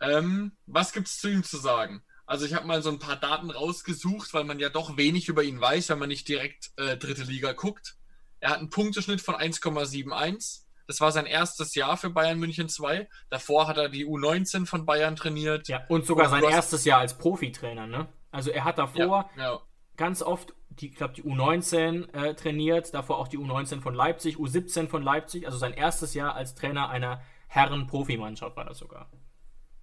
Ähm, 0.00 0.52
was 0.66 0.92
gibt's 0.92 1.18
zu 1.18 1.28
ihm 1.28 1.44
zu 1.44 1.56
sagen? 1.56 2.02
Also 2.26 2.44
ich 2.44 2.54
habe 2.54 2.66
mal 2.66 2.82
so 2.82 2.90
ein 2.90 2.98
paar 2.98 3.16
Daten 3.16 3.50
rausgesucht, 3.50 4.34
weil 4.34 4.44
man 4.44 4.58
ja 4.58 4.68
doch 4.68 4.96
wenig 4.96 5.28
über 5.28 5.44
ihn 5.44 5.60
weiß, 5.60 5.88
wenn 5.90 6.00
man 6.00 6.08
nicht 6.08 6.26
direkt 6.28 6.72
äh, 6.76 6.96
dritte 6.96 7.22
Liga 7.22 7.52
guckt. 7.52 7.96
Er 8.40 8.50
hat 8.50 8.58
einen 8.58 8.68
Punkteschnitt 8.70 9.20
von 9.20 9.36
1,71. 9.36 10.62
Das 10.88 11.00
war 11.00 11.12
sein 11.12 11.26
erstes 11.26 11.74
Jahr 11.74 11.96
für 11.96 12.10
Bayern 12.10 12.38
München 12.38 12.68
2. 12.68 13.08
Davor 13.30 13.68
hat 13.68 13.76
er 13.76 13.88
die 13.88 14.06
U19 14.06 14.66
von 14.66 14.86
Bayern 14.86 15.16
trainiert. 15.16 15.68
Ja, 15.68 15.84
und 15.88 16.04
sogar 16.04 16.26
Und 16.26 16.40
sein 16.40 16.50
erstes 16.50 16.84
Jahr 16.84 17.00
als 17.00 17.16
Profitrainer, 17.16 17.86
ne? 17.86 18.08
Also 18.30 18.50
er 18.50 18.64
hat 18.64 18.78
davor 18.78 19.30
ja, 19.36 19.42
ja. 19.42 19.60
ganz 19.96 20.20
oft, 20.20 20.52
die, 20.70 20.90
glaube, 20.90 21.14
die 21.14 21.22
U19 21.22 22.12
äh, 22.12 22.34
trainiert, 22.34 22.92
davor 22.94 23.18
auch 23.18 23.28
die 23.28 23.38
U19 23.38 23.80
von 23.80 23.94
Leipzig, 23.94 24.36
U17 24.36 24.88
von 24.88 25.02
Leipzig, 25.02 25.46
also 25.46 25.58
sein 25.58 25.72
erstes 25.72 26.14
Jahr 26.14 26.34
als 26.34 26.54
Trainer 26.54 26.88
einer 26.88 27.22
Herren-Profimannschaft 27.48 28.56
war 28.56 28.64
das 28.64 28.78
sogar. 28.78 29.10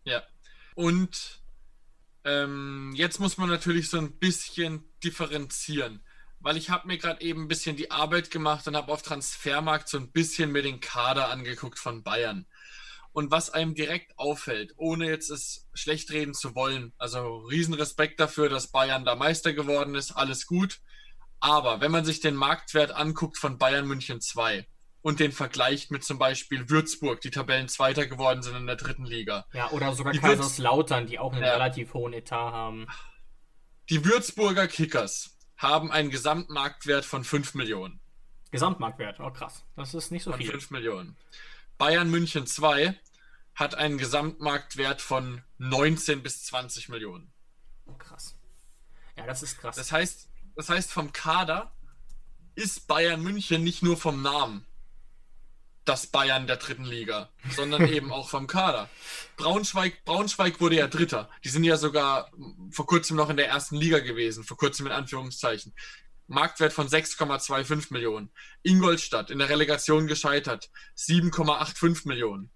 Ja. 0.04 0.22
Und 0.76 1.42
ähm, 2.26 2.94
jetzt 2.96 3.20
muss 3.20 3.38
man 3.38 3.50
natürlich 3.50 3.90
so 3.90 3.98
ein 3.98 4.18
bisschen 4.18 4.84
differenzieren, 5.04 6.04
weil 6.40 6.58
ich 6.58 6.70
habe 6.70 6.88
mir 6.88 6.98
gerade 6.98 7.22
eben 7.22 7.44
ein 7.44 7.48
bisschen 7.48 7.76
die 7.76 7.92
Arbeit 7.92 8.32
gemacht 8.32 8.68
und 8.68 8.76
habe 8.76 8.92
auf 8.92 9.02
Transfermarkt 9.02 9.90
so 9.90 9.98
ein 9.98 10.12
bisschen 10.12 10.52
mir 10.52 10.62
den 10.62 10.80
Kader 10.80 11.30
angeguckt 11.30 11.80
von 11.80 12.04
Bayern. 12.04 12.46
Und 13.14 13.30
was 13.32 13.52
einem 13.52 13.76
direkt 13.76 14.18
auffällt, 14.18 14.74
ohne 14.76 15.08
jetzt 15.08 15.30
es 15.30 15.68
schlecht 15.74 16.12
reden 16.12 16.34
zu 16.34 16.56
wollen, 16.56 16.94
also 16.98 17.38
Riesenrespekt 17.50 18.20
dafür, 18.20 18.50
dass 18.50 18.72
Bayern 18.72 19.06
da 19.06 19.16
Meister 19.16 19.54
geworden 19.54 19.94
ist, 19.96 20.12
alles 20.12 20.48
gut. 20.48 20.80
Aber 21.40 21.80
wenn 21.80 21.92
man 21.92 22.06
sich 22.06 22.22
den 22.22 22.36
Marktwert 22.36 22.92
anguckt 22.92 23.38
von 23.38 23.58
Bayern 23.60 23.86
München 23.88 24.20
2 24.20 24.68
und 25.02 25.20
den 25.20 25.32
vergleicht 25.32 25.92
mit 25.92 26.04
zum 26.04 26.18
Beispiel 26.18 26.70
Würzburg, 26.70 27.22
die 27.22 27.30
Tabellenzweiter 27.30 28.08
geworden 28.08 28.42
sind 28.42 28.56
in 28.56 28.66
der 28.66 28.78
dritten 28.78 29.06
Liga, 29.06 29.46
Ja, 29.54 29.70
oder 29.72 29.94
sogar 29.94 30.14
Die 30.14 30.20
Kaiserslautern, 30.20 31.06
die 31.06 31.20
auch 31.20 31.34
einen 31.34 31.44
Ja. 31.44 31.54
relativ 31.54 31.94
hohen 31.94 32.14
Etat 32.14 32.52
haben. 32.52 32.88
Die 33.90 34.04
Würzburger 34.06 34.68
Kickers 34.68 35.38
haben 35.58 35.92
einen 35.92 36.10
Gesamtmarktwert 36.10 37.06
von 37.06 37.24
5 37.24 37.54
Millionen. 37.54 38.00
Gesamtmarktwert, 38.52 39.20
oh 39.20 39.30
krass. 39.32 39.64
Das 39.76 39.94
ist 39.94 40.12
nicht 40.12 40.24
so 40.24 40.32
Von 40.32 40.40
viel. 40.40 40.50
5 40.52 40.72
Millionen. 40.72 41.18
Bayern 41.84 42.10
München 42.10 42.48
2 42.48 42.98
hat 43.56 43.76
einen 43.76 43.98
Gesamtmarktwert 43.98 45.02
von 45.02 45.42
19 45.58 46.24
bis 46.24 46.46
20 46.46 46.88
Millionen. 46.88 47.34
Oh, 47.86 47.94
krass. 47.96 48.38
Ja, 49.18 49.28
das 49.28 49.44
ist 49.44 49.58
krass. 49.60 49.76
Das 49.76 49.92
heißt, 49.92 50.30
das 50.56 50.70
heißt, 50.70 50.94
vom 50.94 51.12
Kader 51.12 51.76
ist 52.56 52.88
Bayern 52.88 53.22
München 53.22 53.66
nicht 53.66 53.84
nur 53.84 53.98
vom 53.98 54.22
Namen 54.22 54.66
das 55.84 56.08
Bayern 56.08 56.48
der 56.48 56.56
dritten 56.56 56.86
Liga, 56.86 57.30
sondern 57.54 57.86
eben 57.90 58.14
auch 58.14 58.30
vom 58.30 58.48
Kader. 58.48 58.90
Braunschweig, 59.36 60.06
Braunschweig 60.06 60.62
wurde 60.62 60.78
ja 60.78 60.88
Dritter. 60.88 61.30
Die 61.44 61.50
sind 61.50 61.66
ja 61.66 61.76
sogar 61.76 62.32
vor 62.72 62.86
kurzem 62.86 63.18
noch 63.18 63.30
in 63.30 63.36
der 63.36 63.50
ersten 63.50 63.76
Liga 63.76 64.00
gewesen, 64.00 64.46
vor 64.46 64.56
kurzem 64.56 64.86
in 64.86 64.94
Anführungszeichen. 64.94 65.74
Marktwert 66.28 66.74
von 66.74 66.88
6,25 66.88 67.92
Millionen. 67.92 68.32
Ingolstadt 68.64 69.30
in 69.32 69.40
der 69.40 69.50
Relegation 69.50 70.08
gescheitert, 70.08 70.70
7,85 70.98 72.08
Millionen. 72.08 72.50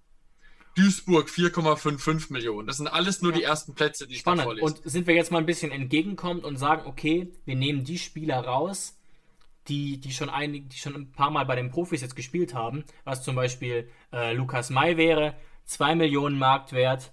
Duisburg 0.76 1.28
4,55 1.28 2.32
Millionen. 2.32 2.68
Das 2.68 2.78
sind 2.78 2.88
alles 2.88 3.24
nur 3.24 3.32
die 3.32 3.42
ersten 3.42 3.74
Plätze, 3.74 4.08
die 4.08 4.14
ich 4.14 4.20
Spannend. 4.20 4.44
vorlese. 4.44 4.66
Und 4.66 4.82
sind 4.84 5.08
wir 5.08 5.16
jetzt 5.16 5.32
mal 5.32 5.40
ein 5.40 5.48
bisschen 5.48 5.72
entgegenkommt 5.72 6.44
und 6.44 6.58
sagen, 6.58 6.84
okay, 6.86 7.34
wir 7.46 7.56
nehmen 7.56 7.84
die 7.84 7.98
Spieler 7.98 8.40
raus, 8.42 8.96
die, 9.68 10.00
die 10.00 10.12
schon 10.12 10.30
einig, 10.30 10.70
die 10.70 10.78
schon 10.78 10.94
ein 10.94 11.12
paar 11.12 11.32
Mal 11.32 11.46
bei 11.46 11.56
den 11.56 11.72
Profis 11.72 12.02
jetzt 12.02 12.16
gespielt 12.16 12.54
haben, 12.54 12.86
was 13.06 13.24
zum 13.24 13.36
Beispiel 13.36 13.90
äh, 14.14 14.34
Lukas 14.34 14.70
May 14.70 14.98
wäre, 14.98 15.36
2 15.66 15.96
Millionen 15.96 16.38
Marktwert. 16.38 17.12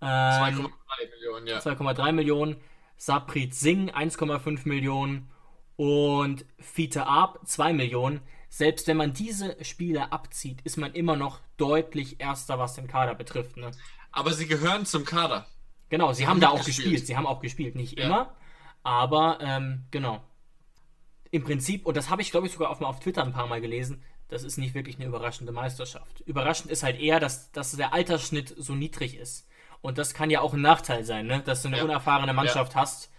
Ähm, 0.00 0.08
2,3 0.08 0.70
Millionen, 1.10 1.46
ja. 1.46 1.58
2,3 1.58 2.12
Millionen. 2.12 2.56
Saprit 2.96 3.54
Singh 3.54 3.92
1,5 3.92 4.66
Millionen 4.66 5.30
und 5.78 6.44
Fiete 6.58 7.06
Arp 7.06 7.38
2 7.46 7.72
Millionen. 7.72 8.20
Selbst 8.50 8.88
wenn 8.88 8.96
man 8.96 9.12
diese 9.12 9.56
Spieler 9.64 10.12
abzieht, 10.12 10.60
ist 10.64 10.76
man 10.76 10.92
immer 10.92 11.14
noch 11.16 11.38
deutlich 11.56 12.20
erster, 12.20 12.58
was 12.58 12.74
den 12.74 12.88
Kader 12.88 13.14
betrifft. 13.14 13.56
Ne? 13.56 13.70
Aber 14.10 14.32
sie 14.32 14.46
gehören 14.48 14.84
zum 14.86 15.04
Kader. 15.04 15.46
Genau, 15.88 16.12
sie, 16.12 16.18
Sie 16.18 16.26
haben, 16.26 16.32
haben 16.36 16.40
da 16.40 16.48
auch 16.48 16.54
mitgespielt. 16.56 16.88
gespielt. 16.90 17.06
Sie 17.06 17.16
haben 17.16 17.26
auch 17.26 17.40
gespielt, 17.40 17.76
nicht 17.76 17.96
Ja. 17.98 18.06
immer, 18.06 18.34
aber 18.82 19.38
ähm, 19.40 19.84
genau. 19.92 20.20
Im 21.30 21.44
Prinzip, 21.44 21.86
und 21.86 21.96
das 21.96 22.10
habe 22.10 22.22
ich 22.22 22.30
glaube 22.32 22.46
ich 22.48 22.52
sogar 22.54 22.70
auf, 22.70 22.80
auf 22.82 22.98
Twitter 23.00 23.22
ein 23.22 23.32
paar 23.32 23.46
Mal 23.46 23.60
gelesen, 23.60 24.02
das 24.28 24.42
ist 24.42 24.58
nicht 24.58 24.74
wirklich 24.74 24.96
eine 24.96 25.06
überraschende 25.06 25.52
Meisterschaft. 25.52 26.20
Überraschend 26.22 26.70
ist 26.72 26.82
halt 26.82 26.98
eher, 26.98 27.20
dass, 27.20 27.52
dass 27.52 27.72
der 27.72 27.92
Altersschnitt 27.94 28.52
so 28.58 28.74
niedrig 28.74 29.16
ist. 29.16 29.46
Und 29.80 29.96
das 29.96 30.12
kann 30.12 30.28
ja 30.30 30.40
auch 30.40 30.54
ein 30.54 30.60
Nachteil 30.60 31.04
sein, 31.04 31.26
ne? 31.26 31.40
dass 31.44 31.62
du 31.62 31.68
eine 31.68 31.78
Ja. 31.78 31.84
unerfahrene 31.84 32.32
Mannschaft 32.32 32.74
hast. 32.74 33.10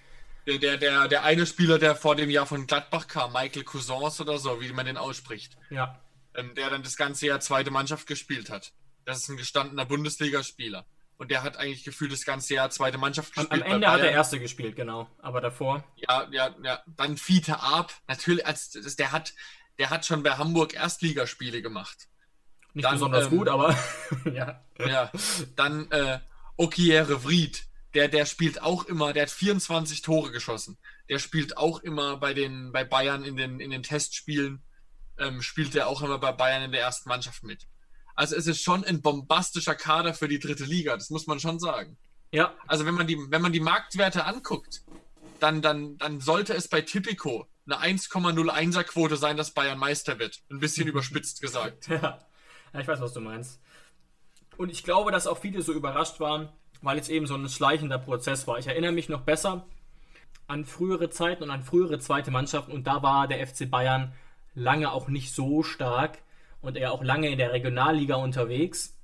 Der, 0.58 0.78
der, 0.78 1.08
der, 1.08 1.24
eine 1.24 1.46
Spieler, 1.46 1.78
der 1.78 1.96
vor 1.96 2.16
dem 2.16 2.30
Jahr 2.30 2.46
von 2.46 2.66
Gladbach 2.66 3.08
kam, 3.08 3.34
Michael 3.34 3.64
Cousins 3.64 4.20
oder 4.20 4.38
so, 4.40 4.60
wie 4.62 4.72
man 4.72 4.86
den 4.86 4.98
ausspricht, 4.98 5.58
Ja. 5.70 6.00
ähm, 6.36 6.56
der 6.56 6.70
dann 6.70 6.82
das 6.84 6.96
ganze 6.98 7.28
Jahr 7.28 7.40
zweite 7.40 7.70
Mannschaft 7.72 8.08
gespielt 8.08 8.50
hat. 8.50 8.72
Das 9.06 9.18
ist 9.20 9.30
ein 9.30 9.38
gestandener 9.38 9.86
Bundesligaspieler. 9.86 10.86
Und 11.18 11.32
der 11.32 11.44
hat 11.44 11.58
eigentlich 11.58 11.84
gefühlt 11.84 12.12
das 12.14 12.24
ganze 12.24 12.54
Jahr 12.54 12.70
zweite 12.70 12.98
Mannschaft 12.98 13.34
gespielt. 13.34 13.52
am 13.64 13.72
Ende 13.74 13.92
hat 13.92 14.00
er. 14.00 14.12
Erste 14.12 14.40
gespielt, 14.40 14.76
genau. 14.78 15.10
Aber 15.22 15.42
davor. 15.42 15.84
Ja, 15.98 16.28
ja, 16.32 16.56
ja. 16.64 16.80
Dann 16.88 17.18
Fiete 17.18 17.60
Arp. 17.60 17.92
Natürlich, 18.08 18.48
als, 18.48 18.72
der 18.72 19.12
hat, 19.12 19.34
der 19.78 19.90
hat 19.90 20.06
schon 20.06 20.24
bei 20.24 20.32
Hamburg 20.38 20.74
Erstligaspiele 20.74 21.62
gemacht. 21.62 22.08
Nicht 22.74 22.86
Dann, 22.86 22.94
besonders 22.94 23.26
ähm, 23.26 23.32
gut, 23.32 23.50
aber 23.50 23.78
ja. 24.34 24.64
Ja. 24.80 25.12
Dann 25.58 25.92
äh, 25.92 26.20
Okiere 26.56 27.24
Vried. 27.24 27.66
Der, 27.94 28.08
der 28.08 28.26
spielt 28.26 28.62
auch 28.62 28.86
immer, 28.86 29.14
der 29.14 29.24
hat 29.24 29.32
24 29.32 30.02
Tore 30.02 30.32
geschossen. 30.32 30.78
Der 31.10 31.20
spielt 31.20 31.58
auch 31.58 31.80
immer 31.80 32.18
bei 32.18 32.34
den, 32.34 32.72
bei 32.72 32.84
Bayern 32.84 33.24
in 33.24 33.36
den, 33.36 33.60
in 33.60 33.72
den 33.72 33.84
Testspielen, 33.84 34.64
ähm, 35.18 35.42
spielt 35.42 35.74
der 35.74 35.88
auch 35.88 36.02
immer 36.02 36.20
bei 36.20 36.32
Bayern 36.32 36.64
in 36.64 36.72
der 36.72 36.82
ersten 36.82 37.10
Mannschaft 37.10 37.44
mit. 37.44 37.68
Also 38.16 38.36
es 38.36 38.48
ist 38.48 38.62
schon 38.62 38.84
ein 38.84 39.02
bombastischer 39.02 39.76
Kader 39.76 40.14
für 40.14 40.28
die 40.28 40.40
dritte 40.40 40.66
Liga, 40.66 40.96
das 40.96 41.10
muss 41.10 41.26
man 41.26 41.40
schon 41.40 41.60
sagen. 41.60 41.98
Ja, 42.32 42.54
Also 42.68 42.86
wenn 42.86 42.94
man 42.94 43.08
die, 43.08 43.18
wenn 43.30 43.42
man 43.42 43.54
die 43.54 43.60
Marktwerte 43.60 44.26
anguckt, 44.26 44.82
dann, 45.40 45.62
dann, 45.62 45.98
dann 45.98 46.20
sollte 46.20 46.54
es 46.54 46.68
bei 46.68 46.82
Tipico 46.82 47.48
eine 47.66 47.98
1,01er 47.98 48.84
Quote 48.84 49.18
sein, 49.18 49.38
dass 49.38 49.52
Bayern 49.52 49.80
Meister 49.80 50.20
wird. 50.20 50.42
Ein 50.52 50.60
bisschen 50.60 50.88
überspitzt 50.90 51.42
gesagt. 51.42 51.88
Ja. 51.88 52.20
ja, 52.74 52.80
ich 52.80 52.88
weiß, 52.88 53.00
was 53.02 53.14
du 53.14 53.22
meinst. 53.22 53.60
Und 54.58 54.70
ich 54.70 54.84
glaube, 54.84 55.12
dass 55.12 55.26
auch 55.26 55.38
viele 55.38 55.62
so 55.62 55.72
überrascht 55.72 56.20
waren, 56.20 56.50
weil 56.82 56.98
es 56.98 57.10
eben 57.10 57.28
so 57.28 57.36
ein 57.36 57.48
schleichender 57.50 58.00
Prozess 58.00 58.48
war. 58.48 58.60
Ich 58.60 58.68
erinnere 58.68 58.92
mich 58.92 59.10
noch 59.10 59.22
besser 59.22 59.66
an 60.48 60.66
frühere 60.66 61.10
Zeiten 61.10 61.44
und 61.44 61.52
an 61.52 61.64
frühere 61.64 62.00
zweite 62.00 62.32
Mannschaften 62.32 62.72
und 62.72 62.88
da 62.88 63.04
war 63.04 63.28
der 63.28 63.46
FC 63.46 63.70
Bayern 63.70 64.14
lange 64.56 64.92
auch 64.92 65.08
nicht 65.08 65.34
so 65.34 65.64
stark 65.64 66.20
und 66.62 66.76
er 66.76 66.92
auch 66.92 67.04
lange 67.04 67.30
in 67.30 67.38
der 67.38 67.52
Regionalliga 67.54 68.16
unterwegs. 68.16 68.98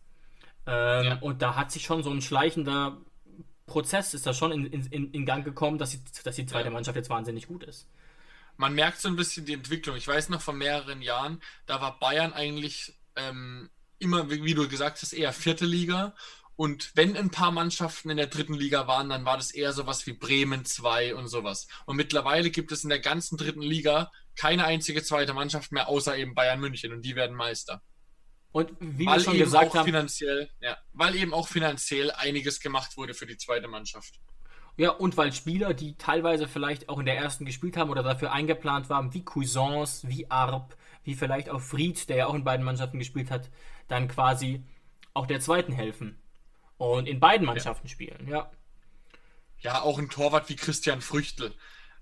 Ähm, 0.65 1.05
Ja. 1.05 1.17
Und 1.19 1.41
da 1.41 1.55
hat 1.55 1.71
sich 1.71 1.83
schon 1.83 2.01
so 2.03 2.09
ein 2.11 2.21
schleichender 2.21 2.97
Prozess, 3.67 4.13
ist 4.13 4.25
da 4.25 4.33
schon 4.33 4.51
in, 4.51 4.65
in, 4.65 5.11
in 5.11 5.25
Gang 5.25 5.45
gekommen, 5.45 5.77
dass 5.77 5.91
die, 5.91 5.99
dass 6.23 6.35
die 6.35 6.45
zweite 6.45 6.65
Ja. 6.65 6.71
Mannschaft 6.71 6.95
jetzt 6.95 7.09
wahnsinnig 7.09 7.47
gut 7.47 7.63
ist. 7.63 7.87
Man 8.57 8.73
merkt 8.73 8.99
so 8.99 9.07
ein 9.09 9.15
bisschen 9.15 9.45
die 9.45 9.53
Entwicklung. 9.53 9.95
Ich 9.97 10.07
weiß 10.07 10.29
noch 10.29 10.41
von 10.41 10.57
mehreren 10.57 11.01
Jahren, 11.01 11.41
da 11.65 11.81
war 11.81 11.99
Bayern 11.99 12.33
eigentlich 12.33 12.93
ähm, 13.15 13.69
immer, 13.99 14.29
wie 14.29 14.53
du 14.53 14.67
gesagt 14.67 15.01
hast, 15.01 15.13
eher 15.13 15.33
vierte 15.33 15.65
Liga. 15.65 16.13
Und 16.57 16.91
wenn 16.95 17.17
ein 17.17 17.31
paar 17.31 17.51
Mannschaften 17.51 18.09
in 18.09 18.17
der 18.17 18.27
dritten 18.27 18.53
Liga 18.53 18.87
waren, 18.87 19.09
dann 19.09 19.25
war 19.25 19.35
das 19.35 19.51
eher 19.51 19.73
sowas 19.73 20.05
wie 20.07 20.13
Bremen 20.13 20.63
2 20.63 21.15
und 21.15 21.27
sowas. 21.27 21.67
Und 21.85 21.97
mittlerweile 21.97 22.49
gibt 22.49 22.71
es 22.71 22.83
in 22.83 22.89
der 22.89 22.99
ganzen 22.99 23.37
dritten 23.37 23.61
Liga 23.61 24.11
keine 24.35 24.65
einzige 24.65 25.03
zweite 25.03 25.33
Mannschaft 25.33 25.71
mehr, 25.71 25.89
außer 25.89 26.17
eben 26.17 26.33
Bayern 26.33 26.59
München. 26.59 26.93
Und 26.93 27.01
die 27.01 27.15
werden 27.15 27.35
Meister. 27.35 27.81
Und 28.51 28.71
wie 28.79 28.99
wir 28.99 29.07
weil 29.07 29.19
schon 29.19 29.33
eben 29.33 29.43
gesagt 29.43 29.73
haben, 29.73 29.85
finanziell, 29.85 30.49
ja, 30.61 30.77
weil 30.93 31.15
eben 31.15 31.33
auch 31.33 31.49
finanziell 31.49 32.11
einiges 32.11 32.61
gemacht 32.61 32.95
wurde 32.95 33.13
für 33.13 33.25
die 33.25 33.35
zweite 33.35 33.67
Mannschaft. 33.67 34.21
Ja, 34.77 34.91
und 34.91 35.17
weil 35.17 35.33
Spieler, 35.33 35.73
die 35.73 35.97
teilweise 35.97 36.47
vielleicht 36.47 36.87
auch 36.87 36.99
in 36.99 37.05
der 37.05 37.17
ersten 37.17 37.45
gespielt 37.45 37.75
haben 37.75 37.89
oder 37.89 38.03
dafür 38.03 38.31
eingeplant 38.31 38.89
waren, 38.89 39.13
wie 39.13 39.25
Cousins, 39.25 40.07
wie 40.07 40.31
Arp, 40.31 40.77
wie 41.03 41.15
vielleicht 41.15 41.49
auch 41.49 41.59
Fried, 41.59 42.07
der 42.07 42.15
ja 42.15 42.27
auch 42.27 42.33
in 42.33 42.45
beiden 42.45 42.65
Mannschaften 42.65 42.99
gespielt 42.99 43.29
hat, 43.29 43.49
dann 43.89 44.07
quasi 44.07 44.63
auch 45.13 45.27
der 45.27 45.41
zweiten 45.41 45.73
helfen. 45.73 46.17
Und 46.77 47.07
in 47.07 47.19
beiden 47.19 47.45
Mannschaften 47.45 47.87
spielen, 47.87 48.27
ja. 48.27 48.51
Ja, 49.59 49.81
auch 49.81 49.97
ein 49.97 50.09
Torwart 50.09 50.49
wie 50.49 50.55
Christian 50.55 51.01
Früchtel. 51.01 51.53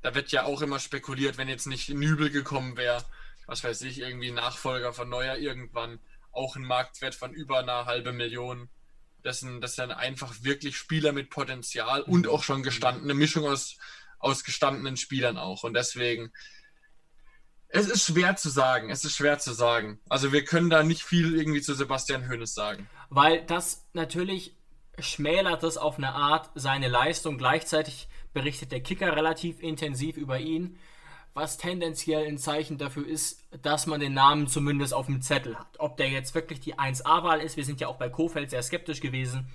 Da 0.01 0.15
wird 0.15 0.31
ja 0.31 0.43
auch 0.43 0.61
immer 0.61 0.79
spekuliert, 0.79 1.37
wenn 1.37 1.47
jetzt 1.47 1.67
nicht 1.67 1.89
Nübel 1.89 2.29
gekommen 2.29 2.75
wäre, 2.75 3.03
was 3.45 3.63
weiß 3.63 3.81
ich, 3.83 3.99
irgendwie 3.99 4.31
Nachfolger 4.31 4.93
von 4.93 5.09
Neuer 5.09 5.37
irgendwann, 5.37 5.99
auch 6.31 6.55
ein 6.55 6.63
Marktwert 6.65 7.15
von 7.15 7.33
über 7.33 7.59
einer 7.59 7.85
halbe 7.85 8.11
Million. 8.11 8.69
Das 9.21 9.39
sind, 9.39 9.61
das 9.61 9.75
sind 9.75 9.91
einfach 9.91 10.33
wirklich 10.41 10.75
Spieler 10.75 11.13
mit 11.13 11.29
Potenzial 11.29 12.01
und 12.01 12.27
auch 12.27 12.43
schon 12.43 12.63
gestandene 12.63 13.13
Mischung 13.13 13.45
aus, 13.45 13.77
aus 14.19 14.43
gestandenen 14.43 14.97
Spielern 14.97 15.37
auch. 15.37 15.63
Und 15.63 15.75
deswegen, 15.75 16.33
es 17.69 17.87
ist 17.87 18.05
schwer 18.05 18.35
zu 18.35 18.49
sagen. 18.49 18.89
Es 18.89 19.05
ist 19.05 19.15
schwer 19.15 19.39
zu 19.39 19.53
sagen. 19.53 20.01
Also 20.09 20.33
wir 20.33 20.43
können 20.43 20.69
da 20.69 20.83
nicht 20.83 21.03
viel 21.03 21.35
irgendwie 21.35 21.61
zu 21.61 21.73
Sebastian 21.73 22.29
Hoeneß 22.29 22.53
sagen. 22.53 22.89
Weil 23.09 23.45
das 23.45 23.87
natürlich 23.93 24.57
schmälert 24.99 25.63
es 25.63 25.77
auf 25.77 25.97
eine 25.97 26.13
Art 26.13 26.49
seine 26.55 26.87
Leistung. 26.87 27.37
Gleichzeitig 27.37 28.07
berichtet 28.33 28.71
der 28.71 28.81
Kicker 28.81 29.15
relativ 29.15 29.61
intensiv 29.61 30.17
über 30.17 30.39
ihn, 30.39 30.77
was 31.33 31.57
tendenziell 31.57 32.27
ein 32.27 32.37
Zeichen 32.37 32.77
dafür 32.77 33.07
ist, 33.07 33.43
dass 33.63 33.87
man 33.87 33.99
den 33.99 34.13
Namen 34.13 34.47
zumindest 34.47 34.93
auf 34.93 35.07
dem 35.07 35.21
Zettel 35.21 35.57
hat. 35.57 35.79
Ob 35.79 35.97
der 35.97 36.09
jetzt 36.09 36.35
wirklich 36.35 36.59
die 36.59 36.75
1A-Wahl 36.75 37.41
ist, 37.41 37.57
wir 37.57 37.65
sind 37.65 37.81
ja 37.81 37.87
auch 37.87 37.97
bei 37.97 38.09
Kofeld 38.09 38.51
sehr 38.51 38.61
skeptisch 38.61 39.01
gewesen, 39.01 39.47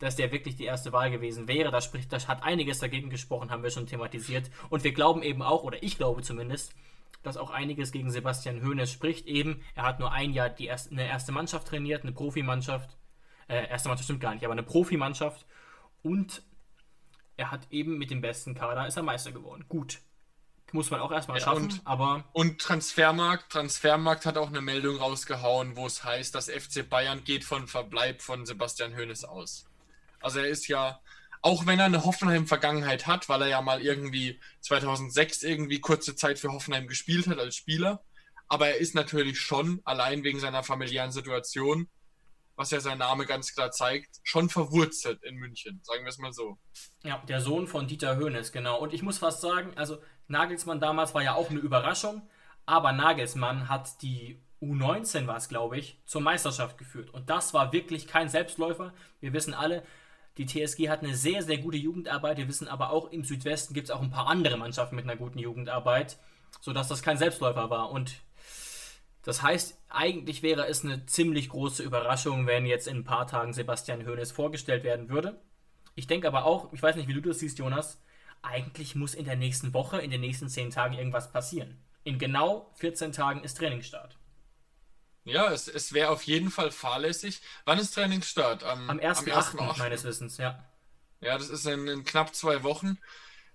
dass 0.00 0.16
der 0.16 0.32
wirklich 0.32 0.56
die 0.56 0.64
erste 0.64 0.92
Wahl 0.92 1.12
gewesen 1.12 1.46
wäre. 1.46 1.70
Da 1.70 1.80
spricht, 1.80 2.12
das 2.12 2.26
hat 2.26 2.42
einiges 2.42 2.80
dagegen 2.80 3.08
gesprochen, 3.08 3.50
haben 3.52 3.62
wir 3.62 3.70
schon 3.70 3.86
thematisiert. 3.86 4.50
Und 4.68 4.82
wir 4.82 4.92
glauben 4.92 5.22
eben 5.22 5.42
auch, 5.42 5.62
oder 5.62 5.80
ich 5.80 5.96
glaube 5.96 6.22
zumindest, 6.22 6.74
dass 7.22 7.36
auch 7.36 7.50
einiges 7.50 7.92
gegen 7.92 8.10
Sebastian 8.10 8.66
Hoeneß 8.66 8.90
spricht. 8.90 9.26
Eben, 9.28 9.62
er 9.76 9.84
hat 9.84 10.00
nur 10.00 10.10
ein 10.10 10.32
Jahr 10.32 10.50
die 10.50 10.66
erste, 10.66 10.90
eine 10.90 11.06
erste 11.06 11.30
Mannschaft 11.30 11.68
trainiert, 11.68 12.02
eine 12.02 12.10
Profimannschaft. 12.10 12.96
Äh, 13.52 13.68
erste 13.68 13.88
Mannschaft 13.88 14.04
stimmt 14.06 14.20
gar 14.20 14.32
nicht, 14.34 14.44
aber 14.44 14.52
eine 14.52 14.62
Profimannschaft. 14.62 15.44
Und 16.02 16.42
er 17.36 17.50
hat 17.50 17.66
eben 17.70 17.98
mit 17.98 18.10
dem 18.10 18.20
besten 18.22 18.54
Kader 18.54 18.86
ist 18.86 18.96
er 18.96 19.02
Meister 19.02 19.30
geworden. 19.32 19.66
Gut. 19.68 19.98
Muss 20.72 20.90
man 20.90 21.00
auch 21.00 21.12
erstmal 21.12 21.38
Ja, 21.38 21.44
schaffen, 21.44 21.64
und- 21.64 21.80
aber 21.84 22.24
Und 22.32 22.58
Transfermarkt, 22.58 23.52
Transfermarkt 23.52 24.24
hat 24.24 24.38
auch 24.38 24.48
eine 24.48 24.62
Meldung 24.62 24.96
rausgehauen, 24.96 25.76
wo 25.76 25.86
es 25.86 26.02
heißt, 26.02 26.34
dass 26.34 26.48
FC 26.48 26.82
Bayern 26.82 27.24
geht 27.24 27.44
von 27.44 27.68
Verbleib 27.68 28.22
von 28.22 28.46
Sebastian 28.46 28.96
Hoeneß 28.96 29.24
aus. 29.24 29.66
Also 30.20 30.38
er 30.38 30.48
ist 30.48 30.68
ja, 30.68 30.98
auch 31.42 31.66
wenn 31.66 31.78
er 31.78 31.86
eine 31.86 32.04
Hoffenheim-Vergangenheit 32.06 33.06
hat, 33.06 33.28
weil 33.28 33.42
er 33.42 33.48
ja 33.48 33.60
mal 33.60 33.82
irgendwie 33.82 34.40
2006 34.60 35.42
irgendwie 35.42 35.80
kurze 35.80 36.16
Zeit 36.16 36.38
für 36.38 36.52
Hoffenheim 36.52 36.86
gespielt 36.86 37.26
hat 37.26 37.38
als 37.38 37.54
Spieler, 37.56 38.02
aber 38.48 38.68
er 38.68 38.76
ist 38.78 38.94
natürlich 38.94 39.40
schon, 39.40 39.82
allein 39.84 40.24
wegen 40.24 40.40
seiner 40.40 40.62
familiären 40.62 41.12
Situation, 41.12 41.90
was 42.62 42.70
ja 42.70 42.78
sein 42.78 42.98
Name 42.98 43.26
ganz 43.26 43.54
klar 43.54 43.72
zeigt, 43.72 44.20
schon 44.22 44.48
verwurzelt 44.48 45.24
in 45.24 45.34
München, 45.34 45.80
sagen 45.82 46.04
wir 46.04 46.10
es 46.10 46.18
mal 46.18 46.32
so. 46.32 46.58
ja, 47.02 47.18
der 47.28 47.40
Sohn 47.40 47.66
von 47.66 47.88
Dieter 47.88 48.16
Hoeneß, 48.16 48.52
genau. 48.52 48.78
Und 48.78 48.94
ich 48.94 49.02
muss 49.02 49.18
fast 49.18 49.40
sagen, 49.40 49.72
also 49.74 49.98
Nagelsmann 50.28 50.78
damals 50.78 51.12
war 51.12 51.22
ja 51.22 51.34
auch 51.34 51.50
eine 51.50 51.58
Überraschung, 51.58 52.22
aber 52.64 52.92
Nagelsmann 52.92 53.68
hat 53.68 54.00
die 54.02 54.40
U19 54.62 55.26
war 55.26 55.36
es, 55.36 55.48
glaube 55.48 55.76
ich, 55.76 56.00
zur 56.04 56.20
Meisterschaft 56.20 56.78
geführt. 56.78 57.10
Und 57.10 57.28
das 57.30 57.52
war 57.52 57.72
wirklich 57.72 58.06
kein 58.06 58.28
Selbstläufer. 58.28 58.94
Wir 59.18 59.32
wissen 59.32 59.54
alle, 59.54 59.82
die 60.38 60.46
TSG 60.46 60.88
hat 60.88 61.02
eine 61.02 61.16
sehr, 61.16 61.42
sehr 61.42 61.58
gute 61.58 61.76
Jugendarbeit. 61.76 62.38
Wir 62.38 62.46
wissen 62.46 62.68
aber 62.68 62.90
auch, 62.90 63.10
im 63.10 63.24
Südwesten 63.24 63.74
gibt 63.74 63.88
es 63.88 63.90
auch 63.90 64.00
ein 64.00 64.12
paar 64.12 64.28
andere 64.28 64.56
Mannschaften 64.56 64.94
mit 64.94 65.04
einer 65.04 65.16
guten 65.16 65.40
Jugendarbeit, 65.40 66.16
sodass 66.60 66.86
das 66.86 67.02
kein 67.02 67.18
Selbstläufer 67.18 67.70
war. 67.70 67.90
Und 67.90 68.14
das 69.22 69.42
heißt, 69.42 69.78
eigentlich 69.88 70.42
wäre 70.42 70.66
es 70.66 70.84
eine 70.84 71.06
ziemlich 71.06 71.48
große 71.48 71.82
Überraschung, 71.82 72.46
wenn 72.46 72.66
jetzt 72.66 72.88
in 72.88 72.98
ein 72.98 73.04
paar 73.04 73.26
Tagen 73.26 73.52
Sebastian 73.52 74.06
Hoeneß 74.06 74.32
vorgestellt 74.32 74.84
werden 74.84 75.08
würde. 75.08 75.40
Ich 75.94 76.06
denke 76.06 76.26
aber 76.26 76.44
auch, 76.44 76.72
ich 76.72 76.82
weiß 76.82 76.96
nicht, 76.96 77.08
wie 77.08 77.14
du 77.14 77.20
das 77.20 77.38
siehst, 77.38 77.58
Jonas, 77.58 78.00
eigentlich 78.42 78.94
muss 78.94 79.14
in 79.14 79.24
der 79.24 79.36
nächsten 79.36 79.72
Woche, 79.74 80.00
in 80.00 80.10
den 80.10 80.20
nächsten 80.20 80.48
10 80.48 80.70
Tagen 80.70 80.94
irgendwas 80.94 81.30
passieren. 81.30 81.78
In 82.02 82.18
genau 82.18 82.72
14 82.76 83.12
Tagen 83.12 83.44
ist 83.44 83.58
Trainingsstart. 83.58 84.16
Ja, 85.24 85.52
es, 85.52 85.68
es 85.68 85.92
wäre 85.92 86.10
auf 86.10 86.24
jeden 86.24 86.50
Fall 86.50 86.72
fahrlässig. 86.72 87.42
Wann 87.64 87.78
ist 87.78 87.94
Trainingsstart? 87.94 88.64
Am 88.64 88.90
1.8. 88.90 89.28
1.8.. 89.28 89.78
meines 89.78 90.02
Wissens, 90.02 90.36
ja. 90.38 90.68
Ja, 91.20 91.38
das 91.38 91.48
ist 91.48 91.64
in, 91.66 91.86
in 91.86 92.02
knapp 92.02 92.34
zwei 92.34 92.64
Wochen. 92.64 92.98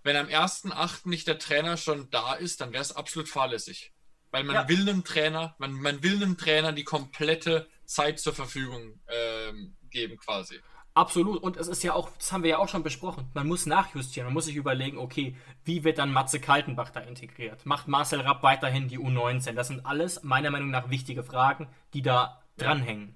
Wenn 0.04 0.16
am 0.16 0.28
1.8. 0.28 1.10
nicht 1.10 1.28
der 1.28 1.40
Trainer 1.40 1.76
schon 1.76 2.10
da 2.10 2.34
ist, 2.34 2.62
dann 2.62 2.72
wäre 2.72 2.82
es 2.82 2.96
absolut 2.96 3.28
fahrlässig. 3.28 3.92
Weil 4.38 4.44
man 4.44 4.56
Ja. 4.56 4.70
will 4.70 4.82
einem 4.88 5.04
Trainer, 5.04 5.56
man, 5.58 5.74
man 5.74 6.04
will 6.04 6.16
einem 6.22 6.38
Trainer 6.38 6.72
die 6.72 6.84
komplette 6.84 7.68
Zeit 7.86 8.20
zur 8.20 8.34
Verfügung 8.36 9.00
ähm, 9.08 9.76
geben 9.90 10.18
quasi. 10.18 10.60
Absolut. 10.94 11.42
Und 11.42 11.58
es 11.58 11.68
ist 11.68 11.84
ja 11.84 11.94
auch, 11.94 12.10
das 12.18 12.32
haben 12.32 12.44
wir 12.44 12.52
ja 12.52 12.58
auch 12.60 12.70
schon 12.70 12.84
besprochen, 12.84 13.30
man 13.34 13.48
muss 13.48 13.66
nachjustieren. 13.66 14.26
Man 14.28 14.34
muss 14.36 14.46
sich 14.46 14.56
überlegen, 14.56 14.98
okay, 15.00 15.36
wie 15.64 15.84
wird 15.84 15.98
dann 15.98 16.12
Matze 16.12 16.40
Kaltenbach 16.40 16.92
da 16.92 17.00
integriert? 17.00 17.66
Macht 17.66 17.88
Marcel 17.88 18.22
Rapp 18.22 18.44
weiterhin 18.44 18.88
die 18.88 19.00
U19? 19.00 19.54
Das 19.54 19.68
sind 19.70 19.86
alles 19.86 20.22
meiner 20.24 20.52
Meinung 20.52 20.70
nach 20.70 20.90
wichtige 20.92 21.24
Fragen, 21.24 21.68
die 21.94 22.02
da 22.04 22.42
dranhängen. 22.58 23.16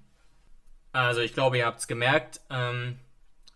Also 0.92 1.20
ich 1.20 1.34
glaube, 1.34 1.58
ihr 1.58 1.66
habt 1.66 1.78
es 1.80 1.86
gemerkt. 1.86 2.40
Ähm, 2.50 2.98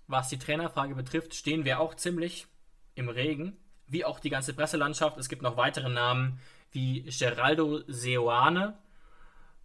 was 0.06 0.28
die 0.28 0.38
Trainerfrage 0.38 0.94
betrifft, 0.94 1.34
stehen 1.34 1.64
wir 1.64 1.80
auch 1.80 1.94
ziemlich 1.94 2.46
im 2.94 3.08
Regen, 3.08 3.56
wie 3.88 4.04
auch 4.04 4.20
die 4.20 4.30
ganze 4.30 4.54
Presselandschaft. 4.54 5.18
Es 5.18 5.28
gibt 5.28 5.42
noch 5.42 5.56
weitere 5.56 5.88
Namen 5.88 6.40
wie 6.72 7.02
Geraldo 7.02 7.80
Seoane, 7.86 8.76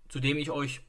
zu 0.10 0.20
dem 0.20 0.38
ich 0.38 0.52
euch 0.52 0.82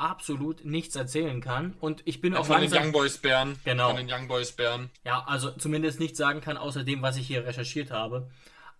absolut 0.00 0.64
nichts 0.64 0.96
erzählen 0.96 1.40
kann. 1.40 1.74
Und 1.78 2.02
ich 2.06 2.20
bin 2.20 2.32
ja, 2.32 2.40
auch 2.40 2.46
von 2.46 2.60
langsam, 2.60 2.78
den 2.78 2.86
Young 2.86 2.92
Boys 2.92 3.18
Bern. 3.18 3.58
Genau. 3.64 3.88
Von 3.88 3.96
den 3.96 4.10
Young 4.10 4.28
Boys 4.28 4.52
Bern. 4.52 4.90
Ja, 5.04 5.24
also 5.26 5.50
zumindest 5.50 6.00
nichts 6.00 6.18
sagen 6.18 6.40
kann, 6.40 6.56
außer 6.56 6.84
dem, 6.84 7.02
was 7.02 7.16
ich 7.16 7.26
hier 7.26 7.44
recherchiert 7.44 7.90
habe. 7.90 8.30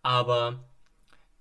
Aber 0.03 0.65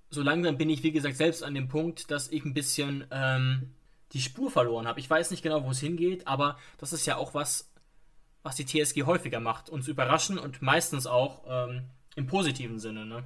so 0.10 0.22
langsam 0.22 0.58
bin 0.58 0.70
ich, 0.70 0.84
wie 0.84 0.92
gesagt, 0.92 1.16
selbst 1.16 1.44
an 1.44 1.54
dem 1.54 1.70
Punkt, 1.70 2.12
dass 2.12 2.30
ich 2.30 2.44
ein 2.44 2.54
bisschen 2.54 3.06
ähm, 3.12 3.74
die 4.12 4.22
Spur 4.22 4.52
verloren 4.52 4.88
habe. 4.88 5.00
Ich 5.00 5.10
weiß 5.10 5.32
nicht 5.32 5.44
genau, 5.44 5.64
wo 5.64 5.72
es 5.72 5.80
hingeht, 5.80 6.28
aber 6.28 6.58
das 6.78 6.94
ist 6.94 7.06
ja 7.06 7.16
auch 7.16 7.34
was, 7.34 7.72
was 8.44 8.56
die 8.56 8.66
TSG 8.66 9.04
häufiger 9.04 9.40
macht. 9.40 9.70
Uns 9.70 9.88
überraschen 9.88 10.38
und 10.38 10.62
meistens 10.62 11.08
auch 11.08 11.44
ähm, 11.48 11.84
im 12.16 12.28
positiven 12.28 12.80
Sinne. 12.80 13.06
Ne? 13.06 13.24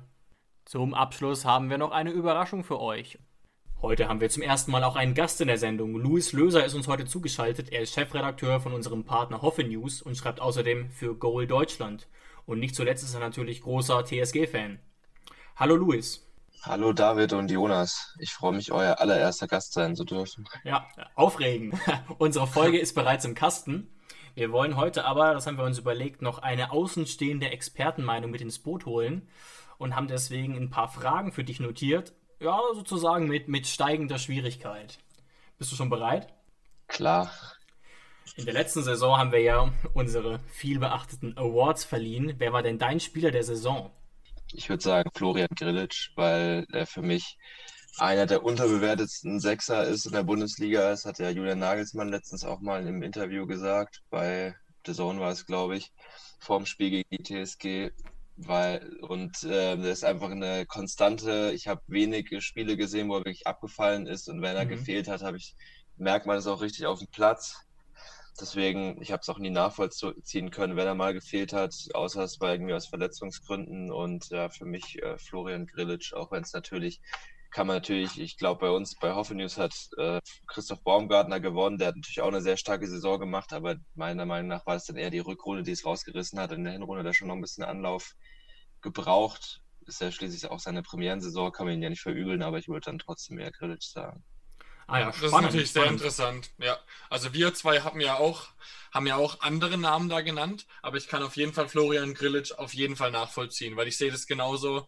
Zum 0.66 0.94
Abschluss 0.94 1.44
haben 1.44 1.70
wir 1.70 1.78
noch 1.78 1.92
eine 1.92 2.12
Überraschung 2.12 2.64
für 2.64 2.80
euch. 2.80 3.20
Heute 3.82 4.08
haben 4.08 4.22
wir 4.22 4.30
zum 4.30 4.42
ersten 4.42 4.72
Mal 4.72 4.86
auch 4.86 4.96
einen 4.96 5.14
Gast 5.14 5.42
in 5.42 5.48
der 5.48 5.58
Sendung. 5.58 5.94
Luis 5.96 6.32
Löser 6.32 6.66
ist 6.66 6.74
uns 6.74 6.88
heute 6.88 7.06
zugeschaltet. 7.06 7.70
Er 7.74 7.82
ist 7.82 7.94
Chefredakteur 7.94 8.62
von 8.62 8.72
unserem 8.72 9.04
Partner 9.04 9.42
Hoffe 9.42 9.66
News 9.66 10.02
und 10.02 10.16
schreibt 10.16 10.40
außerdem 10.40 10.90
für 10.90 11.16
Goal 11.16 11.48
Deutschland. 11.48 12.08
Und 12.46 12.60
nicht 12.60 12.76
zuletzt 12.76 13.04
ist 13.04 13.14
er 13.14 13.20
natürlich 13.20 13.62
großer 13.62 14.06
TSG-Fan. 14.06 14.80
Hallo 15.58 15.76
Luis. 15.76 16.26
Hallo 16.62 16.94
David 16.94 17.34
und 17.34 17.52
Jonas. 17.52 18.16
Ich 18.20 18.32
freue 18.32 18.54
mich, 18.54 18.72
euer 18.72 19.02
allererster 19.02 19.48
Gast 19.48 19.74
sein 19.74 19.98
zu 19.98 20.06
dürfen. 20.06 20.48
Ja, 20.64 20.88
aufregend. 21.16 21.76
Unsere 22.20 22.48
Folge 22.48 22.80
ist 22.80 22.96
bereits 22.96 23.26
im 23.26 23.36
Kasten. 23.36 23.90
Wir 24.34 24.52
wollen 24.54 24.78
heute 24.78 25.04
aber, 25.04 25.34
das 25.34 25.46
haben 25.46 25.58
wir 25.58 25.66
uns 25.66 25.78
überlegt, 25.78 26.22
noch 26.22 26.40
eine 26.40 26.72
außenstehende 26.72 27.50
Expertenmeinung 27.52 28.32
mit 28.32 28.42
ins 28.42 28.60
Boot 28.60 28.86
holen 28.86 29.28
und 29.78 29.96
haben 29.96 30.08
deswegen 30.08 30.56
ein 30.56 30.70
paar 30.70 30.88
Fragen 30.88 31.32
für 31.32 31.44
dich 31.44 31.60
notiert 31.60 32.14
ja, 32.44 32.60
sozusagen 32.76 33.28
mit, 33.28 33.48
mit 33.48 33.68
steigender 33.68 34.20
Schwierigkeit. 34.20 35.00
Bist 35.58 35.72
du 35.72 35.76
schon 35.76 35.90
bereit? 35.90 36.34
Klar. 36.88 37.32
In 38.36 38.46
der 38.46 38.54
letzten 38.54 38.84
Saison 38.84 39.18
haben 39.18 39.32
wir 39.32 39.42
ja 39.42 39.72
unsere 39.94 40.40
vielbeachteten 40.52 41.38
Awards 41.38 41.86
verliehen. 41.86 42.36
Wer 42.38 42.52
war 42.52 42.62
denn 42.62 42.80
dein 42.80 43.00
Spieler 43.00 43.32
der 43.32 43.44
Saison? 43.44 43.92
Ich 44.52 44.70
würde 44.70 44.84
sagen 44.84 45.10
Florian 45.14 45.50
Grillitsch, 45.56 46.12
weil 46.16 46.66
er 46.72 46.86
für 46.86 47.02
mich 47.02 47.38
einer 47.98 48.26
der 48.26 48.44
unterbewertetsten 48.44 49.40
Sechser 49.40 49.86
ist 49.86 50.06
in 50.06 50.14
der 50.14 50.24
Bundesliga. 50.24 50.90
Das 50.90 51.06
hat 51.06 51.20
ja 51.20 51.30
Julian 51.30 51.60
Nagelsmann 51.60 52.10
letztens 52.10 52.44
auch 52.44 52.60
mal 52.60 52.86
im 52.86 53.04
Interview 53.04 53.46
gesagt. 53.46 54.02
Bei 54.10 54.56
The 54.86 54.94
Zone 54.94 55.20
war 55.20 55.32
es, 55.32 55.46
glaube 55.46 55.78
ich, 55.78 55.92
vorm 56.40 56.66
Spiel 56.66 56.90
gegen 56.90 57.10
die 57.12 57.24
TSG 57.24 57.92
weil 58.36 58.98
und 59.02 59.44
äh, 59.44 59.78
das 59.78 59.86
ist 60.00 60.04
einfach 60.04 60.32
eine 60.32 60.66
konstante. 60.66 61.52
Ich 61.54 61.68
habe 61.68 61.82
wenige 61.88 62.42
Spiele 62.42 62.78
gesehen, 62.78 63.10
wo 63.10 63.16
er 63.16 63.20
wirklich 63.20 63.48
abgefallen 63.48 64.08
ist 64.08 64.28
und 64.28 64.42
wenn 64.42 64.56
er 64.56 64.66
mhm. 64.66 64.70
gefehlt 64.70 65.08
hat, 65.08 65.22
habe 65.22 65.38
ich 65.38 65.56
merkt 65.98 66.26
man 66.26 66.38
es 66.38 66.48
auch 66.48 66.62
richtig 66.62 66.86
auf 66.86 67.00
dem 67.00 67.08
Platz. 67.10 67.56
Deswegen, 68.40 69.00
ich 69.02 69.12
habe 69.12 69.22
es 69.22 69.30
auch 69.30 69.38
nie 69.38 69.52
nachvollziehen 69.52 70.50
können, 70.50 70.76
wenn 70.76 70.88
er 70.88 70.96
mal 70.96 71.14
gefehlt 71.14 71.54
hat, 71.54 71.76
außer 71.94 72.24
es 72.24 72.40
war 72.42 72.52
irgendwie 72.52 72.74
aus 72.74 72.88
Verletzungsgründen. 72.88 73.92
Und 73.92 74.30
ja, 74.30 74.50
für 74.50 74.66
mich 74.66 75.02
äh, 75.04 75.18
Florian 75.20 75.68
Grillitsch, 75.68 76.14
auch 76.14 76.32
wenn 76.32 76.42
es 76.42 76.54
natürlich, 76.54 77.00
kann 77.54 77.68
man 77.68 77.78
natürlich, 77.78 78.20
ich 78.20 78.36
glaube, 78.38 78.62
bei 78.62 78.72
uns 78.72 78.96
bei 79.00 79.14
Hoffe 79.14 79.36
News 79.36 79.58
hat 79.58 79.74
äh, 79.98 80.20
Christoph 80.48 80.84
Baumgartner 80.84 81.40
gewonnen. 81.40 81.78
Der 81.78 81.90
hat 81.90 81.96
natürlich 81.96 82.22
auch 82.22 82.28
eine 82.28 82.42
sehr 82.42 82.58
starke 82.58 82.88
Saison 82.88 83.20
gemacht, 83.20 83.54
aber 83.54 83.76
meiner 83.94 84.26
Meinung 84.26 84.48
nach 84.48 84.66
war 84.66 84.76
es 84.76 84.86
dann 84.86 84.98
eher 84.98 85.12
die 85.12 85.20
Rückrunde, 85.20 85.62
die 85.62 85.72
es 85.72 85.86
rausgerissen 85.86 86.40
hat. 86.40 86.52
In 86.52 86.64
der 86.64 86.74
Hinrunde 86.74 87.04
da 87.04 87.14
schon 87.14 87.28
noch 87.28 87.36
ein 87.36 87.42
bisschen 87.42 87.64
Anlauf 87.64 88.14
gebraucht. 88.82 89.62
Ist 89.86 90.02
ja 90.02 90.12
schließlich 90.12 90.50
auch 90.50 90.60
seine 90.60 90.82
Premierensaison, 90.82 91.52
kann 91.52 91.68
man 91.68 91.76
ihn 91.76 91.84
ja 91.84 91.90
nicht 91.90 92.02
verübeln, 92.02 92.42
aber 92.42 92.58
ich 92.58 92.68
würde 92.68 92.86
dann 92.86 93.00
trotzdem 93.00 93.38
eher 93.38 93.52
Grillitsch 93.52 93.92
sagen. 93.92 94.24
Ah 94.88 95.00
ja, 95.00 95.06
das 95.08 95.22
ist 95.22 95.32
natürlich 95.32 95.72
sehr 95.72 95.86
interessant. 95.86 96.52
Ja, 96.58 96.78
also 97.10 97.34
wir 97.34 97.54
zwei 97.54 97.82
haben 97.82 98.02
ja 98.02 98.18
auch 98.18 98.48
haben 98.92 99.08
ja 99.08 99.16
auch 99.16 99.42
andere 99.42 99.78
Namen 99.78 100.10
da 100.10 100.22
genannt, 100.22 100.66
aber 100.82 100.98
ich 100.98 101.08
kann 101.08 101.24
auf 101.24 101.36
jeden 101.36 101.54
Fall 101.54 101.68
Florian 101.68 102.14
Grillitsch 102.14 102.52
auf 102.54 102.74
jeden 102.74 102.96
Fall 102.96 103.12
nachvollziehen, 103.12 103.76
weil 103.76 103.88
ich 103.88 103.98
sehe 103.98 104.12
das 104.12 104.28
genauso. 104.28 104.88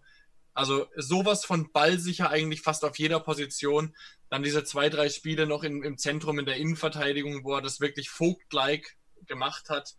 Also 0.56 0.88
sowas 0.96 1.44
von 1.44 1.72
ballsicher 1.72 2.30
eigentlich 2.30 2.62
fast 2.62 2.86
auf 2.86 2.98
jeder 2.98 3.20
Position. 3.20 3.94
Dann 4.30 4.42
diese 4.42 4.64
zwei, 4.64 4.90
drei 4.90 5.10
Spiele 5.10 5.46
noch 5.46 5.64
in, 5.64 5.84
im 5.84 5.98
Zentrum 5.98 6.40
in 6.40 6.46
der 6.46 6.56
Innenverteidigung, 6.56 7.44
wo 7.44 7.54
er 7.54 7.62
das 7.62 7.82
wirklich 7.82 8.10
Vogt-like 8.10 8.96
gemacht 9.28 9.70
hat. 9.70 9.96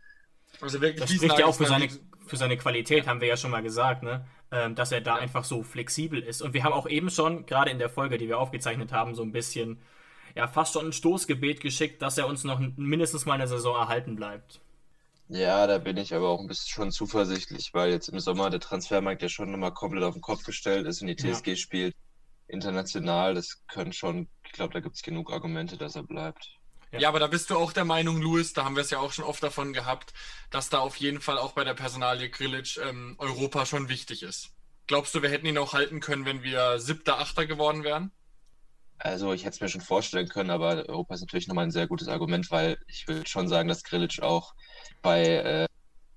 Also 0.60 0.80
wirklich 0.80 1.00
das 1.00 1.12
spricht 1.12 1.38
ja 1.38 1.44
auch 1.44 1.54
für 1.54 1.66
seine, 1.66 1.88
für 2.26 2.36
seine 2.38 2.56
Qualität, 2.56 3.06
haben 3.06 3.20
wir 3.20 3.28
ja 3.28 3.36
schon 3.36 3.50
mal 3.50 3.62
gesagt, 3.62 4.02
ne? 4.02 4.26
Ähm, 4.50 4.74
dass 4.74 4.92
er 4.92 5.00
da 5.00 5.16
ja. 5.16 5.22
einfach 5.22 5.44
so 5.44 5.62
flexibel 5.62 6.22
ist. 6.22 6.40
Und 6.40 6.54
wir 6.54 6.64
haben 6.64 6.72
auch 6.72 6.88
eben 6.88 7.10
schon, 7.10 7.46
gerade 7.46 7.70
in 7.70 7.78
der 7.78 7.90
Folge, 7.90 8.16
die 8.16 8.28
wir 8.28 8.38
aufgezeichnet 8.38 8.92
haben, 8.92 9.14
so 9.14 9.22
ein 9.22 9.32
bisschen, 9.32 9.82
ja, 10.34 10.48
fast 10.48 10.72
schon 10.72 10.86
ein 10.86 10.92
Stoßgebet 10.92 11.60
geschickt, 11.60 12.00
dass 12.00 12.16
er 12.16 12.28
uns 12.28 12.44
noch 12.44 12.60
mindestens 12.76 13.26
mal 13.26 13.34
eine 13.34 13.48
Saison 13.48 13.76
erhalten 13.76 14.16
bleibt. 14.16 14.60
Ja, 15.28 15.66
da 15.66 15.78
bin 15.78 15.96
ich 15.96 16.14
aber 16.14 16.28
auch 16.28 16.40
ein 16.40 16.46
bisschen 16.46 16.68
schon 16.68 16.92
zuversichtlich, 16.92 17.74
weil 17.74 17.90
jetzt 17.90 18.08
im 18.08 18.20
Sommer 18.20 18.48
der 18.48 18.60
Transfermarkt 18.60 19.22
ja 19.22 19.28
schon 19.28 19.50
nochmal 19.50 19.74
komplett 19.74 20.04
auf 20.04 20.14
den 20.14 20.22
Kopf 20.22 20.44
gestellt 20.44 20.86
ist 20.86 21.00
und 21.00 21.08
die 21.08 21.16
TSG 21.16 21.48
ja. 21.48 21.56
spielt 21.56 21.96
international. 22.48 23.34
Das 23.34 23.62
können 23.66 23.92
schon, 23.92 24.28
ich 24.44 24.52
glaube, 24.52 24.72
da 24.72 24.80
gibt 24.80 24.94
es 24.94 25.02
genug 25.02 25.32
Argumente, 25.32 25.76
dass 25.76 25.96
er 25.96 26.04
bleibt. 26.04 26.48
Ja. 26.92 27.00
ja. 27.00 27.08
aber 27.08 27.18
da 27.18 27.26
bist 27.26 27.50
du 27.50 27.56
auch 27.56 27.72
der 27.72 27.84
Meinung, 27.84 28.20
Louis, 28.20 28.52
da 28.52 28.64
haben 28.64 28.76
wir 28.76 28.82
es 28.82 28.90
ja 28.90 29.00
auch 29.00 29.12
schon 29.12 29.24
oft 29.24 29.42
davon 29.42 29.72
gehabt, 29.72 30.12
dass 30.50 30.68
da 30.68 30.78
auf 30.78 30.96
jeden 30.96 31.20
Fall 31.20 31.38
auch 31.38 31.52
bei 31.52 31.64
der 31.64 31.74
Personalie 31.74 32.30
Grilic 32.30 32.76
ähm, 32.76 33.16
Europa 33.18 33.66
schon 33.66 33.88
wichtig 33.88 34.22
ist. 34.22 34.50
Glaubst 34.86 35.12
du, 35.14 35.22
wir 35.22 35.30
hätten 35.30 35.46
ihn 35.46 35.58
auch 35.58 35.72
halten 35.72 35.98
können, 35.98 36.24
wenn 36.24 36.44
wir 36.44 36.78
siebter, 36.78 37.18
achter 37.18 37.46
geworden 37.46 37.82
wären? 37.82 38.12
Also 38.98 39.32
ich 39.32 39.44
hätte 39.44 39.56
es 39.56 39.60
mir 39.60 39.68
schon 39.68 39.80
vorstellen 39.80 40.28
können, 40.28 40.50
aber 40.50 40.88
Europa 40.88 41.14
ist 41.14 41.20
natürlich 41.20 41.48
nochmal 41.48 41.64
ein 41.64 41.70
sehr 41.70 41.86
gutes 41.86 42.08
Argument, 42.08 42.50
weil 42.50 42.78
ich 42.86 43.06
würde 43.08 43.28
schon 43.28 43.48
sagen, 43.48 43.68
dass 43.68 43.82
Grilic 43.82 44.22
auch 44.22 44.54
bei 45.06 45.22
äh, 45.24 45.66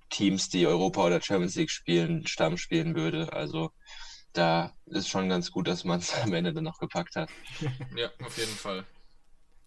Teams, 0.10 0.50
die 0.50 0.66
Europa 0.66 1.06
oder 1.06 1.22
Champions 1.22 1.56
League 1.56 1.70
spielen, 1.70 2.26
Stamm 2.26 2.58
spielen 2.58 2.96
würde. 2.96 3.32
Also 3.34 3.70
da 4.34 4.74
ist 4.88 5.10
schon 5.10 5.30
ganz 5.30 5.52
gut, 5.52 5.68
dass 5.68 5.84
man 5.84 6.00
es 6.00 6.12
am 6.24 6.34
Ende 6.34 6.54
dann 6.54 6.64
noch 6.64 6.80
gepackt 6.80 7.16
hat. 7.16 7.30
ja, 7.96 8.10
auf 8.26 8.36
jeden 8.36 8.56
Fall. 8.56 8.84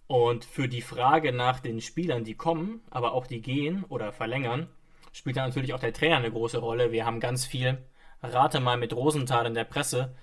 Und 0.08 0.44
für 0.44 0.68
die 0.68 0.82
Frage 0.82 1.32
nach 1.32 1.60
den 1.60 1.80
Spielern, 1.80 2.24
die 2.24 2.34
kommen, 2.34 2.80
aber 2.90 3.12
auch 3.12 3.28
die 3.28 3.40
gehen 3.40 3.84
oder 3.84 4.12
verlängern, 4.12 4.68
spielt 5.12 5.36
da 5.36 5.46
natürlich 5.46 5.72
auch 5.72 5.80
der 5.80 5.92
Trainer 5.92 6.16
eine 6.16 6.32
große 6.32 6.58
Rolle. 6.58 6.90
Wir 6.90 7.06
haben 7.06 7.20
ganz 7.20 7.46
viel 7.46 7.78
Rate 8.22 8.58
mal 8.58 8.76
mit 8.76 8.92
Rosenthal 8.92 9.46
in 9.46 9.54
der 9.54 9.64
Presse. 9.64 10.16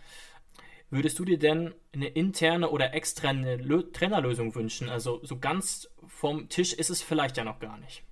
Würdest 0.90 1.18
du 1.20 1.24
dir 1.24 1.40
denn 1.40 1.74
eine 1.94 2.10
interne 2.10 2.70
oder 2.70 2.94
externe 2.94 3.56
Lö 3.56 3.84
Trainerlösung 3.94 4.56
wünschen? 4.56 4.90
Also 4.90 5.24
so 5.24 5.40
ganz 5.40 5.90
vom 6.06 6.50
Tisch 6.50 6.74
ist 6.74 6.90
es 6.90 7.02
vielleicht 7.02 7.38
ja 7.38 7.46
noch 7.46 7.60
gar 7.60 7.78
nicht. 7.78 8.04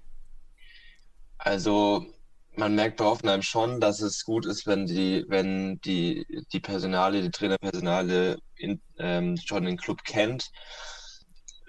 Also 1.37 2.05
man 2.55 2.75
merkt 2.75 2.97
bei 2.97 3.05
Hoffenheim 3.05 3.41
schon, 3.41 3.79
dass 3.79 4.01
es 4.01 4.23
gut 4.23 4.45
ist, 4.45 4.65
wenn 4.67 4.85
die, 4.87 5.25
wenn 5.27 5.79
die, 5.81 6.25
die 6.51 6.59
Personale, 6.59 7.21
die 7.21 7.31
Trainerpersonale 7.31 8.37
in, 8.55 8.81
ähm, 8.97 9.37
schon 9.37 9.65
den 9.65 9.77
Club 9.77 10.03
kennt 10.03 10.49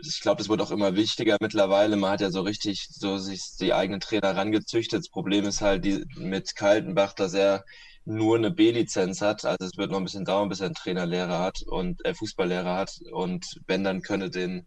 ich 0.01 0.21
glaube, 0.21 0.43
es 0.43 0.49
wird 0.49 0.61
auch 0.61 0.71
immer 0.71 0.95
wichtiger 0.97 1.37
mittlerweile. 1.41 1.97
Man 1.97 2.11
hat 2.13 2.21
ja 2.21 2.31
so 2.31 2.43
richtig 2.43 2.87
so 2.91 3.19
sich 3.19 3.43
die 3.61 3.75
eigenen 3.75 4.01
Trainer 4.01 4.37
rangezüchtet. 4.37 5.01
Das 5.01 5.09
Problem 5.09 5.45
ist 5.45 5.61
halt 5.61 5.85
die, 5.85 6.05
mit 6.17 6.55
Kaltenbach, 6.55 7.15
dass 7.15 7.35
er 7.35 7.65
nur 8.05 8.37
eine 8.37 8.51
B-Lizenz 8.51 9.21
hat. 9.21 9.45
Also 9.45 9.67
es 9.67 9.77
wird 9.77 9.91
noch 9.91 9.99
ein 9.99 10.05
bisschen 10.05 10.25
dauern, 10.25 10.49
bis 10.49 10.61
er 10.61 10.67
einen 10.67 10.75
Trainerlehrer 10.75 11.41
hat 11.41 11.63
und 11.67 12.05
äh, 12.05 12.15
Fußballlehrer 12.15 12.77
hat. 12.77 12.93
Und 13.13 13.45
wenn, 13.67 13.85
dann 13.85 14.03
könne 14.03 14.31
den 14.31 14.67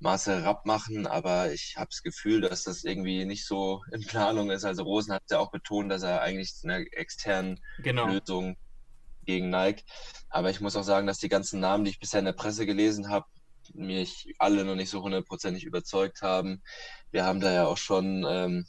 Marcel 0.00 0.42
Rapp 0.42 0.66
machen. 0.66 1.06
Aber 1.06 1.52
ich 1.52 1.74
habe 1.76 1.88
das 1.90 2.02
Gefühl, 2.02 2.40
dass 2.40 2.64
das 2.64 2.84
irgendwie 2.84 3.24
nicht 3.24 3.46
so 3.46 3.82
in 3.92 4.02
Planung 4.02 4.50
ist. 4.50 4.64
Also 4.64 4.82
Rosen 4.82 5.14
hat 5.14 5.22
ja 5.30 5.38
auch 5.38 5.50
betont, 5.50 5.90
dass 5.90 6.02
er 6.02 6.22
eigentlich 6.22 6.52
eine 6.64 6.86
externen 6.92 7.60
genau. 7.78 8.06
Lösung 8.06 8.56
gegen 9.24 9.50
neigt. 9.50 9.84
Aber 10.28 10.50
ich 10.50 10.60
muss 10.60 10.76
auch 10.76 10.82
sagen, 10.82 11.06
dass 11.06 11.18
die 11.18 11.28
ganzen 11.28 11.60
Namen, 11.60 11.84
die 11.84 11.90
ich 11.90 12.00
bisher 12.00 12.20
in 12.20 12.26
der 12.26 12.32
Presse 12.32 12.66
gelesen 12.66 13.08
habe, 13.08 13.26
mich 13.72 14.34
alle 14.38 14.64
noch 14.64 14.74
nicht 14.74 14.90
so 14.90 15.02
hundertprozentig 15.02 15.64
überzeugt 15.64 16.22
haben. 16.22 16.62
Wir 17.10 17.24
haben 17.24 17.40
da 17.40 17.52
ja 17.52 17.66
auch 17.66 17.78
schon, 17.78 18.24
ähm, 18.28 18.66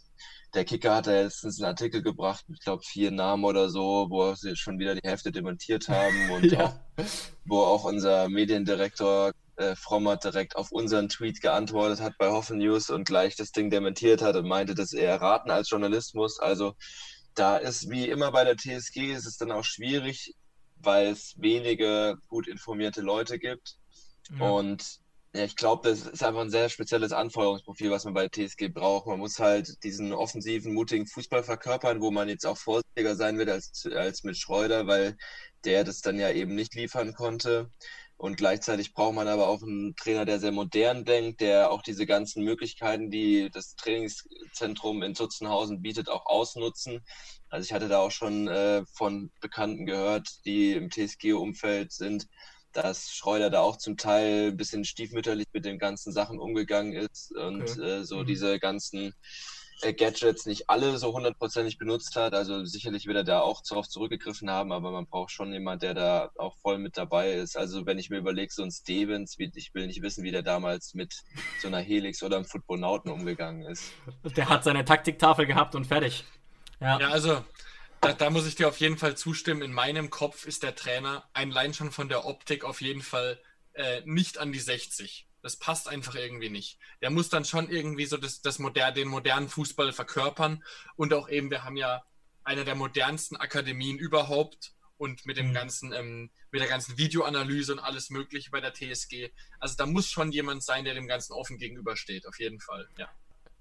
der 0.54 0.64
Kicker 0.64 0.96
hat 0.96 1.08
ja 1.08 1.24
letztens 1.24 1.60
einen 1.60 1.70
Artikel 1.70 2.02
gebracht, 2.02 2.46
ich 2.48 2.62
glaube 2.62 2.84
vier 2.84 3.12
Namen 3.12 3.44
oder 3.44 3.70
so, 3.70 4.08
wo 4.10 4.34
sie 4.36 4.56
schon 4.56 4.80
wieder 4.80 4.96
die 4.96 5.08
Hälfte 5.08 5.32
dementiert 5.32 5.90
haben 5.90 6.32
und 6.32 6.52
ja. 6.52 6.66
auch, 6.66 7.04
wo 7.46 7.60
auch 7.60 7.84
unser 7.84 8.30
Mediendirektor 8.30 9.34
äh, 9.58 9.76
Frommert 9.76 10.24
direkt 10.24 10.56
auf 10.56 10.72
unseren 10.72 11.10
Tweet 11.10 11.42
geantwortet 11.42 12.02
hat 12.02 12.18
bei 12.18 12.30
Hoffen 12.30 12.58
News 12.58 12.90
und 12.90 13.06
gleich 13.06 13.36
das 13.36 13.52
Ding 13.52 13.70
dementiert 13.70 14.22
hat 14.22 14.36
und 14.36 14.48
meinte, 14.48 14.76
dass 14.76 14.94
er 14.94 15.22
raten 15.22 15.52
als 15.52 15.70
Journalismus. 15.70 16.40
Also 16.40 16.74
da 17.36 17.58
ist 17.58 17.90
wie 17.90 18.10
immer 18.10 18.32
bei 18.32 18.44
der 18.44 18.58
TSG 18.58 19.14
ist 19.14 19.26
es 19.26 19.38
dann 19.38 19.52
auch 19.52 19.64
schwierig, 19.64 20.34
weil 20.78 21.08
es 21.08 21.34
wenige 21.38 22.18
gut 22.28 22.48
informierte 22.48 23.02
Leute 23.02 23.40
gibt. 23.40 23.78
Ja. 24.38 24.50
Und 24.50 25.00
ja, 25.36 25.44
ich 25.44 25.58
glaube, 25.58 25.90
das 25.90 26.08
ist 26.08 26.24
einfach 26.24 26.42
ein 26.42 26.50
sehr 26.50 26.70
spezielles 26.70 27.12
Anforderungsprofil, 27.12 27.92
was 27.92 28.06
man 28.06 28.14
bei 28.14 28.28
der 28.28 28.48
TSG 28.48 28.70
braucht. 28.70 29.06
Man 29.06 29.20
muss 29.20 29.38
halt 29.38 29.84
diesen 29.84 30.14
offensiven, 30.14 30.74
mutigen 30.74 31.08
Fußball 31.08 31.44
verkörpern, 31.44 32.02
wo 32.02 32.10
man 32.10 32.30
jetzt 32.30 32.46
auch 32.46 32.58
vorsichtiger 32.58 33.18
sein 33.18 33.38
wird 33.38 33.50
als, 33.50 33.86
als 33.94 34.24
mit 34.24 34.38
Schreuder, 34.38 34.88
weil 34.88 35.18
der 35.66 35.84
das 35.84 36.00
dann 36.00 36.18
ja 36.20 36.32
eben 36.32 36.56
nicht 36.56 36.74
liefern 36.74 37.14
konnte. 37.14 37.70
Und 38.18 38.38
gleichzeitig 38.38 38.94
braucht 38.94 39.16
man 39.16 39.28
aber 39.28 39.50
auch 39.50 39.62
einen 39.62 39.96
Trainer, 39.96 40.26
der 40.26 40.40
sehr 40.40 40.54
modern 40.54 41.04
denkt, 41.04 41.42
der 41.42 41.70
auch 41.72 41.82
diese 41.82 42.06
ganzen 42.06 42.44
Möglichkeiten, 42.44 43.12
die 43.12 43.50
das 43.52 43.76
Trainingszentrum 43.76 45.04
in 45.04 45.16
Zutzenhausen 45.16 45.82
bietet, 45.82 46.10
auch 46.10 46.26
ausnutzen. 46.26 47.06
Also 47.50 47.66
ich 47.66 47.74
hatte 47.74 47.90
da 47.90 48.00
auch 48.00 48.12
schon 48.12 48.48
äh, 48.48 48.86
von 48.94 49.32
Bekannten 49.42 49.86
gehört, 49.86 50.46
die 50.46 50.74
im 50.74 50.90
TSG-Umfeld 50.90 51.92
sind, 51.92 52.28
dass 52.72 53.10
Schreuder 53.10 53.50
da 53.50 53.62
auch 53.62 53.78
zum 53.78 53.98
Teil 53.98 54.52
ein 54.52 54.58
bisschen 54.58 54.86
stiefmütterlich 54.86 55.48
mit 55.54 55.66
den 55.66 55.80
ganzen 55.80 56.12
Sachen 56.12 56.40
umgegangen 56.40 56.94
ist 56.94 57.36
und 57.36 57.64
okay. 57.64 57.82
äh, 57.82 58.04
so 58.04 58.20
mhm. 58.20 58.26
diese 58.28 58.60
ganzen 58.60 59.14
Gadgets 59.82 60.46
nicht 60.46 60.70
alle 60.70 60.98
so 60.98 61.14
hundertprozentig 61.14 61.78
benutzt 61.78 62.16
hat. 62.16 62.34
Also 62.34 62.64
sicherlich 62.66 63.06
wird 63.08 63.18
er 63.18 63.24
da 63.24 63.42
auch 63.42 63.62
darauf 63.62 63.88
zurückgegriffen 63.88 64.50
haben, 64.50 64.72
aber 64.72 64.92
man 64.92 65.06
braucht 65.06 65.32
schon 65.32 65.52
jemand, 65.52 65.84
der 65.84 65.94
da 65.94 66.32
auch 66.38 66.56
voll 66.58 66.78
mit 66.78 66.98
dabei 66.98 67.34
ist. 67.34 67.58
Also 67.58 67.86
wenn 67.86 68.00
ich 68.00 68.10
mir 68.10 68.18
überlege, 68.18 68.52
so 68.54 68.64
ein 68.64 68.72
Stevens, 68.72 69.38
ich 69.38 69.74
will 69.74 69.88
nicht 69.88 70.02
wissen, 70.02 70.24
wie 70.24 70.32
der 70.32 70.44
damals 70.44 70.94
mit 70.94 71.24
so 71.62 71.68
einer 71.68 71.80
Helix 71.80 72.24
oder 72.24 72.38
einem 72.38 72.46
Footbonauten 72.46 73.12
umgegangen 73.12 73.66
ist. 73.66 73.92
Der 74.36 74.50
hat 74.50 74.64
seine 74.64 74.86
Taktiktafel 74.86 75.46
gehabt 75.46 75.76
und 75.76 75.86
fertig. 75.86 76.24
Ja, 76.80 77.00
ja 77.00 77.10
also 77.10 77.44
da, 78.02 78.14
da, 78.14 78.30
muss 78.30 78.48
ich 78.48 78.56
dir 78.56 78.68
auf 78.68 78.80
jeden 78.80 78.98
Fall 78.98 79.16
zustimmen. 79.16 79.62
In 79.62 79.74
meinem 79.74 80.10
Kopf 80.10 80.46
ist 80.46 80.64
der 80.64 80.76
Trainer 80.76 81.28
allein 81.34 81.74
schon 81.74 81.92
von 81.92 82.10
der 82.10 82.26
Optik 82.26 82.64
auf 82.64 82.82
jeden 82.82 83.02
Fall 83.02 83.40
äh, 83.74 84.02
nicht 84.06 84.38
an 84.38 84.52
die 84.52 84.60
60. 84.60 85.25
Das 85.46 85.58
passt 85.58 85.88
einfach 85.88 86.16
irgendwie 86.16 86.50
nicht. 86.50 86.80
Der 87.04 87.12
muss 87.12 87.30
dann 87.30 87.46
schon 87.46 87.70
irgendwie 87.70 88.08
so 88.08 88.18
das, 88.18 88.42
das 88.42 88.58
moder 88.58 88.92
den 88.92 89.08
modernen 89.08 89.48
Fußball 89.48 89.94
verkörpern. 89.94 90.64
Und 90.96 91.14
auch 91.14 91.30
eben, 91.30 91.52
wir 91.52 91.64
haben 91.64 91.78
ja 91.78 92.04
eine 92.44 92.66
der 92.66 92.74
modernsten 92.74 93.38
Akademien 93.38 94.00
überhaupt 94.00 94.74
und 94.98 95.24
mit 95.28 95.38
dem 95.38 95.50
mhm. 95.50 95.54
ganzen, 95.54 95.94
ähm, 95.94 96.32
mit 96.50 96.62
der 96.62 96.68
ganzen 96.68 96.98
Videoanalyse 96.98 97.74
und 97.74 97.80
alles 97.80 98.10
Mögliche 98.10 98.50
bei 98.50 98.60
der 98.60 98.74
TSG. 98.74 99.30
Also 99.60 99.76
da 99.78 99.86
muss 99.86 100.10
schon 100.10 100.32
jemand 100.32 100.64
sein, 100.64 100.84
der 100.84 100.96
dem 100.96 101.08
Ganzen 101.08 101.34
offen 101.34 101.60
gegenübersteht, 101.60 102.26
auf 102.26 102.40
jeden 102.40 102.60
Fall, 102.60 102.90
ja 102.98 103.08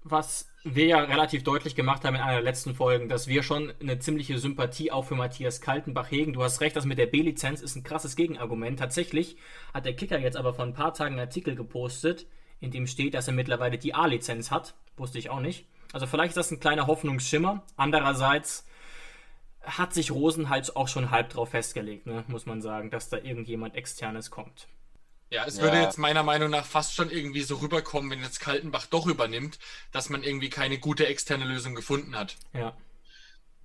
was 0.05 0.47
wir 0.63 0.85
ja 0.85 0.99
relativ 0.99 1.43
deutlich 1.43 1.75
gemacht 1.75 2.05
haben 2.05 2.15
in 2.15 2.21
einer 2.21 2.33
der 2.33 2.41
letzten 2.43 2.75
Folgen, 2.75 3.09
dass 3.09 3.27
wir 3.27 3.41
schon 3.41 3.73
eine 3.81 3.97
ziemliche 3.97 4.37
Sympathie 4.37 4.91
auch 4.91 5.05
für 5.05 5.15
Matthias 5.15 5.61
Kaltenbach 5.61 6.11
hegen. 6.11 6.33
Du 6.33 6.43
hast 6.43 6.61
recht, 6.61 6.75
das 6.75 6.85
mit 6.85 6.99
der 6.99 7.07
B-Lizenz 7.07 7.61
ist 7.61 7.75
ein 7.75 7.83
krasses 7.83 8.15
Gegenargument. 8.15 8.77
Tatsächlich 8.77 9.37
hat 9.73 9.85
der 9.85 9.95
Kicker 9.95 10.19
jetzt 10.19 10.37
aber 10.37 10.53
vor 10.53 10.63
ein 10.63 10.73
paar 10.73 10.93
Tagen 10.93 11.15
einen 11.15 11.27
Artikel 11.27 11.55
gepostet, 11.55 12.27
in 12.59 12.69
dem 12.69 12.85
steht, 12.85 13.15
dass 13.15 13.27
er 13.27 13.33
mittlerweile 13.33 13.79
die 13.79 13.95
A-Lizenz 13.95 14.51
hat. 14.51 14.75
Wusste 14.95 15.17
ich 15.17 15.31
auch 15.31 15.39
nicht. 15.39 15.65
Also 15.91 16.05
vielleicht 16.05 16.29
ist 16.29 16.37
das 16.37 16.51
ein 16.51 16.59
kleiner 16.59 16.85
Hoffnungsschimmer. 16.85 17.63
Andererseits 17.75 18.67
hat 19.61 19.93
sich 19.93 20.11
Rosen 20.11 20.49
halt 20.49 20.75
auch 20.75 20.87
schon 20.87 21.09
halb 21.09 21.29
drauf 21.29 21.49
festgelegt, 21.49 22.05
ne? 22.05 22.23
muss 22.27 22.45
man 22.45 22.61
sagen, 22.61 22.91
dass 22.91 23.09
da 23.09 23.17
irgendjemand 23.17 23.73
externes 23.73 24.29
kommt. 24.29 24.67
Ja, 25.31 25.45
es 25.45 25.57
ja. 25.57 25.63
würde 25.63 25.81
jetzt 25.81 25.97
meiner 25.97 26.23
Meinung 26.23 26.49
nach 26.49 26.65
fast 26.65 26.93
schon 26.93 27.09
irgendwie 27.09 27.41
so 27.41 27.55
rüberkommen, 27.55 28.11
wenn 28.11 28.21
jetzt 28.21 28.39
Kaltenbach 28.39 28.85
doch 28.85 29.07
übernimmt, 29.07 29.59
dass 29.91 30.09
man 30.09 30.23
irgendwie 30.23 30.49
keine 30.49 30.77
gute 30.77 31.07
externe 31.07 31.45
Lösung 31.45 31.75
gefunden 31.75 32.15
hat. 32.15 32.37
Ja. 32.53 32.75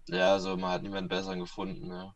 Ja, 0.09 0.33
also 0.33 0.57
man 0.57 0.73
hat 0.73 0.83
niemanden 0.83 1.09
besseren 1.09 1.39
gefunden, 1.39 1.91
ja. 1.91 2.15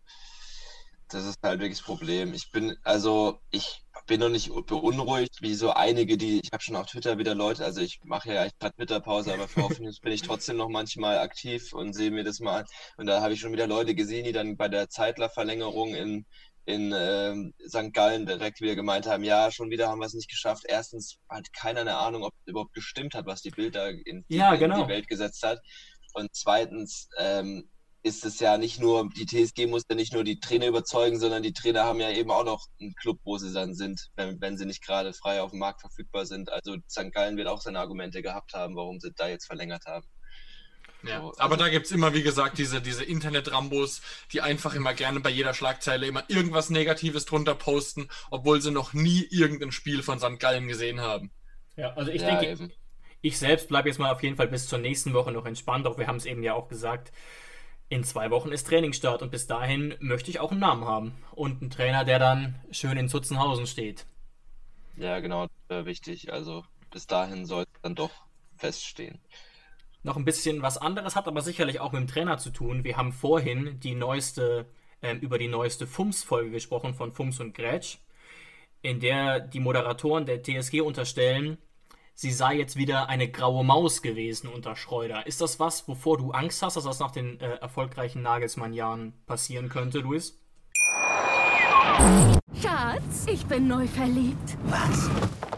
Das 1.08 1.24
ist 1.24 1.38
halt 1.42 1.60
wirklich 1.60 1.78
das 1.78 1.86
Problem. 1.86 2.34
Ich 2.34 2.50
bin, 2.50 2.76
also 2.82 3.38
ich 3.50 3.84
bin 4.06 4.20
noch 4.20 4.30
nicht 4.30 4.50
beunruhigt, 4.66 5.42
wie 5.42 5.54
so 5.54 5.72
einige, 5.72 6.16
die, 6.16 6.40
ich 6.40 6.50
habe 6.52 6.62
schon 6.62 6.76
auf 6.76 6.86
Twitter 6.86 7.18
wieder 7.18 7.34
Leute, 7.34 7.64
also 7.64 7.80
ich 7.80 8.00
mache 8.02 8.32
ja 8.32 8.40
eigentlich 8.40 8.58
gerade 8.58 8.74
Twitter-Pause, 8.74 9.34
aber 9.34 9.46
für 9.46 9.62
Hoffnung 9.62 9.92
bin 10.02 10.12
ich 10.12 10.22
trotzdem 10.22 10.56
noch 10.56 10.68
manchmal 10.68 11.18
aktiv 11.18 11.72
und 11.72 11.92
sehe 11.92 12.10
mir 12.10 12.24
das 12.24 12.40
mal 12.40 12.60
an. 12.60 12.66
Und 12.96 13.06
da 13.06 13.20
habe 13.20 13.34
ich 13.34 13.40
schon 13.40 13.52
wieder 13.52 13.66
Leute 13.66 13.94
gesehen, 13.94 14.24
die 14.24 14.32
dann 14.32 14.56
bei 14.56 14.68
der 14.68 14.88
Zeitler-Verlängerung 14.88 15.94
in 15.94 16.26
in 16.66 16.92
äh, 16.92 17.34
St. 17.68 17.92
Gallen 17.92 18.26
direkt 18.26 18.60
wieder 18.60 18.74
gemeint 18.74 19.06
haben, 19.06 19.24
ja, 19.24 19.50
schon 19.50 19.70
wieder 19.70 19.88
haben 19.88 19.98
wir 19.98 20.06
es 20.06 20.14
nicht 20.14 20.30
geschafft. 20.30 20.64
Erstens 20.66 21.18
hat 21.28 21.52
keiner 21.52 21.80
eine 21.80 21.96
Ahnung, 21.96 22.24
ob 22.24 22.32
es 22.34 22.50
überhaupt 22.50 22.74
gestimmt 22.74 23.14
hat, 23.14 23.26
was 23.26 23.42
die 23.42 23.50
Bilder 23.50 23.90
in, 23.90 24.24
ja, 24.28 24.54
in 24.54 24.60
genau. 24.60 24.82
die 24.82 24.88
Welt 24.88 25.08
gesetzt 25.08 25.42
hat. 25.42 25.60
Und 26.14 26.28
zweitens 26.32 27.08
ähm, 27.18 27.68
ist 28.04 28.24
es 28.24 28.38
ja 28.38 28.58
nicht 28.58 28.80
nur, 28.80 29.08
die 29.08 29.26
TSG 29.26 29.66
muss 29.66 29.84
ja 29.88 29.96
nicht 29.96 30.12
nur 30.12 30.24
die 30.24 30.38
Trainer 30.38 30.66
überzeugen, 30.66 31.18
sondern 31.18 31.42
die 31.42 31.54
Trainer 31.54 31.84
haben 31.84 32.00
ja 32.00 32.10
eben 32.10 32.30
auch 32.30 32.44
noch 32.44 32.66
einen 32.80 32.94
Club, 32.94 33.18
wo 33.24 33.38
sie 33.38 33.52
dann 33.52 33.74
sind, 33.74 34.10
wenn, 34.16 34.40
wenn 34.40 34.58
sie 34.58 34.66
nicht 34.66 34.84
gerade 34.84 35.14
frei 35.14 35.40
auf 35.40 35.50
dem 35.50 35.58
Markt 35.58 35.80
verfügbar 35.80 36.26
sind. 36.26 36.50
Also 36.50 36.76
St. 36.88 37.12
Gallen 37.12 37.36
wird 37.36 37.48
auch 37.48 37.62
seine 37.62 37.80
Argumente 37.80 38.20
gehabt 38.20 38.52
haben, 38.52 38.76
warum 38.76 39.00
sie 39.00 39.10
da 39.16 39.28
jetzt 39.28 39.46
verlängert 39.46 39.86
haben. 39.86 40.06
Ja, 41.06 41.20
so, 41.20 41.32
aber 41.38 41.54
also, 41.54 41.64
da 41.64 41.68
gibt 41.68 41.86
es 41.86 41.92
immer, 41.92 42.14
wie 42.14 42.22
gesagt, 42.22 42.58
diese, 42.58 42.80
diese 42.80 43.04
Internet-Rambos, 43.04 44.00
die 44.32 44.40
einfach 44.40 44.74
immer 44.74 44.94
gerne 44.94 45.20
bei 45.20 45.30
jeder 45.30 45.54
Schlagzeile 45.54 46.06
immer 46.06 46.24
irgendwas 46.28 46.70
Negatives 46.70 47.26
drunter 47.26 47.54
posten, 47.54 48.08
obwohl 48.30 48.60
sie 48.60 48.70
noch 48.70 48.92
nie 48.92 49.26
irgendein 49.30 49.72
Spiel 49.72 50.02
von 50.02 50.18
St. 50.18 50.38
Gallen 50.38 50.66
gesehen 50.66 51.00
haben. 51.00 51.30
Ja, 51.76 51.92
also 51.94 52.10
ich 52.10 52.22
ja, 52.22 52.28
denke, 52.28 52.50
eben. 52.50 52.72
ich 53.20 53.38
selbst 53.38 53.68
bleibe 53.68 53.88
jetzt 53.88 53.98
mal 53.98 54.12
auf 54.12 54.22
jeden 54.22 54.36
Fall 54.36 54.48
bis 54.48 54.68
zur 54.68 54.78
nächsten 54.78 55.12
Woche 55.12 55.32
noch 55.32 55.46
entspannt, 55.46 55.86
auch 55.86 55.98
wir 55.98 56.06
haben 56.06 56.16
es 56.16 56.26
eben 56.26 56.42
ja 56.42 56.54
auch 56.54 56.68
gesagt. 56.68 57.12
In 57.90 58.02
zwei 58.02 58.30
Wochen 58.30 58.50
ist 58.50 58.66
Trainingsstart 58.66 59.20
und 59.22 59.30
bis 59.30 59.46
dahin 59.46 59.94
möchte 60.00 60.30
ich 60.30 60.40
auch 60.40 60.50
einen 60.50 60.60
Namen 60.60 60.86
haben. 60.86 61.22
Und 61.32 61.60
einen 61.60 61.70
Trainer, 61.70 62.04
der 62.04 62.18
dann 62.18 62.54
schön 62.70 62.96
in 62.96 63.10
Zutzenhausen 63.10 63.66
steht. 63.66 64.06
Ja, 64.96 65.20
genau, 65.20 65.48
wichtig. 65.68 66.32
Also 66.32 66.64
bis 66.90 67.06
dahin 67.06 67.44
soll 67.44 67.64
es 67.64 67.80
dann 67.82 67.94
doch 67.94 68.10
feststehen 68.56 69.20
noch 70.04 70.16
ein 70.16 70.24
bisschen 70.24 70.62
was 70.62 70.78
anderes, 70.78 71.16
hat 71.16 71.26
aber 71.26 71.40
sicherlich 71.40 71.80
auch 71.80 71.92
mit 71.92 72.02
dem 72.02 72.08
Trainer 72.08 72.38
zu 72.38 72.50
tun. 72.50 72.84
Wir 72.84 72.96
haben 72.96 73.12
vorhin 73.12 73.80
die 73.80 73.94
neueste, 73.94 74.66
äh, 75.00 75.14
über 75.16 75.38
die 75.38 75.48
neueste 75.48 75.86
FUMS-Folge 75.86 76.50
gesprochen 76.50 76.94
von 76.94 77.10
FUMS 77.10 77.40
und 77.40 77.54
Grätsch, 77.54 77.98
in 78.82 79.00
der 79.00 79.40
die 79.40 79.60
Moderatoren 79.60 80.26
der 80.26 80.42
TSG 80.42 80.82
unterstellen, 80.82 81.56
sie 82.14 82.32
sei 82.32 82.54
jetzt 82.54 82.76
wieder 82.76 83.08
eine 83.08 83.30
graue 83.30 83.64
Maus 83.64 84.02
gewesen 84.02 84.48
unter 84.48 84.76
Schreuder. 84.76 85.26
Ist 85.26 85.40
das 85.40 85.58
was, 85.58 85.88
wovor 85.88 86.18
du 86.18 86.32
Angst 86.32 86.62
hast, 86.62 86.76
dass 86.76 86.84
das 86.84 87.00
nach 87.00 87.10
den 87.10 87.40
äh, 87.40 87.56
erfolgreichen 87.56 88.22
Nagelsmann-Jahren 88.22 89.14
passieren 89.26 89.70
könnte, 89.70 90.00
Luis? 90.00 90.38
Schatz, 92.60 93.26
ich 93.26 93.44
bin 93.46 93.68
neu 93.68 93.86
verliebt. 93.86 94.58
Was? 94.64 95.08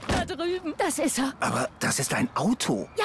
Da 0.07 0.25
drüben. 0.25 0.75
Das 0.79 0.99
ist 1.01 1.19
er. 1.19 1.33
Aber 1.41 1.69
das 1.81 1.99
ist 1.99 2.15
ein 2.15 2.29
Auto. 2.37 2.89
Ja, 2.97 3.05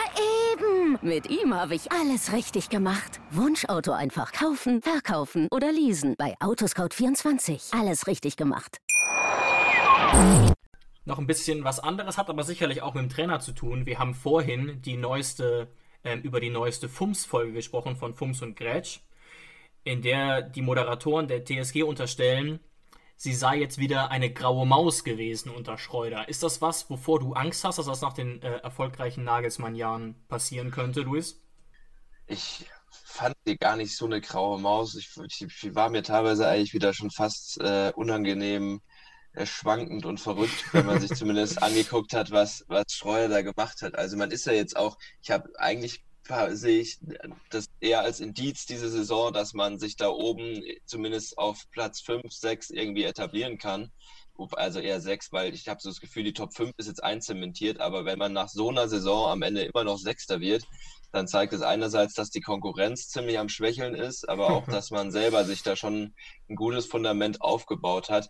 eben. 0.61 0.99
Mit 1.01 1.29
ihm 1.29 1.53
habe 1.53 1.75
ich 1.75 1.91
alles 1.91 2.31
richtig 2.33 2.69
gemacht. 2.69 3.19
Wunschauto 3.31 3.91
einfach 3.91 4.31
kaufen, 4.31 4.81
verkaufen 4.81 5.47
oder 5.51 5.71
leasen. 5.71 6.15
Bei 6.17 6.35
Autoscout24. 6.39 7.77
Alles 7.77 8.07
richtig 8.07 8.37
gemacht. 8.37 8.77
Noch 11.05 11.17
ein 11.17 11.27
bisschen 11.27 11.63
was 11.63 11.79
anderes, 11.79 12.17
hat 12.17 12.29
aber 12.29 12.43
sicherlich 12.43 12.81
auch 12.81 12.93
mit 12.93 13.03
dem 13.03 13.09
Trainer 13.09 13.39
zu 13.39 13.53
tun. 13.53 13.85
Wir 13.85 13.99
haben 13.99 14.13
vorhin 14.13 14.81
die 14.81 14.97
neueste, 14.97 15.67
äh, 16.03 16.17
über 16.17 16.39
die 16.39 16.49
neueste 16.49 16.89
FUMS-Folge 16.89 17.53
gesprochen 17.53 17.95
von 17.95 18.13
FUMS 18.13 18.41
und 18.43 18.55
Grätsch, 18.55 18.99
in 19.83 20.01
der 20.01 20.41
die 20.41 20.61
Moderatoren 20.61 21.27
der 21.27 21.43
TSG 21.43 21.83
unterstellen, 21.83 22.59
sie 23.21 23.35
sei 23.35 23.57
jetzt 23.57 23.77
wieder 23.77 24.09
eine 24.09 24.33
graue 24.33 24.65
Maus 24.65 25.03
gewesen 25.03 25.51
unter 25.51 25.77
Schreuder. 25.77 26.27
Ist 26.27 26.41
das 26.41 26.59
was, 26.59 26.89
wovor 26.89 27.19
du 27.19 27.33
Angst 27.33 27.63
hast, 27.63 27.77
dass 27.77 27.85
das 27.85 28.01
nach 28.01 28.13
den 28.13 28.41
äh, 28.41 28.57
erfolgreichen 28.57 29.23
Nagelsmann-Jahren 29.23 30.15
passieren 30.27 30.71
könnte, 30.71 31.01
Luis? 31.01 31.39
Ich 32.25 32.65
fand 32.89 33.35
sie 33.45 33.57
gar 33.57 33.75
nicht 33.75 33.95
so 33.95 34.05
eine 34.05 34.21
graue 34.21 34.59
Maus. 34.59 34.95
Ich, 34.95 35.11
ich, 35.39 35.75
war 35.75 35.91
mir 35.91 36.01
teilweise 36.01 36.47
eigentlich 36.47 36.73
wieder 36.73 36.95
schon 36.95 37.11
fast 37.11 37.61
äh, 37.61 37.91
unangenehm 37.95 38.81
äh, 39.33 39.45
schwankend 39.45 40.03
und 40.07 40.19
verrückt, 40.19 40.73
wenn 40.73 40.87
man 40.87 40.99
sich 40.99 41.11
zumindest 41.15 41.61
angeguckt 41.61 42.15
hat, 42.15 42.31
was, 42.31 42.65
was 42.69 42.85
Schreuder 42.89 43.29
da 43.29 43.41
gemacht 43.43 43.83
hat. 43.83 43.93
Also 43.93 44.17
man 44.17 44.31
ist 44.31 44.47
ja 44.47 44.53
jetzt 44.53 44.75
auch, 44.75 44.97
ich 45.21 45.29
habe 45.29 45.47
eigentlich 45.59 46.03
sehe 46.51 46.81
ich 46.81 46.99
das 47.49 47.65
eher 47.79 48.01
als 48.01 48.19
Indiz 48.19 48.65
diese 48.65 48.89
Saison, 48.89 49.33
dass 49.33 49.53
man 49.53 49.79
sich 49.79 49.95
da 49.95 50.09
oben 50.09 50.61
zumindest 50.85 51.37
auf 51.37 51.63
Platz 51.71 52.01
5, 52.01 52.31
6 52.31 52.69
irgendwie 52.71 53.03
etablieren 53.03 53.57
kann. 53.57 53.91
Also 54.53 54.79
eher 54.79 54.99
6, 54.99 55.31
weil 55.31 55.53
ich 55.53 55.67
habe 55.67 55.79
so 55.81 55.89
das 55.89 55.99
Gefühl, 55.99 56.23
die 56.23 56.33
Top 56.33 56.55
5 56.55 56.73
ist 56.77 56.87
jetzt 56.87 57.03
einzementiert, 57.03 57.79
aber 57.79 58.05
wenn 58.05 58.17
man 58.17 58.33
nach 58.33 58.49
so 58.49 58.69
einer 58.69 58.87
Saison 58.87 59.29
am 59.29 59.43
Ende 59.43 59.61
immer 59.61 59.83
noch 59.83 59.99
Sechster 59.99 60.39
wird, 60.39 60.63
dann 61.11 61.27
zeigt 61.27 61.53
es 61.53 61.61
einerseits, 61.61 62.13
dass 62.13 62.29
die 62.29 62.41
Konkurrenz 62.41 63.07
ziemlich 63.09 63.37
am 63.37 63.49
Schwächeln 63.49 63.95
ist, 63.95 64.27
aber 64.27 64.49
auch, 64.49 64.65
dass 64.67 64.91
man 64.91 65.11
selber 65.11 65.45
sich 65.45 65.63
da 65.63 65.75
schon 65.75 66.15
ein 66.49 66.55
gutes 66.55 66.85
Fundament 66.85 67.41
aufgebaut 67.41 68.09
hat. 68.09 68.29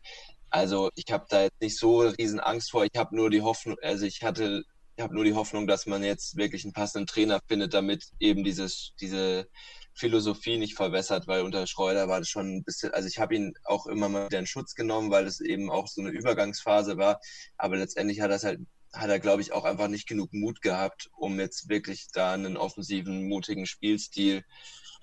Also 0.49 0.89
ich 0.95 1.11
habe 1.11 1.25
da 1.29 1.43
jetzt 1.43 1.61
nicht 1.61 1.77
so 1.77 2.01
riesen 2.01 2.41
Angst 2.41 2.71
vor. 2.71 2.83
Ich 2.83 2.97
habe 2.97 3.15
nur 3.15 3.29
die 3.29 3.41
Hoffnung, 3.41 3.77
also 3.81 4.05
ich 4.05 4.21
hatte, 4.21 4.63
habe 5.01 5.13
nur 5.13 5.23
die 5.23 5.33
Hoffnung, 5.33 5.67
dass 5.67 5.85
man 5.85 6.03
jetzt 6.03 6.37
wirklich 6.37 6.63
einen 6.63 6.73
passenden 6.73 7.07
Trainer 7.07 7.39
findet, 7.47 7.73
damit 7.73 8.05
eben 8.19 8.43
dieses, 8.43 8.93
diese 8.99 9.47
Philosophie 9.93 10.57
nicht 10.57 10.75
verwässert, 10.75 11.27
weil 11.27 11.41
unter 11.41 11.67
Schreuder 11.67 12.07
war 12.07 12.19
das 12.19 12.29
schon 12.29 12.57
ein 12.57 12.63
bisschen, 12.63 12.93
also 12.93 13.07
ich 13.07 13.19
habe 13.19 13.35
ihn 13.35 13.53
auch 13.65 13.87
immer 13.87 14.09
mal 14.09 14.27
wieder 14.27 14.39
in 14.39 14.47
Schutz 14.47 14.73
genommen, 14.73 15.11
weil 15.11 15.25
es 15.25 15.41
eben 15.41 15.69
auch 15.69 15.87
so 15.87 16.01
eine 16.01 16.11
Übergangsphase 16.11 16.97
war. 16.97 17.19
Aber 17.57 17.77
letztendlich 17.77 18.21
hat 18.21 18.31
das 18.31 18.43
halt, 18.43 18.59
hat 18.93 19.09
er, 19.09 19.19
glaube 19.19 19.41
ich, 19.41 19.53
auch 19.53 19.65
einfach 19.65 19.87
nicht 19.87 20.07
genug 20.07 20.33
Mut 20.33 20.61
gehabt, 20.61 21.09
um 21.17 21.39
jetzt 21.39 21.69
wirklich 21.69 22.07
da 22.13 22.33
einen 22.33 22.57
offensiven, 22.57 23.27
mutigen 23.27 23.65
Spielstil 23.65 24.43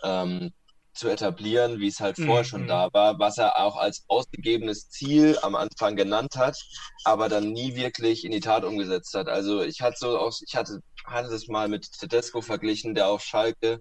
ähm, 0.02 0.52
zu 0.98 1.08
etablieren, 1.08 1.78
wie 1.80 1.88
es 1.88 2.00
halt 2.00 2.18
vorher 2.18 2.44
schon 2.44 2.62
Mhm. 2.62 2.66
da 2.66 2.88
war, 2.92 3.18
was 3.18 3.38
er 3.38 3.58
auch 3.58 3.76
als 3.76 4.04
ausgegebenes 4.08 4.88
Ziel 4.90 5.38
am 5.42 5.54
Anfang 5.54 5.96
genannt 5.96 6.36
hat, 6.36 6.56
aber 7.04 7.28
dann 7.28 7.52
nie 7.52 7.76
wirklich 7.76 8.24
in 8.24 8.32
die 8.32 8.40
Tat 8.40 8.64
umgesetzt 8.64 9.14
hat. 9.14 9.28
Also 9.28 9.62
ich 9.62 9.80
hatte 9.80 9.96
so 9.98 10.18
aus, 10.18 10.42
ich 10.46 10.56
hatte, 10.56 10.80
hatte 11.06 11.30
das 11.30 11.48
mal 11.48 11.68
mit 11.68 11.90
Tedesco 12.00 12.40
verglichen, 12.42 12.94
der 12.94 13.08
auf 13.08 13.22
Schalke 13.22 13.80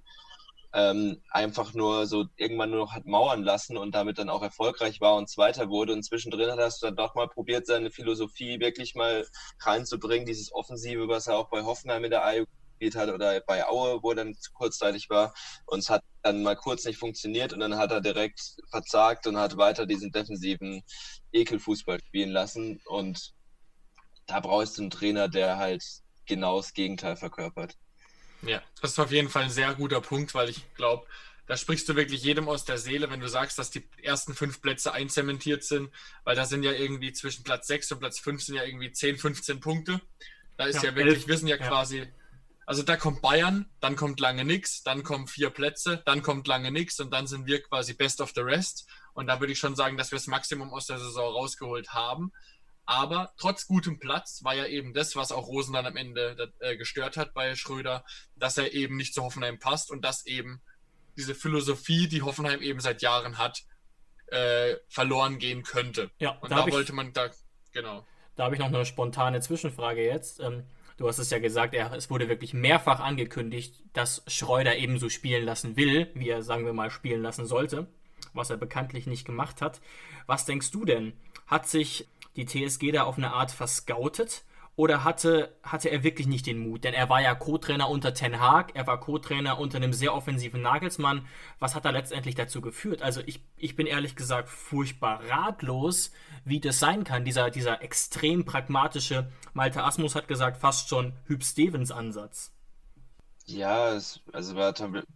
ähm, 0.74 1.22
einfach 1.32 1.74
nur 1.74 2.06
so 2.08 2.26
irgendwann 2.36 2.70
nur 2.72 2.80
noch 2.80 2.94
hat 2.94 3.06
mauern 3.06 3.44
lassen 3.44 3.78
und 3.78 3.96
damit 3.96 4.20
dann 4.20 4.30
auch 4.30 4.44
erfolgreich 4.44 5.02
war 5.02 5.16
und 5.16 5.30
Zweiter 5.30 5.70
wurde. 5.70 5.94
Und 5.94 6.04
zwischendrin 6.04 6.52
hat 6.52 6.60
er 6.60 6.68
es 6.68 6.80
dann 6.80 6.96
doch 6.96 7.16
mal 7.16 7.28
probiert, 7.28 7.66
seine 7.66 7.90
Philosophie 7.92 8.60
wirklich 8.60 8.96
mal 8.96 9.26
reinzubringen, 9.62 10.26
dieses 10.26 10.54
Offensive, 10.54 11.08
was 11.08 11.28
er 11.28 11.38
auch 11.38 11.50
bei 11.50 11.64
Hoffenheim 11.64 12.04
in 12.04 12.12
der 12.12 12.26
AU 12.26 12.44
gespielt 12.78 12.96
hat 12.96 13.10
oder 13.14 13.40
bei 13.42 13.66
Aue, 13.68 14.02
wo 14.02 14.12
er 14.12 14.16
dann 14.18 14.36
zu 14.36 14.52
kurzzeitig 14.54 15.10
war. 15.10 15.34
Und 15.66 15.80
es 15.80 15.90
hat 15.90 16.04
dann 16.24 16.44
mal 16.44 16.56
kurz 16.56 16.86
nicht 16.86 16.98
funktioniert 17.00 17.54
und 17.54 17.60
dann 17.60 17.78
hat 17.78 17.92
er 17.92 18.02
direkt 18.02 18.40
verzagt 18.70 19.28
und 19.28 19.38
hat 19.38 19.58
weiter 19.58 19.86
diesen 19.86 20.12
defensiven 20.12 20.84
Ekelfußball 21.32 22.00
spielen 22.08 22.30
lassen. 22.30 22.80
Und 22.86 23.34
da 24.28 24.40
brauchst 24.40 24.78
du 24.78 24.84
einen 24.84 24.92
Trainer, 24.92 25.28
der 25.28 25.58
halt 25.58 25.84
genau 26.26 26.58
das 26.58 26.74
Gegenteil 26.74 27.16
verkörpert. 27.16 27.76
Ja, 28.44 28.62
das 28.82 28.92
ist 28.92 29.00
auf 29.00 29.12
jeden 29.12 29.30
Fall 29.30 29.44
ein 29.44 29.50
sehr 29.50 29.74
guter 29.74 30.02
Punkt, 30.02 30.34
weil 30.36 30.50
ich 30.50 30.62
glaube, 30.76 31.08
da 31.48 31.56
sprichst 31.56 31.88
du 31.88 31.96
wirklich 31.96 32.24
jedem 32.24 32.50
aus 32.50 32.66
der 32.66 32.78
Seele, 32.78 33.10
wenn 33.10 33.22
du 33.22 33.30
sagst, 33.30 33.58
dass 33.58 33.72
die 33.72 33.88
ersten 34.04 34.36
fünf 34.36 34.62
Plätze 34.62 34.92
einzementiert 34.92 35.64
sind, 35.64 35.90
weil 36.26 36.36
da 36.36 36.46
sind 36.46 36.64
ja 36.64 36.74
irgendwie 36.74 37.14
zwischen 37.14 37.44
Platz 37.46 37.68
6 37.68 37.94
und 37.94 38.00
Platz 38.00 38.20
5 38.20 38.44
sind 38.44 38.56
ja 38.56 38.64
irgendwie 38.66 38.92
10, 38.92 39.18
15 39.18 39.62
Punkte. 39.62 40.02
Da 40.58 40.66
ist 40.66 40.84
ja, 40.84 40.90
Ja, 40.90 40.96
wirklich, 40.96 41.20
elf. 41.20 41.28
wir 41.28 41.38
sind 41.38 41.48
ja, 41.48 41.56
Ja. 41.56 41.68
quasi, 41.68 42.12
also 42.68 42.84
da 42.84 42.98
kommt 42.98 43.22
Bayern, 43.22 43.66
dann 43.80 43.96
kommt 43.96 44.20
lange 44.20 44.44
nix, 44.46 44.84
dann 44.84 45.02
kommen 45.04 45.26
vier 45.28 45.50
Plätze, 45.50 46.04
dann 46.06 46.22
kommt 46.22 46.48
lange 46.48 46.70
nix 46.72 47.00
und 47.00 47.12
dann 47.12 47.26
sind 47.26 47.48
wir 47.48 47.64
quasi 47.64 47.94
best 47.96 48.22
of 48.22 48.34
the 48.36 48.42
rest. 48.42 48.88
Und 49.14 49.26
da 49.28 49.40
würde 49.40 49.54
ich 49.54 49.60
schon 49.60 49.76
sagen, 49.76 49.98
dass 49.98 50.12
wir 50.12 50.18
das 50.18 50.28
Maximum 50.28 50.72
aus 50.74 50.86
der 50.86 51.00
Saison 51.00 51.34
rausgeholt 51.34 51.94
haben. 51.94 52.32
Aber 52.86 53.34
trotz 53.38 53.68
gutem 53.68 54.00
Platz 54.00 54.44
war 54.44 54.54
ja 54.54 54.66
eben 54.66 54.94
das, 54.94 55.16
was 55.16 55.32
auch 55.32 55.48
Rosen 55.48 55.74
dann 55.74 55.86
am 55.86 55.98
Ende 55.98 56.54
äh, 56.60 56.78
gestört 56.78 57.18
hat 57.18 57.34
bei 57.34 57.56
Schröder, 57.56 58.06
dass 58.36 58.58
er 58.58 58.74
eben 58.74 58.96
nicht 58.98 59.14
zu 59.14 59.24
Hoffenheim 59.24 59.60
passt 59.60 59.90
und 59.92 60.04
dass 60.06 60.26
eben 60.26 60.62
diese 61.18 61.36
Philosophie, 61.36 62.08
die 62.08 62.22
Hoffenheim 62.22 62.62
eben 62.62 62.80
seit 62.80 63.02
Jahren 63.02 63.38
hat, 63.38 63.64
äh, 64.28 64.76
verloren 64.90 65.38
gehen 65.40 65.64
könnte. 65.64 66.12
Ja, 66.20 66.32
Und 66.42 66.52
da 66.52 66.56
da, 66.58 66.62
hab 66.62 66.68
ich- 66.68 66.74
wollte 66.74 66.94
man 66.94 67.14
da, 67.14 67.30
genau. 67.72 68.06
Da 68.36 68.44
habe 68.44 68.56
ich 68.56 68.60
noch 68.60 68.68
eine 68.68 68.86
spontane 68.86 69.42
Zwischenfrage 69.42 70.06
jetzt. 70.06 70.40
Ähm, 70.42 70.64
du 70.98 71.08
hast 71.08 71.20
es 71.20 71.30
ja 71.30 71.40
gesagt, 71.40 71.74
er, 71.74 71.94
es 71.94 72.10
wurde 72.10 72.28
wirklich 72.28 72.54
mehrfach 72.54 73.00
angekündigt, 73.00 73.84
dass 73.94 74.24
Schreuder 74.28 74.78
ebenso 74.78 75.10
spielen 75.10 75.46
lassen 75.46 75.78
will, 75.78 76.10
wie 76.16 76.30
er, 76.30 76.44
sagen 76.44 76.66
wir 76.66 76.74
mal, 76.74 76.90
spielen 76.90 77.22
lassen 77.22 77.46
sollte, 77.46 77.88
was 78.34 78.50
er 78.50 78.58
bekanntlich 78.58 79.08
nicht 79.08 79.26
gemacht 79.26 79.62
hat. 79.62 79.80
Was 80.26 80.46
denkst 80.46 80.72
du 80.72 80.86
denn? 80.86 81.14
Hat 81.46 81.68
sich 81.68 82.08
die 82.36 82.46
TSG 82.46 82.92
da 82.92 83.04
auf 83.04 83.18
eine 83.18 83.32
Art 83.34 83.52
verscoutet? 83.52 84.44
Oder 84.78 85.04
hatte, 85.04 85.58
hatte 85.64 85.90
er 85.90 86.04
wirklich 86.04 86.28
nicht 86.28 86.46
den 86.46 86.60
Mut? 86.60 86.84
Denn 86.84 86.94
er 86.94 87.10
war 87.10 87.20
ja 87.20 87.34
Co-Trainer 87.34 87.90
unter 87.90 88.14
Ten 88.14 88.40
Haag, 88.40 88.76
er 88.76 88.86
war 88.86 89.00
Co-Trainer 89.00 89.60
unter 89.60 89.78
einem 89.78 89.92
sehr 89.92 90.14
offensiven 90.14 90.62
Nagelsmann. 90.62 91.26
Was 91.58 91.74
hat 91.74 91.84
da 91.84 91.90
letztendlich 91.90 92.36
dazu 92.36 92.62
geführt? 92.62 93.02
Also 93.02 93.22
ich, 93.26 93.44
ich 93.58 93.76
bin 93.76 93.88
ehrlich 93.88 94.16
gesagt 94.16 94.50
furchtbar 94.50 95.22
ratlos, 95.28 96.12
wie 96.46 96.60
das 96.60 96.78
sein 96.78 97.04
kann. 97.04 97.26
Dieser, 97.26 97.50
dieser 97.50 97.82
extrem 97.82 98.46
pragmatische, 98.46 99.32
Malte 99.54 99.84
Asmus 99.84 100.14
hat 100.14 100.28
gesagt, 100.28 100.58
fast 100.58 100.90
schon 100.90 101.14
Hüb 101.26 101.44
Stevens 101.44 101.92
Ansatz. 101.92 102.54
Ja, 103.50 103.94
es, 103.94 104.20
also 104.34 104.54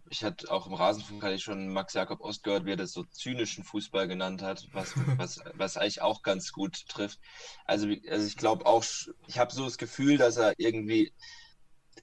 ich 0.08 0.24
hatte 0.24 0.50
auch 0.50 0.66
im 0.66 0.72
Rasenfunk 0.72 1.22
hatte 1.22 1.34
ich 1.34 1.42
schon 1.42 1.68
Max 1.68 1.92
Jakob 1.92 2.20
Ost 2.22 2.42
gehört, 2.42 2.64
wie 2.64 2.70
er 2.70 2.76
das 2.76 2.92
so 2.92 3.04
zynischen 3.04 3.62
Fußball 3.62 4.08
genannt 4.08 4.40
hat, 4.42 4.66
was, 4.72 4.94
was, 5.18 5.40
was 5.54 5.76
eigentlich 5.76 6.00
auch 6.00 6.22
ganz 6.22 6.50
gut 6.52 6.88
trifft. 6.88 7.18
Also, 7.66 7.88
also 8.08 8.26
ich 8.26 8.36
glaube 8.38 8.64
auch, 8.64 8.84
ich 9.26 9.38
habe 9.38 9.52
so 9.52 9.64
das 9.64 9.76
Gefühl, 9.76 10.16
dass 10.16 10.38
er 10.38 10.54
irgendwie, 10.56 11.12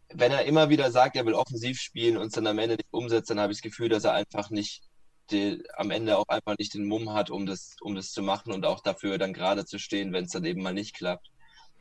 wenn 0.10 0.32
er 0.32 0.46
immer 0.46 0.70
wieder 0.70 0.92
sagt, 0.92 1.16
er 1.16 1.26
will 1.26 1.34
offensiv 1.34 1.80
spielen 1.80 2.18
und 2.18 2.28
es 2.28 2.34
dann 2.34 2.48
am 2.48 2.60
Ende 2.60 2.76
nicht 2.76 2.88
umsetzt, 2.92 3.30
dann 3.30 3.40
habe 3.40 3.52
ich 3.52 3.60
das 3.60 3.64
Gefühl, 3.64 3.90
dass 3.90 4.04
er 4.04 4.14
einfach 4.14 4.50
nicht 4.50 4.84
die, 5.32 5.64
am 5.78 5.92
Ende 5.92 6.18
auch 6.18 6.28
einfach 6.28 6.56
nicht 6.58 6.74
den 6.74 6.88
Mumm 6.88 7.12
hat, 7.14 7.30
um 7.30 7.46
das, 7.46 7.76
um 7.82 7.96
das 7.96 8.12
zu 8.12 8.22
machen 8.24 8.52
und 8.54 8.66
auch 8.66 8.82
dafür 8.82 9.18
dann 9.18 9.34
gerade 9.34 9.66
zu 9.66 9.80
stehen, 9.80 10.14
wenn 10.14 10.26
es 10.26 10.32
dann 10.32 10.46
eben 10.46 10.62
mal 10.64 10.74
nicht 10.74 10.96
klappt. 10.96 11.32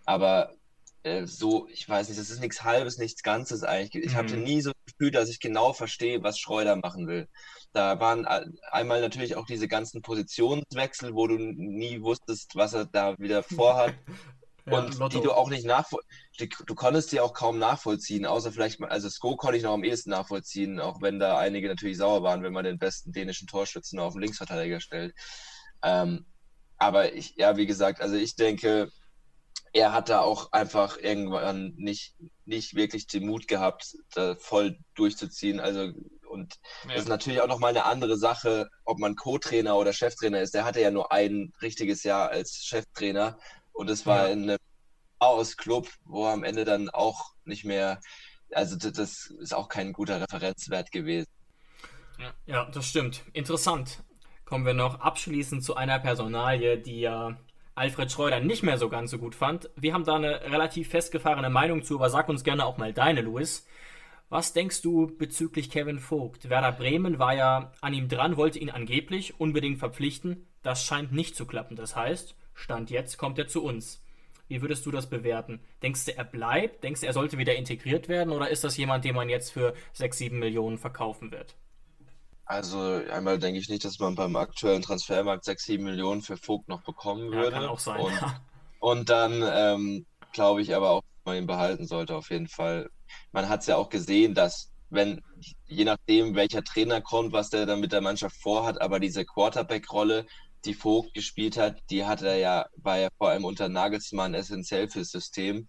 Aber 0.06 0.54
äh, 1.02 1.26
so, 1.26 1.68
ich 1.68 1.88
weiß 1.88 2.08
nicht, 2.08 2.20
das 2.20 2.30
ist 2.30 2.40
nichts 2.40 2.62
Halbes, 2.64 2.98
nichts 2.98 3.22
Ganzes 3.22 3.62
eigentlich. 3.64 4.04
Ich 4.04 4.16
hatte 4.16 4.36
Mhm. 4.36 4.42
nie 4.42 4.60
so 4.62 4.70
das 4.72 4.94
Gefühl, 4.94 5.10
dass 5.10 5.28
ich 5.30 5.40
genau 5.40 5.72
verstehe, 5.72 6.22
was 6.22 6.38
Schreuder 6.38 6.76
machen 6.76 7.06
will. 7.06 7.28
Da 7.72 8.00
waren 8.00 8.26
einmal 8.70 9.00
natürlich 9.00 9.36
auch 9.36 9.46
diese 9.46 9.68
ganzen 9.68 10.02
Positionswechsel, 10.02 11.14
wo 11.14 11.26
du 11.26 11.36
nie 11.38 12.00
wusstest, 12.02 12.54
was 12.56 12.72
er 12.74 12.86
da 12.86 13.16
wieder 13.18 13.42
vorhat 13.42 13.94
Ja, 14.66 14.86
und 14.86 14.94
Lotto. 14.98 15.18
die 15.18 15.20
du 15.22 15.32
auch 15.32 15.48
nicht 15.50 15.64
nachvollziehen, 15.64 16.50
du 16.66 16.74
konntest 16.74 17.12
die 17.12 17.20
auch 17.20 17.32
kaum 17.32 17.58
nachvollziehen, 17.58 18.26
außer 18.26 18.52
vielleicht 18.52 18.80
mal, 18.80 18.90
also 18.90 19.08
Sko 19.08 19.36
konnte 19.36 19.56
ich 19.56 19.62
noch 19.62 19.72
am 19.72 19.84
ehesten 19.84 20.10
nachvollziehen, 20.10 20.78
auch 20.80 21.00
wenn 21.00 21.18
da 21.18 21.38
einige 21.38 21.68
natürlich 21.68 21.96
sauer 21.96 22.22
waren, 22.22 22.42
wenn 22.42 22.52
man 22.52 22.64
den 22.64 22.78
besten 22.78 23.12
dänischen 23.12 23.46
Torschützen 23.48 23.98
auf 23.98 24.12
den 24.14 24.22
Linksverteidiger 24.22 24.80
stellt. 24.80 25.14
Ähm, 25.82 26.26
aber 26.76 27.12
ich, 27.14 27.34
ja, 27.36 27.56
wie 27.56 27.66
gesagt, 27.66 28.00
also 28.00 28.16
ich 28.16 28.36
denke, 28.36 28.90
er 29.72 29.92
hat 29.92 30.08
da 30.08 30.20
auch 30.20 30.52
einfach 30.52 30.98
irgendwann 30.98 31.74
nicht, 31.76 32.14
nicht 32.44 32.74
wirklich 32.74 33.06
den 33.06 33.26
Mut 33.26 33.48
gehabt, 33.48 33.96
da 34.14 34.34
voll 34.36 34.78
durchzuziehen. 34.94 35.60
Also, 35.60 35.92
und 36.28 36.54
Ja. 36.84 36.92
das 36.94 37.02
ist 37.02 37.08
natürlich 37.08 37.40
auch 37.40 37.48
nochmal 37.48 37.70
eine 37.70 37.84
andere 37.84 38.16
Sache, 38.16 38.68
ob 38.84 38.98
man 38.98 39.16
Co-Trainer 39.16 39.76
oder 39.76 39.92
Cheftrainer 39.92 40.40
ist. 40.40 40.54
Der 40.54 40.64
hatte 40.64 40.80
ja 40.80 40.90
nur 40.90 41.12
ein 41.12 41.52
richtiges 41.62 42.02
Jahr 42.02 42.28
als 42.30 42.64
Cheftrainer 42.64 43.38
und 43.72 43.90
es 43.90 44.06
war 44.06 44.26
Ja. 44.26 44.32
in 44.32 44.42
einem 44.44 44.58
Chaos-Club, 45.20 45.88
wo 46.04 46.26
am 46.26 46.44
Ende 46.44 46.64
dann 46.64 46.90
auch 46.90 47.32
nicht 47.44 47.64
mehr, 47.64 48.00
also 48.52 48.76
das, 48.76 48.92
das 48.92 49.26
ist 49.40 49.54
auch 49.54 49.68
kein 49.68 49.92
guter 49.92 50.20
Referenzwert 50.20 50.90
gewesen. 50.92 51.26
Ja, 52.46 52.64
das 52.70 52.86
stimmt. 52.86 53.22
Interessant. 53.32 54.02
Kommen 54.44 54.64
wir 54.66 54.74
noch 54.74 55.00
abschließend 55.00 55.62
zu 55.62 55.76
einer 55.76 55.98
Personalie, 55.98 56.78
die 56.78 57.00
ja 57.00 57.38
Alfred 57.78 58.10
Schreuder 58.10 58.40
nicht 58.40 58.62
mehr 58.62 58.76
so 58.76 58.88
ganz 58.88 59.10
so 59.10 59.18
gut 59.18 59.34
fand. 59.34 59.70
Wir 59.76 59.94
haben 59.94 60.04
da 60.04 60.16
eine 60.16 60.42
relativ 60.50 60.88
festgefahrene 60.88 61.48
Meinung 61.48 61.82
zu, 61.82 61.96
aber 61.96 62.10
sag 62.10 62.28
uns 62.28 62.44
gerne 62.44 62.66
auch 62.66 62.76
mal 62.76 62.92
deine, 62.92 63.22
Louis. 63.22 63.66
Was 64.28 64.52
denkst 64.52 64.82
du 64.82 65.06
bezüglich 65.16 65.70
Kevin 65.70 66.00
Vogt? 66.00 66.50
Werder 66.50 66.72
Bremen 66.72 67.18
war 67.18 67.34
ja 67.34 67.72
an 67.80 67.94
ihm 67.94 68.08
dran, 68.08 68.36
wollte 68.36 68.58
ihn 68.58 68.68
angeblich 68.68 69.40
unbedingt 69.40 69.78
verpflichten. 69.78 70.46
Das 70.62 70.84
scheint 70.84 71.12
nicht 71.12 71.34
zu 71.34 71.46
klappen. 71.46 71.76
Das 71.76 71.96
heißt, 71.96 72.36
Stand 72.52 72.90
jetzt 72.90 73.16
kommt 73.16 73.38
er 73.38 73.48
zu 73.48 73.64
uns. 73.64 74.04
Wie 74.48 74.60
würdest 74.60 74.84
du 74.84 74.90
das 74.90 75.08
bewerten? 75.08 75.60
Denkst 75.82 76.06
du, 76.06 76.16
er 76.16 76.24
bleibt? 76.24 76.82
Denkst 76.82 77.00
du, 77.02 77.06
er 77.06 77.12
sollte 77.12 77.38
wieder 77.38 77.54
integriert 77.54 78.08
werden? 78.08 78.32
Oder 78.32 78.48
ist 78.50 78.64
das 78.64 78.76
jemand, 78.76 79.04
den 79.04 79.14
man 79.14 79.28
jetzt 79.28 79.52
für 79.52 79.74
6, 79.92 80.18
7 80.18 80.38
Millionen 80.38 80.78
verkaufen 80.78 81.30
wird? 81.30 81.54
Also 82.48 83.02
einmal 83.10 83.38
denke 83.38 83.60
ich 83.60 83.68
nicht, 83.68 83.84
dass 83.84 83.98
man 83.98 84.14
beim 84.14 84.34
aktuellen 84.34 84.80
Transfermarkt 84.80 85.44
6, 85.44 85.64
7 85.64 85.84
Millionen 85.84 86.22
für 86.22 86.38
Vogt 86.38 86.66
noch 86.66 86.82
bekommen 86.82 87.30
Ja, 87.30 87.40
würde. 87.40 87.56
kann 87.56 87.66
auch 87.66 87.78
sein. 87.78 88.00
Und, 88.00 88.14
und 88.80 89.10
dann 89.10 89.44
ähm, 89.46 90.06
glaube 90.32 90.62
ich 90.62 90.74
aber 90.74 90.90
auch, 90.90 91.02
dass 91.02 91.24
man 91.26 91.36
ihn 91.36 91.46
behalten 91.46 91.86
sollte 91.86 92.16
auf 92.16 92.30
jeden 92.30 92.48
Fall. 92.48 92.88
Man 93.32 93.50
hat 93.50 93.60
es 93.60 93.66
ja 93.66 93.76
auch 93.76 93.90
gesehen, 93.90 94.34
dass 94.34 94.72
wenn, 94.88 95.20
je 95.66 95.84
nachdem, 95.84 96.34
welcher 96.36 96.64
Trainer 96.64 97.02
kommt, 97.02 97.34
was 97.34 97.50
der 97.50 97.66
dann 97.66 97.80
mit 97.80 97.92
der 97.92 98.00
Mannschaft 98.00 98.36
vorhat, 98.40 98.80
aber 98.80 98.98
diese 98.98 99.26
Quarterback-Rolle, 99.26 100.24
die 100.64 100.72
Vogt 100.72 101.12
gespielt 101.12 101.58
hat, 101.58 101.78
die 101.90 102.06
hat 102.06 102.22
er 102.22 102.36
ja, 102.36 102.64
war 102.76 102.96
ja 102.98 103.08
vor 103.18 103.28
allem 103.28 103.44
unter 103.44 103.68
Nagelsmann 103.68 104.32
essentiell 104.32 104.88
fürs 104.88 105.10
System. 105.10 105.68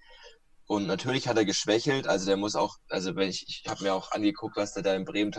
Und 0.65 0.87
natürlich 0.87 1.27
hat 1.27 1.35
er 1.35 1.43
geschwächelt, 1.45 2.07
also 2.07 2.25
der 2.25 2.37
muss 2.37 2.55
auch, 2.55 2.77
also 2.87 3.17
wenn 3.17 3.27
ich, 3.27 3.43
ich 3.49 3.69
habe 3.69 3.83
mir 3.83 3.93
auch 3.93 4.11
angeguckt, 4.11 4.55
was 4.55 4.73
der 4.73 4.83
da 4.83 4.95
in 4.95 5.03
Bremen 5.03 5.31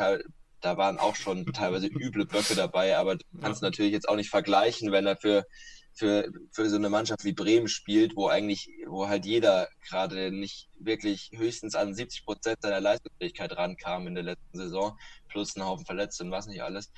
da 0.61 0.77
waren 0.77 0.99
auch 0.99 1.17
schon 1.17 1.47
teilweise 1.53 1.87
üble 1.87 2.27
Böcke 2.27 2.55
dabei, 2.55 2.97
aber 2.97 3.17
du 3.17 3.25
kannst 3.41 3.63
natürlich 3.63 3.93
jetzt 3.93 4.09
auch 4.09 4.17
nicht 4.17 4.31
vergleichen, 4.31 4.93
wenn 4.93 5.07
er 5.07 5.17
für, 5.17 5.45
für, 5.93 6.31
für 6.53 6.69
so 6.69 6.77
eine 6.77 6.91
Mannschaft 6.91 7.25
wie 7.25 7.33
Bremen 7.33 7.69
spielt, 7.69 8.17
wo 8.17 8.29
eigentlich, 8.29 8.71
wo 8.87 9.09
halt 9.09 9.25
jeder 9.27 9.69
gerade 9.89 10.31
nicht 10.31 10.69
wirklich 10.79 11.31
höchstens 11.35 11.75
an 11.75 11.95
70 11.95 12.25
Prozent 12.25 12.59
seiner 12.63 12.81
Leistungsfähigkeit 12.81 13.57
rankam 13.57 14.07
in 14.07 14.15
der 14.15 14.25
letzten 14.25 14.59
Saison, 14.59 14.99
plus 15.29 15.57
einen 15.57 15.67
Haufen 15.67 15.87
Verletzte 15.87 16.25
und 16.25 16.31
was 16.31 16.47
nicht 16.47 16.63
alles, 16.63 16.91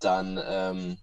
dann, 0.00 0.40
ähm, 0.44 0.98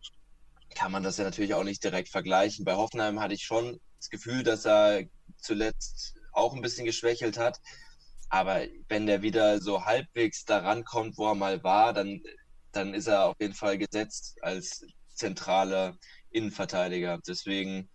kann 0.75 0.91
man 0.91 1.03
das 1.03 1.17
ja 1.17 1.23
natürlich 1.23 1.53
auch 1.53 1.63
nicht 1.63 1.83
direkt 1.83 2.09
vergleichen. 2.09 2.65
Bei 2.65 2.75
Hoffenheim 2.75 3.19
hatte 3.19 3.33
ich 3.33 3.43
schon 3.43 3.79
das 3.97 4.09
Gefühl, 4.09 4.43
dass 4.43 4.65
er 4.65 5.03
zuletzt 5.37 6.15
auch 6.33 6.55
ein 6.55 6.61
bisschen 6.61 6.85
geschwächelt 6.85 7.37
hat. 7.37 7.59
Aber 8.31 8.61
wenn 8.87 9.07
der 9.07 9.21
wieder 9.21 9.59
so 9.59 9.83
halbwegs 9.83 10.45
daran 10.45 10.85
kommt, 10.85 11.17
wo 11.17 11.27
er 11.27 11.35
mal 11.35 11.61
war, 11.65 11.91
dann, 11.91 12.21
dann 12.71 12.93
ist 12.93 13.07
er 13.07 13.25
auf 13.25 13.35
jeden 13.41 13.53
Fall 13.53 13.77
gesetzt 13.77 14.37
als 14.41 14.85
zentraler 15.13 15.97
Innenverteidiger. 16.29 17.19
Deswegen, 17.27 17.89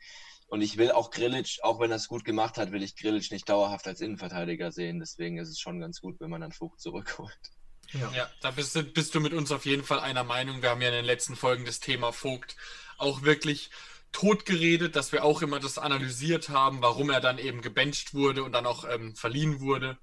und 0.49 0.61
ich 0.61 0.77
will 0.77 0.93
auch 0.93 1.11
Grillic, 1.11 1.59
auch 1.63 1.81
wenn 1.81 1.91
er 1.91 1.97
es 1.97 2.09
gut 2.09 2.27
gemacht 2.27 2.59
hat, 2.59 2.71
will 2.71 2.83
ich 2.83 2.97
Grillic 2.97 3.31
nicht 3.31 3.49
dauerhaft 3.49 3.89
als 3.89 4.03
Innenverteidiger 4.03 4.73
sehen. 4.73 5.01
Deswegen 5.01 5.39
ist 5.39 5.49
es 5.49 5.59
schon 5.59 5.81
ganz 5.81 6.03
gut, 6.03 6.21
wenn 6.21 6.29
man 6.29 6.43
dann 6.43 6.53
Vogt 6.53 6.83
zurückholt. 6.83 7.33
Ja. 7.93 8.13
ja, 8.15 8.31
da 8.43 8.51
bist 8.51 8.77
du, 8.77 8.83
bist 8.83 9.15
du 9.15 9.21
mit 9.21 9.33
uns 9.33 9.51
auf 9.53 9.65
jeden 9.65 9.85
Fall 9.85 10.01
einer 10.01 10.25
Meinung. 10.25 10.61
Wir 10.61 10.69
haben 10.69 10.83
ja 10.83 10.89
in 10.89 10.95
den 10.95 11.05
letzten 11.07 11.35
Folgen 11.35 11.65
das 11.65 11.81
Thema 11.81 12.13
Vogt 12.13 12.57
auch 12.99 13.23
wirklich 13.23 13.71
totgeredet, 14.13 14.97
dass 14.97 15.13
wir 15.13 15.25
auch 15.25 15.41
immer 15.41 15.61
das 15.61 15.79
analysiert 15.79 16.51
haben, 16.51 16.83
warum 16.83 17.09
er 17.09 17.21
dann 17.21 17.39
eben 17.39 17.63
gebencht 17.63 18.13
wurde 18.13 18.45
und 18.45 18.53
dann 18.53 18.67
auch 18.67 18.85
ähm, 18.85 19.17
verliehen 19.17 19.61
wurde, 19.61 19.99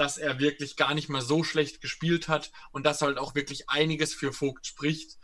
dass 0.00 0.16
er 0.16 0.38
wirklich 0.38 0.76
gar 0.76 0.94
nicht 0.94 1.10
mehr 1.10 1.20
so 1.20 1.44
schlecht 1.44 1.82
gespielt 1.82 2.26
hat 2.26 2.52
und 2.72 2.86
dass 2.86 3.02
halt 3.02 3.18
auch 3.18 3.34
wirklich 3.34 3.68
einiges 3.68 4.14
für 4.14 4.32
Vogt 4.32 4.66
spricht, 4.66 5.18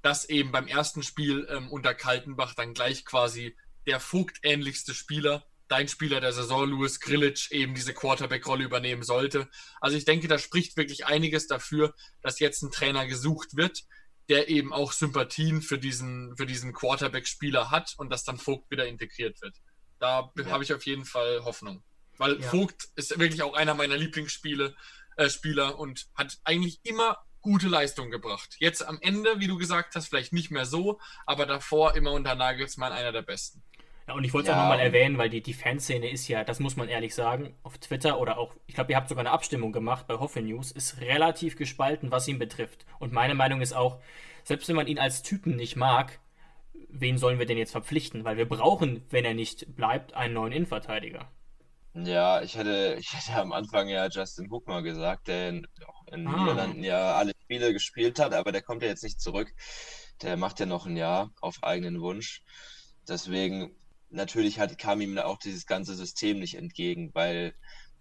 dass 0.00 0.24
eben 0.24 0.50
beim 0.50 0.66
ersten 0.66 1.02
Spiel 1.02 1.46
ähm, 1.50 1.70
unter 1.70 1.92
Kaltenbach 1.92 2.54
dann 2.54 2.72
gleich 2.72 3.04
quasi 3.04 3.54
der 3.86 4.00
Vogt-ähnlichste 4.00 4.94
Spieler 4.94 5.44
dein 5.68 5.88
Spieler 5.88 6.20
der 6.20 6.32
Saison, 6.32 6.68
Louis 6.68 7.00
Grillitsch, 7.00 7.50
eben 7.50 7.74
diese 7.74 7.92
Quarterback-Rolle 7.92 8.64
übernehmen 8.64 9.02
sollte. 9.02 9.48
Also 9.80 9.96
ich 9.96 10.06
denke, 10.06 10.26
da 10.28 10.38
spricht 10.38 10.78
wirklich 10.78 11.06
einiges 11.06 11.46
dafür, 11.46 11.94
dass 12.22 12.38
jetzt 12.38 12.62
ein 12.62 12.70
Trainer 12.70 13.06
gesucht 13.06 13.56
wird, 13.56 13.84
der 14.30 14.48
eben 14.48 14.72
auch 14.72 14.92
Sympathien 14.92 15.60
für 15.60 15.78
diesen, 15.78 16.34
für 16.36 16.46
diesen 16.46 16.72
Quarterback-Spieler 16.72 17.70
hat 17.70 17.94
und 17.98 18.10
dass 18.10 18.24
dann 18.24 18.38
Vogt 18.38 18.70
wieder 18.70 18.86
integriert 18.86 19.40
wird. 19.42 19.56
Da 19.98 20.32
ja. 20.36 20.46
habe 20.46 20.64
ich 20.64 20.72
auf 20.72 20.86
jeden 20.86 21.04
Fall 21.04 21.44
Hoffnung. 21.44 21.82
Weil 22.18 22.40
ja. 22.40 22.48
Vogt 22.48 22.88
ist 22.96 23.18
wirklich 23.18 23.42
auch 23.42 23.54
einer 23.54 23.74
meiner 23.74 23.96
Lieblingsspiele, 23.96 24.74
äh, 25.16 25.28
Spieler 25.28 25.78
und 25.78 26.06
hat 26.14 26.38
eigentlich 26.44 26.80
immer 26.82 27.18
gute 27.40 27.68
Leistungen 27.68 28.10
gebracht. 28.10 28.56
Jetzt 28.58 28.86
am 28.86 28.98
Ende, 29.00 29.38
wie 29.38 29.46
du 29.46 29.58
gesagt 29.58 29.94
hast, 29.94 30.08
vielleicht 30.08 30.32
nicht 30.32 30.50
mehr 30.50 30.64
so, 30.64 30.98
aber 31.26 31.46
davor 31.46 31.94
immer 31.94 32.12
unter 32.12 32.34
Nagelsmann 32.34 32.92
einer 32.92 33.12
der 33.12 33.22
besten. 33.22 33.62
Ja, 34.06 34.14
und 34.14 34.24
ich 34.24 34.34
wollte 34.34 34.50
es 34.50 34.54
ja. 34.54 34.58
auch 34.58 34.68
nochmal 34.68 34.84
erwähnen, 34.84 35.16
weil 35.16 35.30
die, 35.30 35.42
die 35.42 35.54
Fanszene 35.54 36.10
ist 36.10 36.28
ja, 36.28 36.44
das 36.44 36.60
muss 36.60 36.76
man 36.76 36.88
ehrlich 36.88 37.14
sagen, 37.14 37.54
auf 37.62 37.78
Twitter 37.78 38.18
oder 38.18 38.38
auch, 38.38 38.54
ich 38.66 38.74
glaube, 38.74 38.92
ihr 38.92 38.96
habt 38.96 39.08
sogar 39.08 39.22
eine 39.22 39.30
Abstimmung 39.30 39.72
gemacht 39.72 40.06
bei 40.06 40.14
Hoffe 40.14 40.42
News, 40.42 40.72
ist 40.72 41.00
relativ 41.00 41.56
gespalten, 41.56 42.10
was 42.10 42.28
ihn 42.28 42.38
betrifft. 42.38 42.84
Und 42.98 43.12
meine 43.12 43.34
Meinung 43.34 43.60
ist 43.62 43.72
auch, 43.74 44.00
selbst 44.42 44.68
wenn 44.68 44.76
man 44.76 44.86
ihn 44.86 44.98
als 44.98 45.22
Typen 45.22 45.56
nicht 45.56 45.76
mag, 45.76 46.18
wen 46.90 47.18
sollen 47.18 47.38
wir 47.38 47.46
denn 47.46 47.58
jetzt 47.58 47.72
verpflichten? 47.72 48.24
Weil 48.24 48.36
wir 48.36 48.48
brauchen, 48.48 49.04
wenn 49.10 49.24
er 49.24 49.34
nicht 49.34 49.74
bleibt, 49.74 50.14
einen 50.14 50.34
neuen 50.34 50.52
Innenverteidiger. 50.52 51.30
Ja, 51.94 52.42
ich 52.42 52.56
hätte, 52.56 52.96
ich 52.98 53.12
hätte 53.12 53.40
am 53.40 53.52
Anfang 53.52 53.88
ja 53.88 54.08
Justin 54.08 54.50
Hook 54.50 54.66
mal 54.66 54.82
gesagt, 54.82 55.28
der 55.28 55.48
in, 55.50 55.66
in 56.12 56.26
ah. 56.26 56.36
Niederlanden 56.36 56.84
ja 56.84 57.14
alle 57.14 57.32
Spiele 57.42 57.72
gespielt 57.72 58.18
hat, 58.18 58.34
aber 58.34 58.52
der 58.52 58.62
kommt 58.62 58.82
ja 58.82 58.88
jetzt 58.88 59.04
nicht 59.04 59.20
zurück. 59.20 59.52
Der 60.22 60.36
macht 60.36 60.60
ja 60.60 60.66
noch 60.66 60.86
ein 60.86 60.96
Jahr 60.96 61.32
auf 61.40 61.62
eigenen 61.62 62.00
Wunsch. 62.00 62.42
Deswegen 63.08 63.76
natürlich 64.10 64.58
hat, 64.58 64.78
kam 64.78 65.00
ihm 65.00 65.18
auch 65.18 65.38
dieses 65.38 65.66
ganze 65.66 65.94
System 65.94 66.38
nicht 66.38 66.54
entgegen, 66.54 67.10
weil 67.14 67.54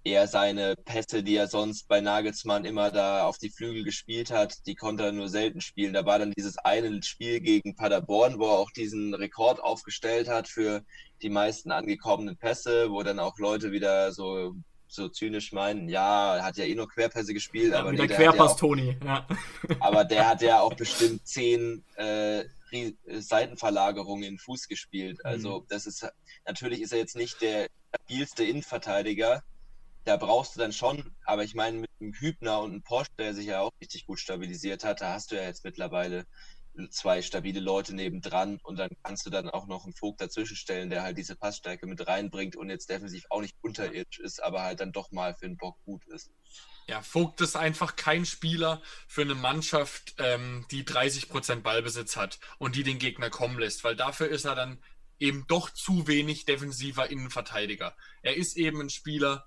er 0.04 0.28
seine 0.28 0.76
Pässe, 0.76 1.24
die 1.24 1.36
er 1.36 1.48
sonst 1.48 1.88
bei 1.88 2.02
Nagelsmann 2.02 2.66
immer 2.66 2.92
da 2.92 3.24
auf 3.24 3.38
die 3.38 3.50
Flügel 3.50 3.84
gespielt 3.84 4.32
hat, 4.32 4.66
die 4.66 4.76
konnte 4.76 5.06
er 5.06 5.12
nur 5.12 5.30
selten 5.30 5.62
spielen. 5.62 5.94
Da 5.94 6.06
war 6.06 6.20
dann 6.20 6.34
dieses 6.36 6.58
eine 6.58 7.02
Spiel 7.04 7.40
gegen 7.40 7.76
Paderborn, 7.76 8.40
wo 8.40 8.48
er 8.48 8.60
auch 8.60 8.72
diesen 8.72 9.14
Rekord 9.14 9.62
aufgestellt 9.62 10.28
hat 10.28 10.48
für 10.48 10.84
die 11.22 11.30
meisten 11.30 11.72
angekommenen 11.72 12.38
Pässe, 12.38 12.92
wo 12.92 13.02
dann 13.04 13.20
auch 13.20 13.38
Leute 13.38 13.72
wieder 13.72 14.12
so 14.12 14.56
so 14.94 15.10
zynisch 15.10 15.52
meinen, 15.54 15.90
ja, 15.90 16.38
er 16.38 16.46
hat 16.46 16.56
ja 16.56 16.66
eh 16.66 16.76
nur 16.76 16.88
Querpässe 16.88 17.34
gespielt, 17.34 17.74
ja, 17.74 17.80
aber 17.80 17.92
nee, 17.92 17.98
der 17.98 18.16
Querpass 18.16 18.38
ja 18.38 18.54
auch, 18.54 18.60
Toni, 18.60 18.96
ja. 19.04 19.28
Aber 19.80 20.06
der 20.06 20.28
hat 20.30 20.44
ja 20.44 20.60
auch 20.60 20.76
bestimmt 20.76 21.26
zehn 21.28 21.84
äh, 21.96 22.44
Seitenverlagerungen 23.08 24.24
in 24.24 24.38
Fuß 24.38 24.68
gespielt. 24.68 25.18
Mhm. 25.24 25.30
Also 25.30 25.66
das 25.70 25.88
ist 25.88 26.08
natürlich 26.46 26.82
ist 26.82 26.94
er 26.94 27.00
jetzt 27.00 27.16
nicht 27.16 27.42
der 27.42 27.68
stabilste 27.90 28.44
Innenverteidiger. 28.44 29.44
Da 30.06 30.18
brauchst 30.18 30.56
du 30.56 30.60
dann 30.60 30.74
schon, 30.74 31.16
aber 31.26 31.44
ich 31.44 31.56
meine, 31.56 31.78
mit 31.78 31.90
einem 32.00 32.14
Hübner 32.14 32.60
und 32.60 32.72
einem 32.72 32.84
Porsche, 32.84 33.12
der 33.18 33.34
sich 33.34 33.46
ja 33.46 33.62
auch 33.62 33.72
richtig 33.82 34.06
gut 34.06 34.20
stabilisiert 34.20 34.84
hat, 34.84 35.02
da 35.02 35.14
hast 35.14 35.32
du 35.32 35.36
ja 35.36 35.44
jetzt 35.44 35.64
mittlerweile 35.64 36.26
zwei 36.90 37.22
stabile 37.22 37.60
Leute 37.60 37.96
nebendran 37.96 38.60
und 38.64 38.78
dann 38.80 38.90
kannst 39.04 39.26
du 39.26 39.30
dann 39.30 39.50
auch 39.50 39.68
noch 39.68 39.84
einen 39.84 39.94
Vogt 39.94 40.22
dazwischen 40.22 40.56
stellen, 40.56 40.90
der 40.90 41.04
halt 41.04 41.18
diese 41.18 41.36
Passstärke 41.36 41.86
mit 41.86 42.08
reinbringt 42.08 42.56
und 42.56 42.70
jetzt 42.70 42.90
defensiv 42.90 43.26
auch 43.30 43.42
nicht 43.42 43.56
unterirdisch 43.62 44.20
ist, 44.20 44.42
aber 44.42 44.64
halt 44.64 44.80
dann 44.80 44.92
doch 44.92 45.12
mal 45.12 45.36
für 45.36 45.48
den 45.48 45.58
Bock 45.58 45.78
gut 45.86 46.04
ist. 46.08 46.32
Ja, 46.88 47.02
Vogt 47.02 47.42
ist 47.42 47.56
einfach 47.56 47.96
kein 47.96 48.26
Spieler 48.26 48.82
für 49.08 49.22
eine 49.22 49.36
Mannschaft, 49.36 50.16
ähm, 50.18 50.66
die 50.72 50.84
30% 50.84 51.62
Ballbesitz 51.62 52.16
hat 52.16 52.40
und 52.58 52.76
die 52.76 52.84
den 52.84 53.00
Gegner 53.00 53.30
kommen 53.30 53.60
lässt, 53.60 53.84
weil 53.84 53.96
dafür 53.96 54.28
ist 54.28 54.46
er 54.46 54.56
dann 54.56 54.84
eben 55.20 55.46
doch 55.48 55.70
zu 55.70 56.08
wenig 56.08 56.46
defensiver 56.46 57.10
Innenverteidiger. 57.10 57.96
Er 58.24 58.36
ist 58.36 58.58
eben 58.58 58.82
ein 58.82 58.90
Spieler, 58.90 59.46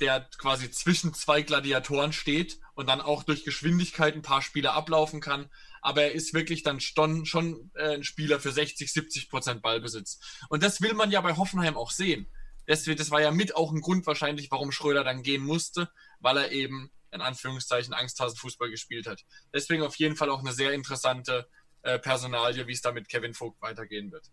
der 0.00 0.28
quasi 0.38 0.70
zwischen 0.70 1.14
zwei 1.14 1.42
Gladiatoren 1.42 2.12
steht 2.12 2.58
und 2.74 2.88
dann 2.88 3.00
auch 3.00 3.22
durch 3.22 3.44
Geschwindigkeit 3.44 4.14
ein 4.14 4.22
paar 4.22 4.42
Spiele 4.42 4.72
ablaufen 4.72 5.20
kann. 5.20 5.50
Aber 5.82 6.02
er 6.02 6.12
ist 6.12 6.34
wirklich 6.34 6.62
dann 6.62 6.80
schon, 6.80 7.26
schon 7.26 7.70
äh, 7.74 7.94
ein 7.94 8.04
Spieler 8.04 8.40
für 8.40 8.52
60, 8.52 8.92
70 8.92 9.28
Prozent 9.28 9.62
Ballbesitz. 9.62 10.18
Und 10.48 10.62
das 10.62 10.80
will 10.80 10.94
man 10.94 11.10
ja 11.10 11.20
bei 11.20 11.36
Hoffenheim 11.36 11.76
auch 11.76 11.90
sehen. 11.90 12.26
Das, 12.66 12.84
das 12.84 13.10
war 13.10 13.20
ja 13.20 13.30
mit 13.30 13.54
auch 13.54 13.72
ein 13.72 13.82
Grund 13.82 14.06
wahrscheinlich, 14.06 14.50
warum 14.50 14.72
Schröder 14.72 15.04
dann 15.04 15.22
gehen 15.22 15.42
musste, 15.42 15.90
weil 16.20 16.38
er 16.38 16.52
eben 16.52 16.90
in 17.10 17.20
Anführungszeichen 17.20 17.94
Angsthasenfußball 17.94 18.70
gespielt 18.70 19.06
hat. 19.06 19.24
Deswegen 19.52 19.82
auf 19.82 19.96
jeden 19.96 20.16
Fall 20.16 20.30
auch 20.30 20.40
eine 20.40 20.52
sehr 20.52 20.72
interessante 20.72 21.46
äh, 21.82 21.98
Personalie, 21.98 22.66
wie 22.66 22.72
es 22.72 22.80
da 22.80 22.92
mit 22.92 23.08
Kevin 23.08 23.34
Vogt 23.34 23.60
weitergehen 23.60 24.10
wird. 24.10 24.30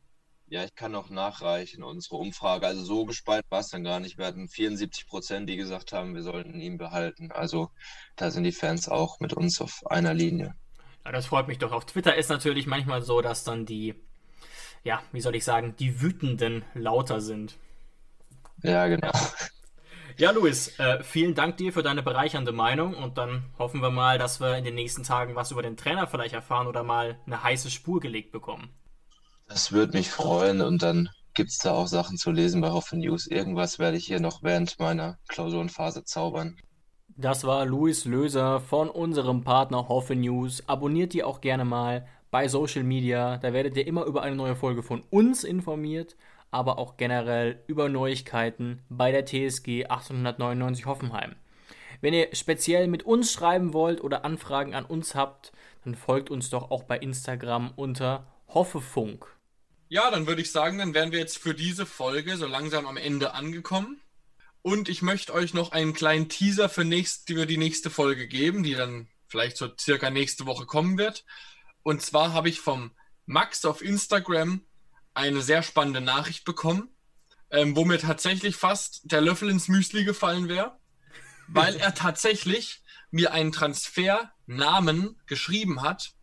Ja, 0.52 0.66
ich 0.66 0.76
kann 0.76 0.92
noch 0.92 1.10
nachreichen, 1.10 1.82
unsere 1.82 2.18
Umfrage. 2.18 2.68
Also 2.68 2.84
so 2.84 3.06
gespalten 3.06 3.50
war 3.50 3.62
es 3.62 3.70
dann 3.70 3.86
gar 3.86 4.02
nicht. 4.02 4.18
Wir 4.18 4.26
hatten 4.26 4.50
74 4.50 5.08
Prozent, 5.08 5.48
die 5.48 5.56
gesagt 5.56 5.94
haben, 5.94 6.14
wir 6.14 6.24
sollten 6.24 6.60
ihn 6.60 6.78
behalten. 6.78 7.32
Also 7.32 7.72
da 8.18 8.32
sind 8.32 8.44
die 8.44 8.52
Fans 8.52 8.90
auch 8.90 9.22
mit 9.22 9.32
uns 9.32 9.62
auf 9.62 9.88
einer 9.88 10.14
Linie. 10.14 10.54
Ja, 11.06 11.14
das 11.14 11.28
freut 11.28 11.48
mich 11.48 11.58
doch. 11.58 11.72
Auf 11.72 11.86
Twitter 11.86 12.18
ist 12.18 12.30
natürlich 12.30 12.68
manchmal 12.68 13.02
so, 13.02 13.22
dass 13.22 13.46
dann 13.46 13.66
die, 13.66 13.96
ja, 14.84 15.02
wie 15.14 15.22
soll 15.22 15.36
ich 15.36 15.46
sagen, 15.46 15.74
die 15.80 16.02
Wütenden 16.02 16.66
lauter 16.74 17.22
sind. 17.22 17.56
Ja, 18.62 18.88
genau. 18.88 19.14
Ja, 20.18 20.32
Luis, 20.32 20.78
äh, 20.80 21.02
vielen 21.02 21.34
Dank 21.34 21.56
dir 21.56 21.72
für 21.72 21.82
deine 21.82 22.04
bereichernde 22.04 22.52
Meinung 22.52 22.94
und 22.94 23.18
dann 23.18 23.46
hoffen 23.58 23.82
wir 23.82 23.90
mal, 23.90 24.18
dass 24.18 24.42
wir 24.42 24.58
in 24.58 24.66
den 24.66 24.76
nächsten 24.76 25.04
Tagen 25.04 25.34
was 25.34 25.52
über 25.52 25.62
den 25.62 25.78
Trainer 25.78 26.08
vielleicht 26.08 26.34
erfahren 26.34 26.68
oder 26.68 26.84
mal 26.84 27.18
eine 27.26 27.42
heiße 27.42 27.72
Spur 27.72 28.02
gelegt 28.02 28.34
bekommen. 28.34 28.70
Das 29.52 29.72
würde 29.72 29.98
mich 29.98 30.10
freuen 30.10 30.62
und 30.62 30.82
dann 30.82 31.10
gibt 31.34 31.52
es 31.52 31.60
da 31.60 31.74
auch 31.74 31.88
Sachen 31.88 32.18
zu 32.18 32.32
lesen 32.32 32.62
bei 32.62 32.72
Hoffe 32.72 32.98
News. 32.98 33.28
Irgendwas 33.28 33.80
werde 33.80 33.98
ich 33.98 34.06
hier 34.06 34.20
noch 34.20 34.44
während 34.44 34.80
meiner 34.80 35.18
Klausurenphase 35.28 36.04
zaubern. 36.04 36.58
Das 37.10 37.44
war 37.44 37.66
Luis 37.66 38.06
Löser 38.06 38.62
von 38.62 38.90
unserem 38.90 39.44
Partner 39.44 39.90
Hoffe 39.90 40.16
News. 40.16 40.64
Abonniert 40.68 41.14
die 41.14 41.24
auch 41.24 41.42
gerne 41.42 41.66
mal 41.66 42.08
bei 42.32 42.48
Social 42.48 42.84
Media. 42.84 43.38
Da 43.38 43.54
werdet 43.54 43.76
ihr 43.76 43.86
immer 43.86 44.06
über 44.06 44.24
eine 44.24 44.36
neue 44.36 44.56
Folge 44.56 44.84
von 44.84 45.04
uns 45.10 45.44
informiert 45.44 46.16
aber 46.52 46.78
auch 46.78 46.98
generell 46.98 47.64
über 47.68 47.90
Neuigkeiten 47.90 48.84
bei 48.90 49.12
der 49.12 49.26
TSG 49.26 49.88
899 49.88 50.86
Hoffenheim. 50.86 51.36
Wenn 52.02 52.14
ihr 52.14 52.30
speziell 52.34 52.88
mit 52.88 53.04
uns 53.04 53.32
schreiben 53.32 53.74
wollt 53.74 54.04
oder 54.04 54.26
Anfragen 54.26 54.76
an 54.76 54.86
uns 54.86 55.16
habt, 55.16 55.54
dann 55.84 55.96
folgt 55.96 56.30
uns 56.30 56.50
doch 56.50 56.70
auch 56.70 56.84
bei 56.84 56.98
Instagram 56.98 57.72
unter 57.76 58.28
Hoffefunk. 58.50 59.28
Ja, 59.92 60.10
dann 60.10 60.26
würde 60.26 60.42
ich 60.42 60.54
sagen, 60.54 60.78
dann 60.78 60.94
wären 60.94 61.12
wir 61.12 61.20
jetzt 61.20 61.38
für 61.38 61.54
diese 61.54 61.86
Folge 61.86 62.38
so 62.38 62.48
langsam 62.48 62.88
am 62.88 62.96
Ende 62.96 63.34
angekommen. 63.34 64.00
Und 64.62 64.88
ich 64.88 65.02
möchte 65.02 65.34
euch 65.34 65.54
noch 65.54 65.74
einen 65.74 65.92
kleinen 65.92 66.30
Teaser 66.30 66.70
für, 66.70 66.86
nächst, 66.86 67.28
für 67.28 67.46
die 67.46 67.58
nächste 67.58 67.90
Folge 67.90 68.30
geben, 68.30 68.64
die 68.64 68.74
dann 68.74 69.10
vielleicht 69.28 69.58
so 69.58 69.68
circa 69.78 70.10
nächste 70.10 70.46
Woche 70.46 70.66
kommen 70.66 70.98
wird. 70.98 71.26
Und 71.84 72.02
zwar 72.02 72.32
habe 72.32 72.48
ich 72.48 72.62
vom 72.62 72.92
Max 73.26 73.66
auf 73.66 73.82
Instagram 73.82 74.62
eine 75.14 75.42
sehr 75.42 75.62
spannende 75.62 76.00
Nachricht 76.00 76.46
bekommen, 76.46 76.96
ähm, 77.50 77.76
wo 77.76 77.84
mir 77.84 78.00
tatsächlich 78.00 78.56
fast 78.56 79.02
der 79.04 79.20
Löffel 79.20 79.50
ins 79.50 79.68
Müsli 79.68 80.06
gefallen 80.06 80.48
wäre, 80.48 80.80
weil 81.50 81.76
er 81.76 81.94
tatsächlich 81.96 82.82
mir 83.10 83.34
einen 83.34 83.52
Transfernamen 83.52 85.20
geschrieben 85.26 85.82
hat, 85.82 86.14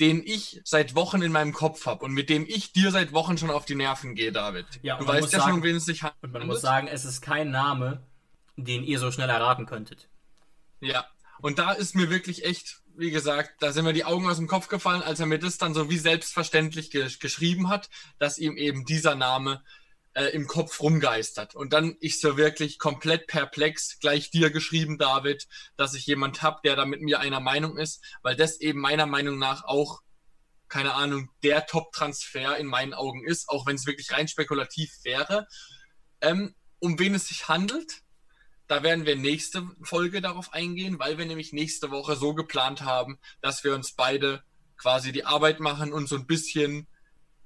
den 0.00 0.22
ich 0.24 0.62
seit 0.64 0.94
Wochen 0.94 1.20
in 1.20 1.30
meinem 1.30 1.52
Kopf 1.52 1.84
habe 1.84 2.04
und 2.06 2.12
mit 2.12 2.30
dem 2.30 2.46
ich 2.48 2.72
dir 2.72 2.90
seit 2.90 3.12
Wochen 3.12 3.36
schon 3.36 3.50
auf 3.50 3.66
die 3.66 3.74
Nerven 3.74 4.14
gehe, 4.14 4.32
David. 4.32 4.66
Ja, 4.82 4.96
du 4.96 5.06
weißt 5.06 5.32
ja 5.32 5.40
sagen, 5.40 5.52
schon, 5.52 5.62
wen 5.62 5.76
es 5.76 5.84
sich 5.84 6.02
handelt. 6.02 6.22
Und 6.22 6.32
man 6.32 6.46
muss 6.46 6.62
sagen, 6.62 6.88
es 6.88 7.04
ist 7.04 7.20
kein 7.20 7.50
Name, 7.50 8.02
den 8.56 8.82
ihr 8.82 8.98
so 8.98 9.12
schnell 9.12 9.28
erraten 9.28 9.66
könntet. 9.66 10.08
Ja, 10.80 11.06
Und 11.42 11.58
da 11.58 11.72
ist 11.72 11.94
mir 11.94 12.08
wirklich 12.08 12.44
echt, 12.44 12.80
wie 12.96 13.10
gesagt, 13.10 13.62
da 13.62 13.72
sind 13.72 13.84
mir 13.84 13.92
die 13.92 14.06
Augen 14.06 14.26
aus 14.26 14.38
dem 14.38 14.46
Kopf 14.46 14.68
gefallen, 14.68 15.02
als 15.02 15.20
er 15.20 15.26
mir 15.26 15.38
das 15.38 15.58
dann 15.58 15.74
so 15.74 15.90
wie 15.90 15.98
selbstverständlich 15.98 16.90
ge 16.90 17.10
geschrieben 17.20 17.68
hat, 17.68 17.90
dass 18.18 18.38
ihm 18.38 18.56
eben 18.56 18.86
dieser 18.86 19.14
Name 19.14 19.62
äh, 20.14 20.26
im 20.26 20.46
Kopf 20.46 20.80
rumgeistert. 20.80 21.54
Und 21.54 21.72
dann 21.72 21.96
ich 22.00 22.20
so 22.20 22.36
wirklich 22.36 22.78
komplett 22.78 23.26
perplex 23.26 23.98
gleich 24.00 24.30
dir 24.30 24.50
geschrieben, 24.50 24.98
David, 24.98 25.46
dass 25.76 25.94
ich 25.94 26.06
jemand 26.06 26.42
habe, 26.42 26.60
der 26.64 26.76
da 26.76 26.84
mit 26.84 27.00
mir 27.00 27.20
einer 27.20 27.40
Meinung 27.40 27.76
ist, 27.76 28.04
weil 28.22 28.36
das 28.36 28.60
eben 28.60 28.80
meiner 28.80 29.06
Meinung 29.06 29.38
nach 29.38 29.64
auch, 29.64 30.00
keine 30.68 30.94
Ahnung, 30.94 31.30
der 31.42 31.66
Top-Transfer 31.66 32.56
in 32.56 32.66
meinen 32.66 32.94
Augen 32.94 33.24
ist, 33.24 33.48
auch 33.48 33.66
wenn 33.66 33.76
es 33.76 33.86
wirklich 33.86 34.12
rein 34.12 34.28
spekulativ 34.28 34.92
wäre. 35.02 35.46
Ähm, 36.20 36.54
um 36.78 36.98
wen 36.98 37.14
es 37.14 37.28
sich 37.28 37.48
handelt, 37.48 38.02
da 38.66 38.82
werden 38.84 39.04
wir 39.04 39.16
nächste 39.16 39.68
Folge 39.82 40.20
darauf 40.20 40.52
eingehen, 40.52 40.98
weil 41.00 41.18
wir 41.18 41.26
nämlich 41.26 41.52
nächste 41.52 41.90
Woche 41.90 42.14
so 42.14 42.34
geplant 42.34 42.82
haben, 42.82 43.18
dass 43.42 43.64
wir 43.64 43.74
uns 43.74 43.92
beide 43.92 44.44
quasi 44.76 45.12
die 45.12 45.24
Arbeit 45.24 45.60
machen 45.60 45.92
und 45.92 46.08
so 46.08 46.16
ein 46.16 46.26
bisschen 46.26 46.86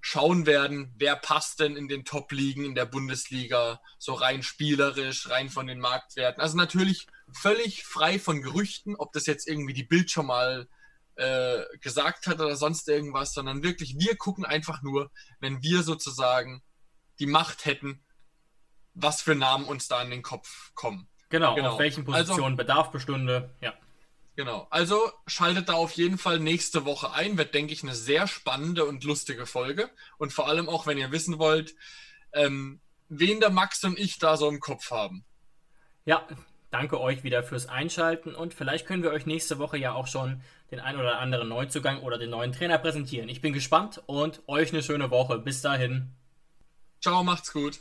schauen 0.06 0.44
werden, 0.44 0.92
wer 0.98 1.16
passt 1.16 1.60
denn 1.60 1.76
in 1.76 1.88
den 1.88 2.04
Top-Ligen 2.04 2.66
in 2.66 2.74
der 2.74 2.84
Bundesliga, 2.84 3.80
so 3.98 4.12
rein 4.12 4.42
spielerisch, 4.42 5.30
rein 5.30 5.48
von 5.48 5.66
den 5.66 5.80
Marktwerten. 5.80 6.42
Also 6.42 6.58
natürlich 6.58 7.06
völlig 7.32 7.84
frei 7.84 8.18
von 8.18 8.42
Gerüchten, 8.42 8.96
ob 8.96 9.14
das 9.14 9.24
jetzt 9.24 9.48
irgendwie 9.48 9.72
die 9.72 9.82
Bild 9.82 10.10
schon 10.10 10.26
mal 10.26 10.68
äh, 11.14 11.62
gesagt 11.80 12.26
hat 12.26 12.38
oder 12.38 12.54
sonst 12.54 12.86
irgendwas, 12.86 13.32
sondern 13.32 13.62
wirklich, 13.62 13.96
wir 13.98 14.14
gucken 14.16 14.44
einfach 14.44 14.82
nur, 14.82 15.10
wenn 15.40 15.62
wir 15.62 15.82
sozusagen 15.82 16.62
die 17.18 17.26
Macht 17.26 17.64
hätten, 17.64 18.04
was 18.92 19.22
für 19.22 19.34
Namen 19.34 19.64
uns 19.64 19.88
da 19.88 20.02
in 20.02 20.10
den 20.10 20.22
Kopf 20.22 20.74
kommen. 20.74 21.08
Genau, 21.30 21.54
genau. 21.54 21.72
auf 21.72 21.78
welchen 21.78 22.00
also 22.00 22.12
Positionen 22.12 22.44
also, 22.44 22.56
Bedarf 22.56 22.90
bestünde, 22.90 23.54
ja. 23.62 23.72
Genau. 24.36 24.66
Also 24.70 25.12
schaltet 25.26 25.68
da 25.68 25.74
auf 25.74 25.92
jeden 25.92 26.18
Fall 26.18 26.40
nächste 26.40 26.84
Woche 26.84 27.12
ein. 27.12 27.38
Wird, 27.38 27.54
denke 27.54 27.72
ich, 27.72 27.82
eine 27.82 27.94
sehr 27.94 28.26
spannende 28.26 28.84
und 28.84 29.04
lustige 29.04 29.46
Folge. 29.46 29.90
Und 30.18 30.32
vor 30.32 30.48
allem 30.48 30.68
auch, 30.68 30.86
wenn 30.86 30.98
ihr 30.98 31.12
wissen 31.12 31.38
wollt, 31.38 31.74
ähm, 32.32 32.80
wen 33.08 33.40
der 33.40 33.50
Max 33.50 33.84
und 33.84 33.98
ich 33.98 34.18
da 34.18 34.36
so 34.36 34.48
im 34.48 34.60
Kopf 34.60 34.90
haben. 34.90 35.24
Ja, 36.04 36.26
danke 36.70 37.00
euch 37.00 37.22
wieder 37.22 37.44
fürs 37.44 37.66
Einschalten 37.66 38.34
und 38.34 38.52
vielleicht 38.52 38.86
können 38.86 39.04
wir 39.04 39.12
euch 39.12 39.26
nächste 39.26 39.58
Woche 39.58 39.78
ja 39.78 39.92
auch 39.92 40.08
schon 40.08 40.42
den 40.70 40.80
ein 40.80 40.98
oder 40.98 41.18
anderen 41.20 41.48
Neuzugang 41.48 42.02
oder 42.02 42.18
den 42.18 42.30
neuen 42.30 42.52
Trainer 42.52 42.78
präsentieren. 42.78 43.28
Ich 43.28 43.40
bin 43.40 43.52
gespannt 43.52 44.02
und 44.06 44.42
euch 44.48 44.72
eine 44.72 44.82
schöne 44.82 45.10
Woche. 45.10 45.38
Bis 45.38 45.62
dahin. 45.62 46.10
Ciao, 47.00 47.22
macht's 47.22 47.52
gut. 47.52 47.80